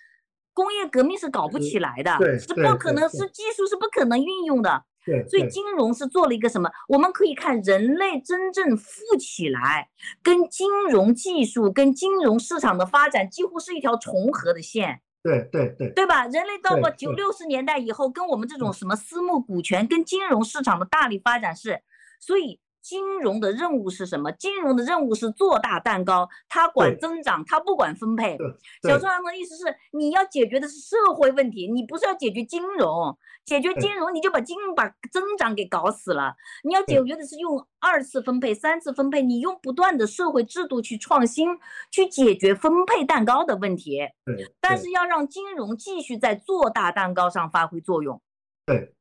[0.55, 4.85] 工业革命是搞不起来的，是不可能，是技术是不可能运用的。
[5.05, 6.71] 对，所以金融是做了一个什么？
[6.89, 9.91] 我们可以看人类真正富起来，
[10.23, 15.03] 跟金融技术、跟金融市场的发展几乎是一条重合的线。
[15.23, 16.27] 对对对，对吧？
[16.27, 21.83] 人类到过九六十年代以后，跟我们这种什么私募股权、跟金融市场的大力发展是，
[22.19, 22.62] 所以。
[22.83, 24.33] 金融的任务是什么？
[24.33, 28.37] 金融的任务是做大蛋糕，它管增长，它不管分配。
[28.83, 33.17] 小春阳的意思是，你要解决的是社会问题，你不是要解决金融。
[33.45, 36.35] 解决金融，你就把金融把增长给搞死了。
[36.63, 41.49] 你要解决的是用二次分配、三次分配，你用不断的社会制度去创新，
[41.91, 43.99] 去解决分配蛋糕的问题。
[44.25, 44.55] 对。
[44.61, 48.21] 但是要让金融继续在做大蛋糕上发挥作用。
[48.67, 48.95] 对。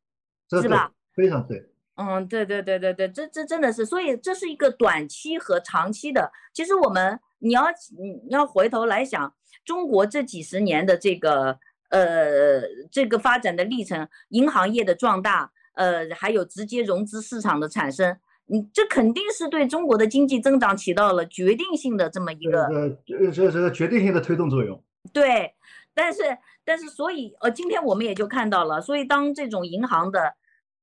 [0.50, 0.92] 是吧？
[1.14, 1.71] 非常对。
[1.96, 6.32] 嗯，对对对对对，这这真的是，所以这是一个短期和长期的。
[6.54, 7.66] 其实我们你要
[8.00, 9.32] 你要回头来想，
[9.66, 11.60] 中国这几十年的这个
[11.90, 24.82] 呃这个发展的历程，银行业的壮大，呃，还有直接融资市场的产生，你这肯定是对中国的经济增长起到了决定性的这么一个呃这这个决定性的推动作用。
[25.14, 25.54] 对，
[25.94, 26.20] 但是
[26.64, 30.34] 但是所以呃，今天我们也就看到了，所以当这种银行的。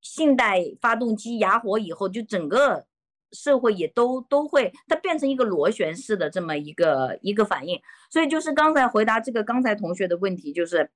[0.01, 2.87] 信贷发动机哑火以后，就整个
[3.33, 7.81] 社会也都都会，它变成一个螺旋式的这么一个一个反应。
[8.11, 10.91] 所以就是刚才回答这个刚才同学的问题，就是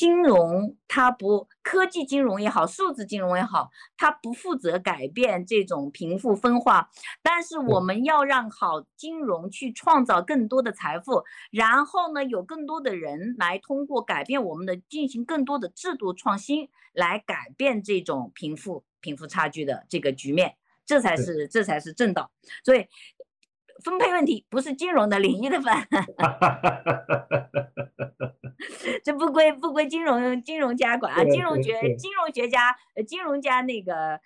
[0.00, 3.68] 金融它不科技金融也好，数字金融也好，
[3.98, 6.88] 它不负责改变这种贫富分化。
[7.22, 16.70] 但是我们要让好金融去创造更多的财富，然后呢，有更多的人来通过改变我们的进行更多的制度创新。
[16.92, 22.28] 来改变这种贫富贫富差距的这个局面，这才是这才是正道。
[22.64, 22.84] 所以
[23.82, 25.72] 分配问题不是金融的领域的分，
[29.02, 31.24] 这不归不归金融金融家管啊。
[31.24, 32.76] 金融学金融学家
[33.06, 34.20] 金融家那个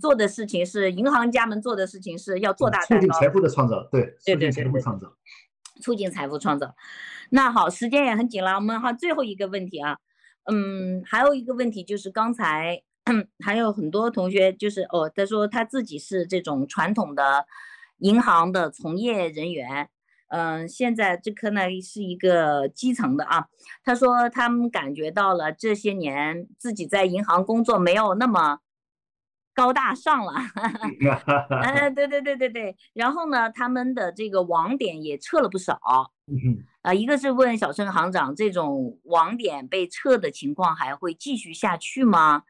[0.00, 5.12] 做的事情是银行家们做的事情是要做大促进财富的创造，对对对财富创造，
[5.80, 6.74] 促进财富创造。
[7.30, 9.98] 那好，时间也很紧了，我们好最后一个问题啊。
[10.50, 12.82] 嗯，还有一个问题就是刚才
[13.44, 17.44] 还有很多同学就是哦，他说他自己是这种传统的
[17.98, 19.88] 银行的从业人员，
[20.28, 23.46] 嗯，现在这颗呢是一个基层的啊。
[23.82, 28.58] 他说他们感觉到了这些年自己在银行工作没有那么
[29.54, 30.32] 高大上了。
[31.62, 32.76] 哎， 对对对对对。
[32.92, 35.80] 然后呢，他们的这个网点也撤了不少。
[36.82, 42.42] 啊，一个是问小陈行长，这种网点被撤的情况还会继续下去吗？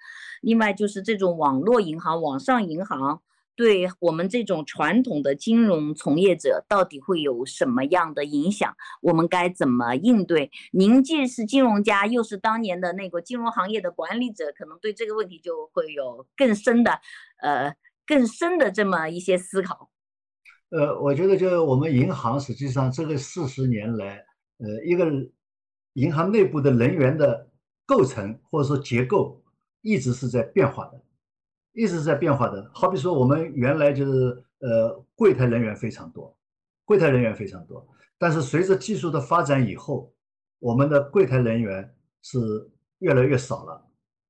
[0.43, 3.23] 另外就是这种网络银行、网上银行。
[3.59, 8.73] 对我们这种传统的金融从业者，到底会有什么样的影响？
[9.03, 10.49] 我们该怎么应对？
[10.71, 17.01] 您既是金融家，又是当年的那个金融行业的管理者，可能对这个问题就会有更深的，
[17.43, 17.75] 呃，
[18.07, 19.91] 更深的这么一些思考。
[20.71, 24.25] 呃，我觉得就我们银行实际上这个四十年来，
[24.59, 25.11] 呃，一个
[25.95, 27.51] 银行内部的人员的
[27.85, 29.43] 构成或者说结构，
[29.83, 31.03] 一直是在变化的。
[31.79, 36.37] 一直在变化的，好比说我们原来就是呃柜台人员非常多，
[36.85, 37.87] 柜台人员非常多，
[38.19, 40.13] 但是随着技术的发展以后，
[40.59, 41.89] 我们的柜台人员
[42.21, 42.69] 是
[42.99, 43.81] 越来越少了，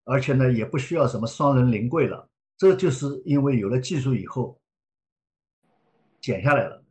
[0.05, 4.61] 而且呢也不需要什么双人临柜了，这就是因为有了技术以后
[6.21, 6.85] 减下来了。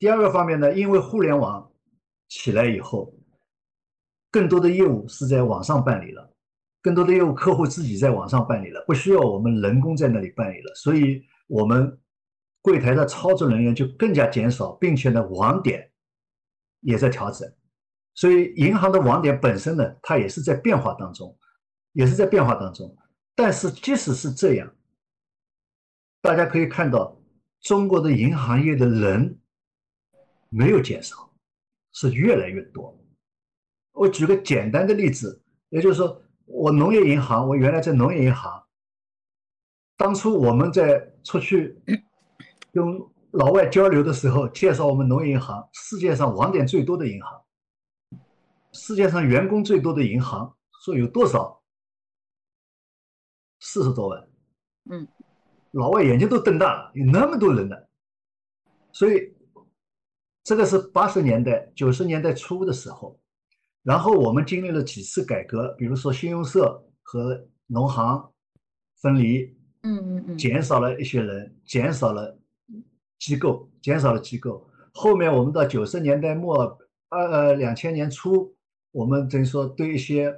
[0.00, 1.70] 第二个方面呢，因为互联网
[2.26, 3.14] 起来以后，
[4.32, 6.33] 更多的业务是在网上办理了。
[6.84, 11.98] 更多的业务客户自己在网上办理了，不需要我们人工在那里办理了，所以我们
[12.60, 15.90] 柜台的操作人员就更加减少，并且呢网点
[16.80, 17.50] 也在调整，
[18.12, 21.34] 所以银行的网点本身呢它也是在变化当中，
[21.92, 22.94] 也是在变化当中。
[23.34, 24.70] 但是即使是这样，
[26.20, 27.18] 大家可以看到
[27.62, 29.40] 中国的银行业的人
[30.50, 31.34] 没有减少，
[31.94, 32.94] 是越来越多。
[33.92, 36.20] 我举个简单的例子，也就是说。
[36.46, 38.62] 我农业银行，我原来在农业银行。
[39.96, 41.80] 当初我们在出去
[42.72, 42.84] 跟
[43.30, 47.44] 老外交流的时候，介绍我们农业银行，世界上网点最多的银行，
[48.72, 51.62] 世界上员工最多的银行，说有多少？
[53.60, 54.28] 四十多万。
[54.90, 55.08] 嗯，
[55.70, 57.76] 老外眼睛都瞪大了，有那么多人呢。
[58.92, 59.34] 所以，
[60.42, 63.18] 这个是八十年代、九十年代初的时候。
[63.84, 68.32] 然后我们经历了几次改革，比如说信用社和农行
[69.02, 69.44] 分离，
[69.82, 72.36] 嗯嗯嗯，减少了一些人，减少了
[73.18, 74.66] 机构，减少了机构。
[74.94, 76.78] 后面我们到九十年代末，
[77.10, 78.56] 二呃两千年初，
[78.90, 80.34] 我们等于说对一些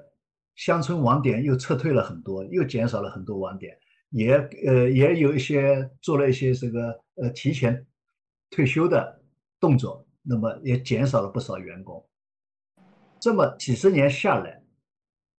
[0.57, 3.79] 乡村网点又撤退了很多，又减少了很多网点，
[4.11, 4.35] 也
[4.67, 7.87] 呃也有一些做了一些这个呃提前
[8.51, 9.23] 退休的
[9.61, 12.05] 动作，那么也减少了不少员工。
[13.27, 14.63] 这么几十年下来，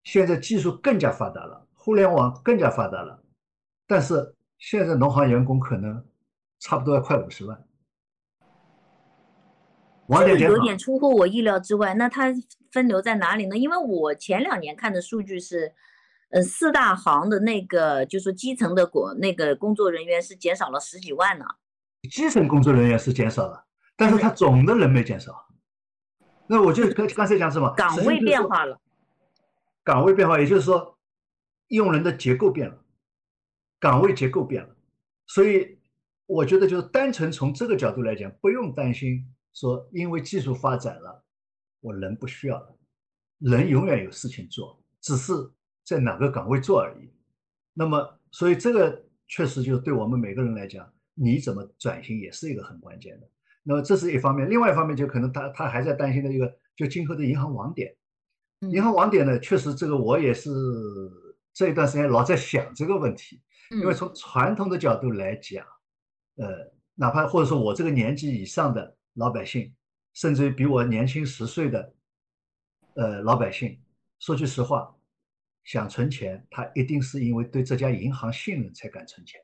[0.03, 3.23] 现在技术更加发达了，互联网更加发达了，
[3.87, 6.05] 但是现在农行员工可能
[6.59, 7.65] 差不多要快五十万。
[10.09, 11.93] 这个有点出乎我意料之外。
[11.93, 12.25] 那它
[12.73, 13.57] 分流在哪里呢？
[13.57, 15.73] 因为我前两年看的数据是，
[16.31, 21.45] 呃，四大行的那个就是基层的工那个工作人员是减少了十几万呢。
[22.11, 23.63] 基层工作人员是减少了，
[23.95, 25.46] 但是他总的人没减少。
[26.49, 27.73] 那我就刚刚才讲什么？
[27.75, 28.79] 岗位变化了，
[29.83, 30.97] 岗位变化，也就是说，
[31.67, 32.83] 用人的结构变了，
[33.79, 34.75] 岗位结构变了，
[35.25, 35.77] 所以
[36.25, 41.23] 我觉得就是单纯从这个角度来讲，不用担心说因为技术发展了，
[41.81, 42.77] 我人不需要了，
[43.39, 45.33] 人永远有事情做，只是
[45.83, 47.09] 在哪个岗位做而已。
[47.73, 53.29] 那么，所以这个确实就对我们每个人来讲，你怎么转型也是一个很关键的。
[53.69, 57.93] 那么这是一方面，另外一方面就可能他他还在担心的一个，就今后的银行网点，
[58.71, 60.49] 银行网点呢，确实这个我也是
[61.51, 63.41] 这一段时间老在想这个问题，
[63.71, 65.65] 因为从传统的角度来讲，
[66.37, 69.75] 呃，哪怕或者说我这个年纪以上的老百姓，
[70.13, 71.93] 甚至于比我年轻十岁的，
[72.93, 73.77] 呃老百姓，
[74.19, 74.95] 说句实话，
[75.65, 79.41] 想存钱，他一定是因为对这家银行信任才敢存钱。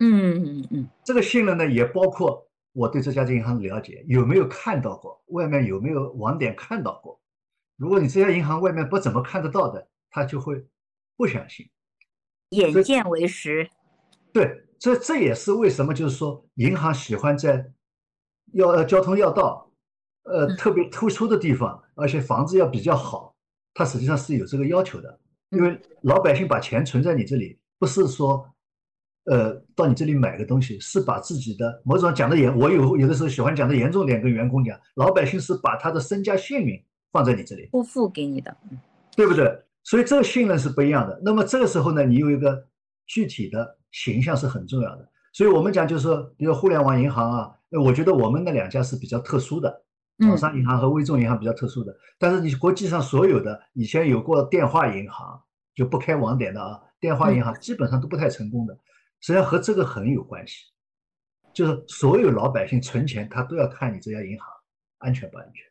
[0.00, 2.42] 嗯嗯嗯，这个信任呢，也包括。
[2.76, 5.18] 我对这家银行了解，有没有看到过？
[5.28, 7.18] 外面有没有网点看到过？
[7.78, 10.62] 如果你这家银行外面不怎么看得到的，他就会
[11.16, 11.66] 不相信。
[12.50, 13.66] 眼见为实。
[14.30, 17.66] 对，这这也是为什么就是说银行喜欢在
[18.52, 19.72] 要交通要道，
[20.24, 23.34] 呃，特别突出的地方，而且房子要比较好，
[23.72, 25.18] 它实际上是有这个要求的。
[25.48, 28.46] 因为老百姓把钱存在你这里，不是说。
[29.26, 36.82] 呃，到你这里买个东西，是把自己的某种讲的严，我有有的时候喜欢讲的严重点，跟员工讲，老百姓是把他的身家性命
[37.12, 38.56] 放在你这里，托付给你的，
[39.16, 39.62] 对不对？
[39.82, 41.20] 所以这个信任是不一样的。
[41.24, 42.66] 那么这个时候呢，你有一个
[43.06, 45.08] 具体的形象是很重要的。
[45.32, 49.82] 所以我们讲就是说，比如互联网银行啊，那我觉得我们那两家是比较特殊的，
[50.18, 51.94] 网商银行和微众银行比较特殊的。
[52.18, 55.40] 但是你国际上所有的以前有过电话银行
[55.74, 58.76] 就不开网点的啊，电话银行基本上都不太成功的，
[59.20, 60.64] 实际上和这个很有关系。
[61.54, 64.46] 就是所有老百姓存钱，他都要看你这家银行
[64.98, 65.64] 安全不安全。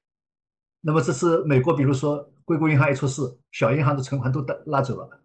[0.82, 5.22] 那么这是美国，比如说硅谷银行一出事，小银行的存款都拉走了，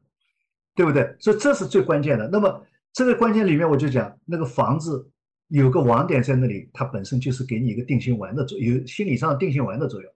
[0.75, 1.17] 对不对？
[1.19, 2.29] 所以这是最关键的。
[2.29, 5.11] 那么这个关键里面，我就讲那个房子
[5.49, 10.13] 有个网点在那里，它本身就是给你一个定心丸的作，有心理上定心丸的作用。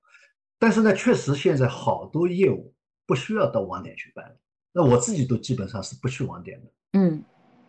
[0.58, 2.74] 但是呢，确实现在好多业务
[3.06, 4.36] 不需要到网点去办，
[4.72, 7.24] 那我自己都基本上是不去网点的，嗯，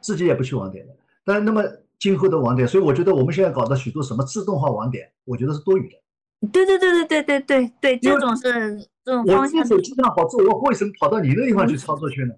[0.05, 0.95] 自己也不去网点的。
[1.25, 1.63] 但那么。
[1.97, 5.95] 今后的网点，所以我觉得我们现在搞的许多什么自动化网点，我觉得是多余的。
[6.51, 9.61] 对对对对对对对对，这种是这种方向。
[9.61, 12.33] 我手机上好做，我为什么跑到你那地方去操作去呢？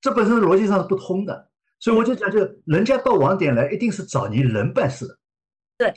[0.00, 1.50] 这本身逻辑上是不通的。
[1.78, 5.18] 所以我就讲，就人家到网点来，一定是找你人办事的。
[5.76, 5.94] 对。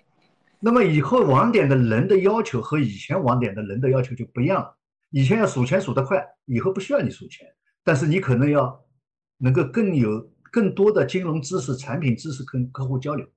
[0.60, 4.78] 那么以后网点的人的要求和以前网点的人的要求就不一样了。
[5.12, 7.48] 以前要数钱数得快，以后不需要你数钱，
[7.84, 8.78] 但是你可能要
[9.38, 10.30] 能够更有。
[10.52, 13.28] 更多的金融知识、产品知识跟客户交流，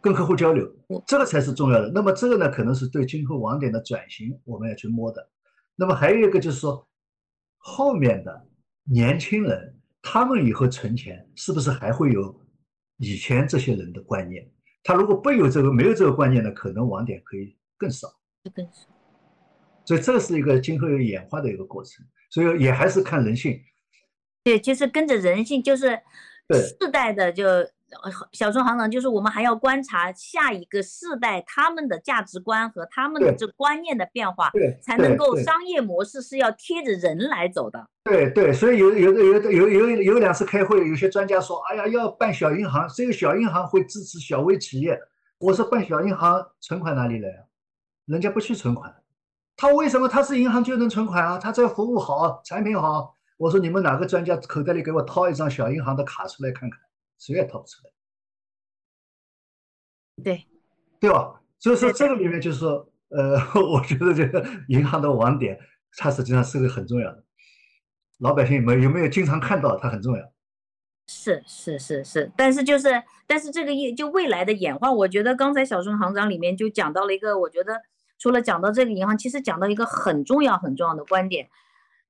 [0.00, 0.70] 跟客户交流，
[1.06, 1.90] 这个才是重要的。
[1.90, 5.30] 那么这个呢，可能是对今后网点的转型我们要去摸的。
[5.76, 6.86] 那么还有一个就是说，
[7.58, 8.46] 后面的
[8.84, 12.38] 年轻人他们以后存钱是不是还会有
[12.98, 14.50] 以前这些人的观念？
[14.82, 18.08] 他如果不有这个、没有这个观念呢，可能网点可以更少，
[18.54, 18.88] 更少。
[19.84, 22.04] 所以这是一个今后要演化的一个过程。
[22.30, 23.60] 所以也还是看人性。
[24.42, 26.00] 对，就是跟着人性，就是
[26.78, 27.44] 世代的，就
[28.32, 37.88] 小春行长，就是我们还要观察下一个世代他们的价值观和他们的这观念的变化，对，才能够商业模式是要贴着人来走的。
[38.04, 44.98] 对对，所以有有的有的有有有两次开会，有些专家说，哎呀，要办小银行，这个小银行会支持小微企业。
[45.38, 47.44] 我说办小银行存款哪里来啊？
[48.06, 48.94] 人家不去存款，
[49.56, 51.38] 他为什么他是银行就能存款啊？
[51.38, 53.16] 他这服务好，产品好。
[53.40, 56.78] 我说你们哪个专家口袋里给我掏一张小银行的卡出来看看，
[57.18, 57.90] 谁也掏不出来。
[60.22, 60.44] 对，
[61.00, 61.40] 对吧？
[61.58, 65.58] 所以说这个里面就是说，呃， 我觉得这个银行的网点，
[65.96, 67.24] 它实际上是个很重要的。
[68.18, 69.74] 老百姓有没有有没有经常看到？
[69.78, 70.32] 它很重要。
[71.06, 77.80] 是是是是，但是就是，但是这个业就未来的演化，我觉得刚才小孙行长里面就讲到了一个，我觉得
[78.18, 81.48] 除了讲到这个银行，其实讲到一个很重要很重要的观点。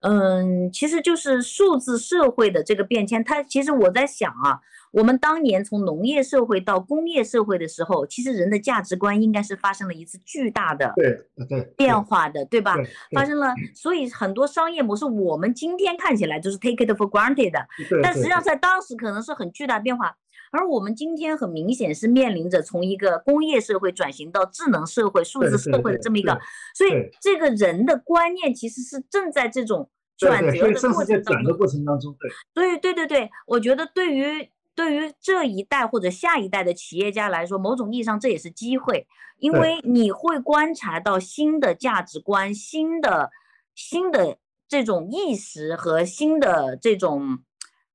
[0.00, 3.22] 嗯，其实就是数字社会的这个变迁。
[3.22, 4.60] 它其实我在想啊，
[4.92, 12.76] 我们当年从农业社会到工业社会的时候，其实人的价值观应该是发生了一次巨大的对对变化的，对吧？
[13.14, 17.66] 发生了，所以很多商业模式我们今天看起来就是 take it for granted，的
[18.02, 20.16] 但实际上在当时可能是很巨大变化。
[20.52, 26.38] 而我们今天很明显是面临着从一个工业社会转型到智能社会、数字社会的这么一个，
[26.74, 26.90] 所以
[27.20, 31.56] 这个人的观念其实是正在这种转折的过程当中。
[31.56, 32.16] 过程当中，
[32.52, 39.06] 对，对，对，对，我觉得对于对于这一代或者下一代的企业家来说，某种意义上这也是机会，
[39.38, 43.30] 因为你会观察到新的价值观、新的
[43.74, 47.38] 新的这种意识和新的这种。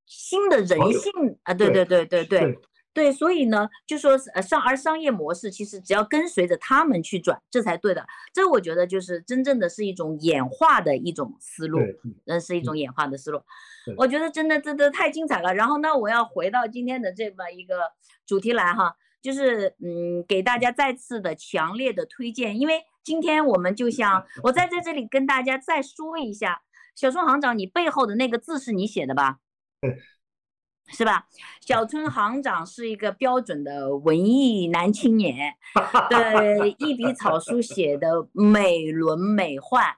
[0.05, 2.59] 新的人性啊，对对对对对
[2.93, 8.05] 对，所以呢，就说呃商而商业模式其实只要跟随着他们去转，这才对的。
[8.33, 11.79] 这我觉得就是真正的是一种演化的一种思路，
[12.25, 13.41] 嗯，是一种演化的思路。
[13.97, 15.53] 我觉得真的真的太精彩了。
[15.53, 17.91] 然后呢，我要回到今天的这么一个
[18.25, 26.61] 主题来哈，就是嗯，给大家再次的强烈的推荐，因为今天我们就像我再在这里跟大家再说一下，
[26.95, 29.39] 小宋行长，你背后的那个字是你写的吧？
[30.87, 31.27] 是吧？
[31.61, 35.53] 小春行长是一个标准的文艺男青年，
[36.09, 39.97] 对，一笔草书写的美轮美奂，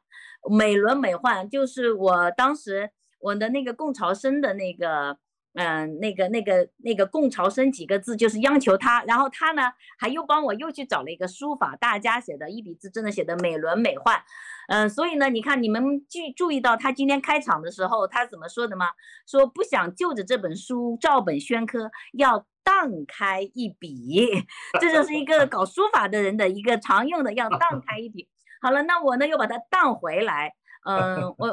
[0.49, 2.89] 美轮美奂，就是我当时
[3.19, 5.17] 我的那个共潮生的那个。
[5.59, 9.63] 嗯，那个、那个、那个“共潮生”几个字就是央求他，然后他呢，
[9.97, 14.21] 还又帮我又去找了一个书法大家写的一笔字，真的写的美轮美奂。
[14.67, 18.85] 嗯，所以呢，你看你们注注意到他今天开场的时候他怎么说的吗？
[19.25, 24.29] 说不想就着这本书照本宣科，要荡开一笔，
[24.79, 28.29] 这就是一个搞书法的人的一个常用的，要荡开一笔。
[28.61, 30.53] 好了，那我呢又把它荡回来。
[30.87, 31.47] 嗯，我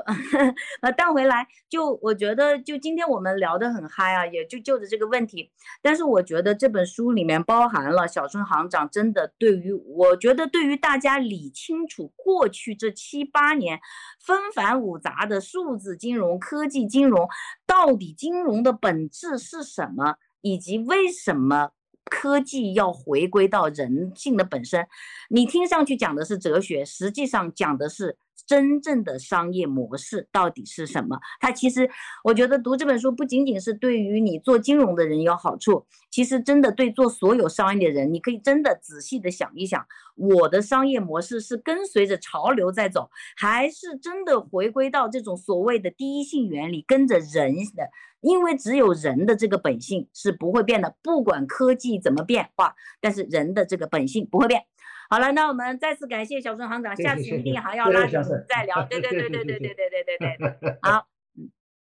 [0.81, 5.51] 呃，带回来就我觉得，就今天我们聊得很嗨啊，也就就着这个问题。
[5.83, 13.81] 但是我觉得这本书里面包含了小春行长真的对于，我觉得对于大家理清楚过去这七八年
[14.25, 17.29] 纷繁芜杂的数字金融、科技金融，
[17.67, 21.71] 到底金融的本质是什么，以及为什么
[22.15, 24.87] 科技要回归到人性的本身。
[25.29, 28.17] 你听上去讲的是哲学，实际上讲的是。
[28.47, 31.19] 真正的商业模式到底是什么？
[31.41, 31.89] 它其实，
[32.23, 39.87] 我觉得读这本书不仅仅是对于你做金融的人有好处，其实真的对做所有商业的人，你可以真的仔细的想一想，
[40.17, 47.89] 我的商业模式是跟随着潮流在走，还是真的回归到这种所谓的第一性原理，跟着人的？
[48.25, 54.63] 因为只有人的这个本性是不会变的，不管科技怎么变化，但是人的这个本性不会变。
[55.11, 58.83] 好了，那我们再次感谢小孙行长，下次一定还要拉着你再聊。
[58.87, 61.07] 对对对对对对对对对对， 好。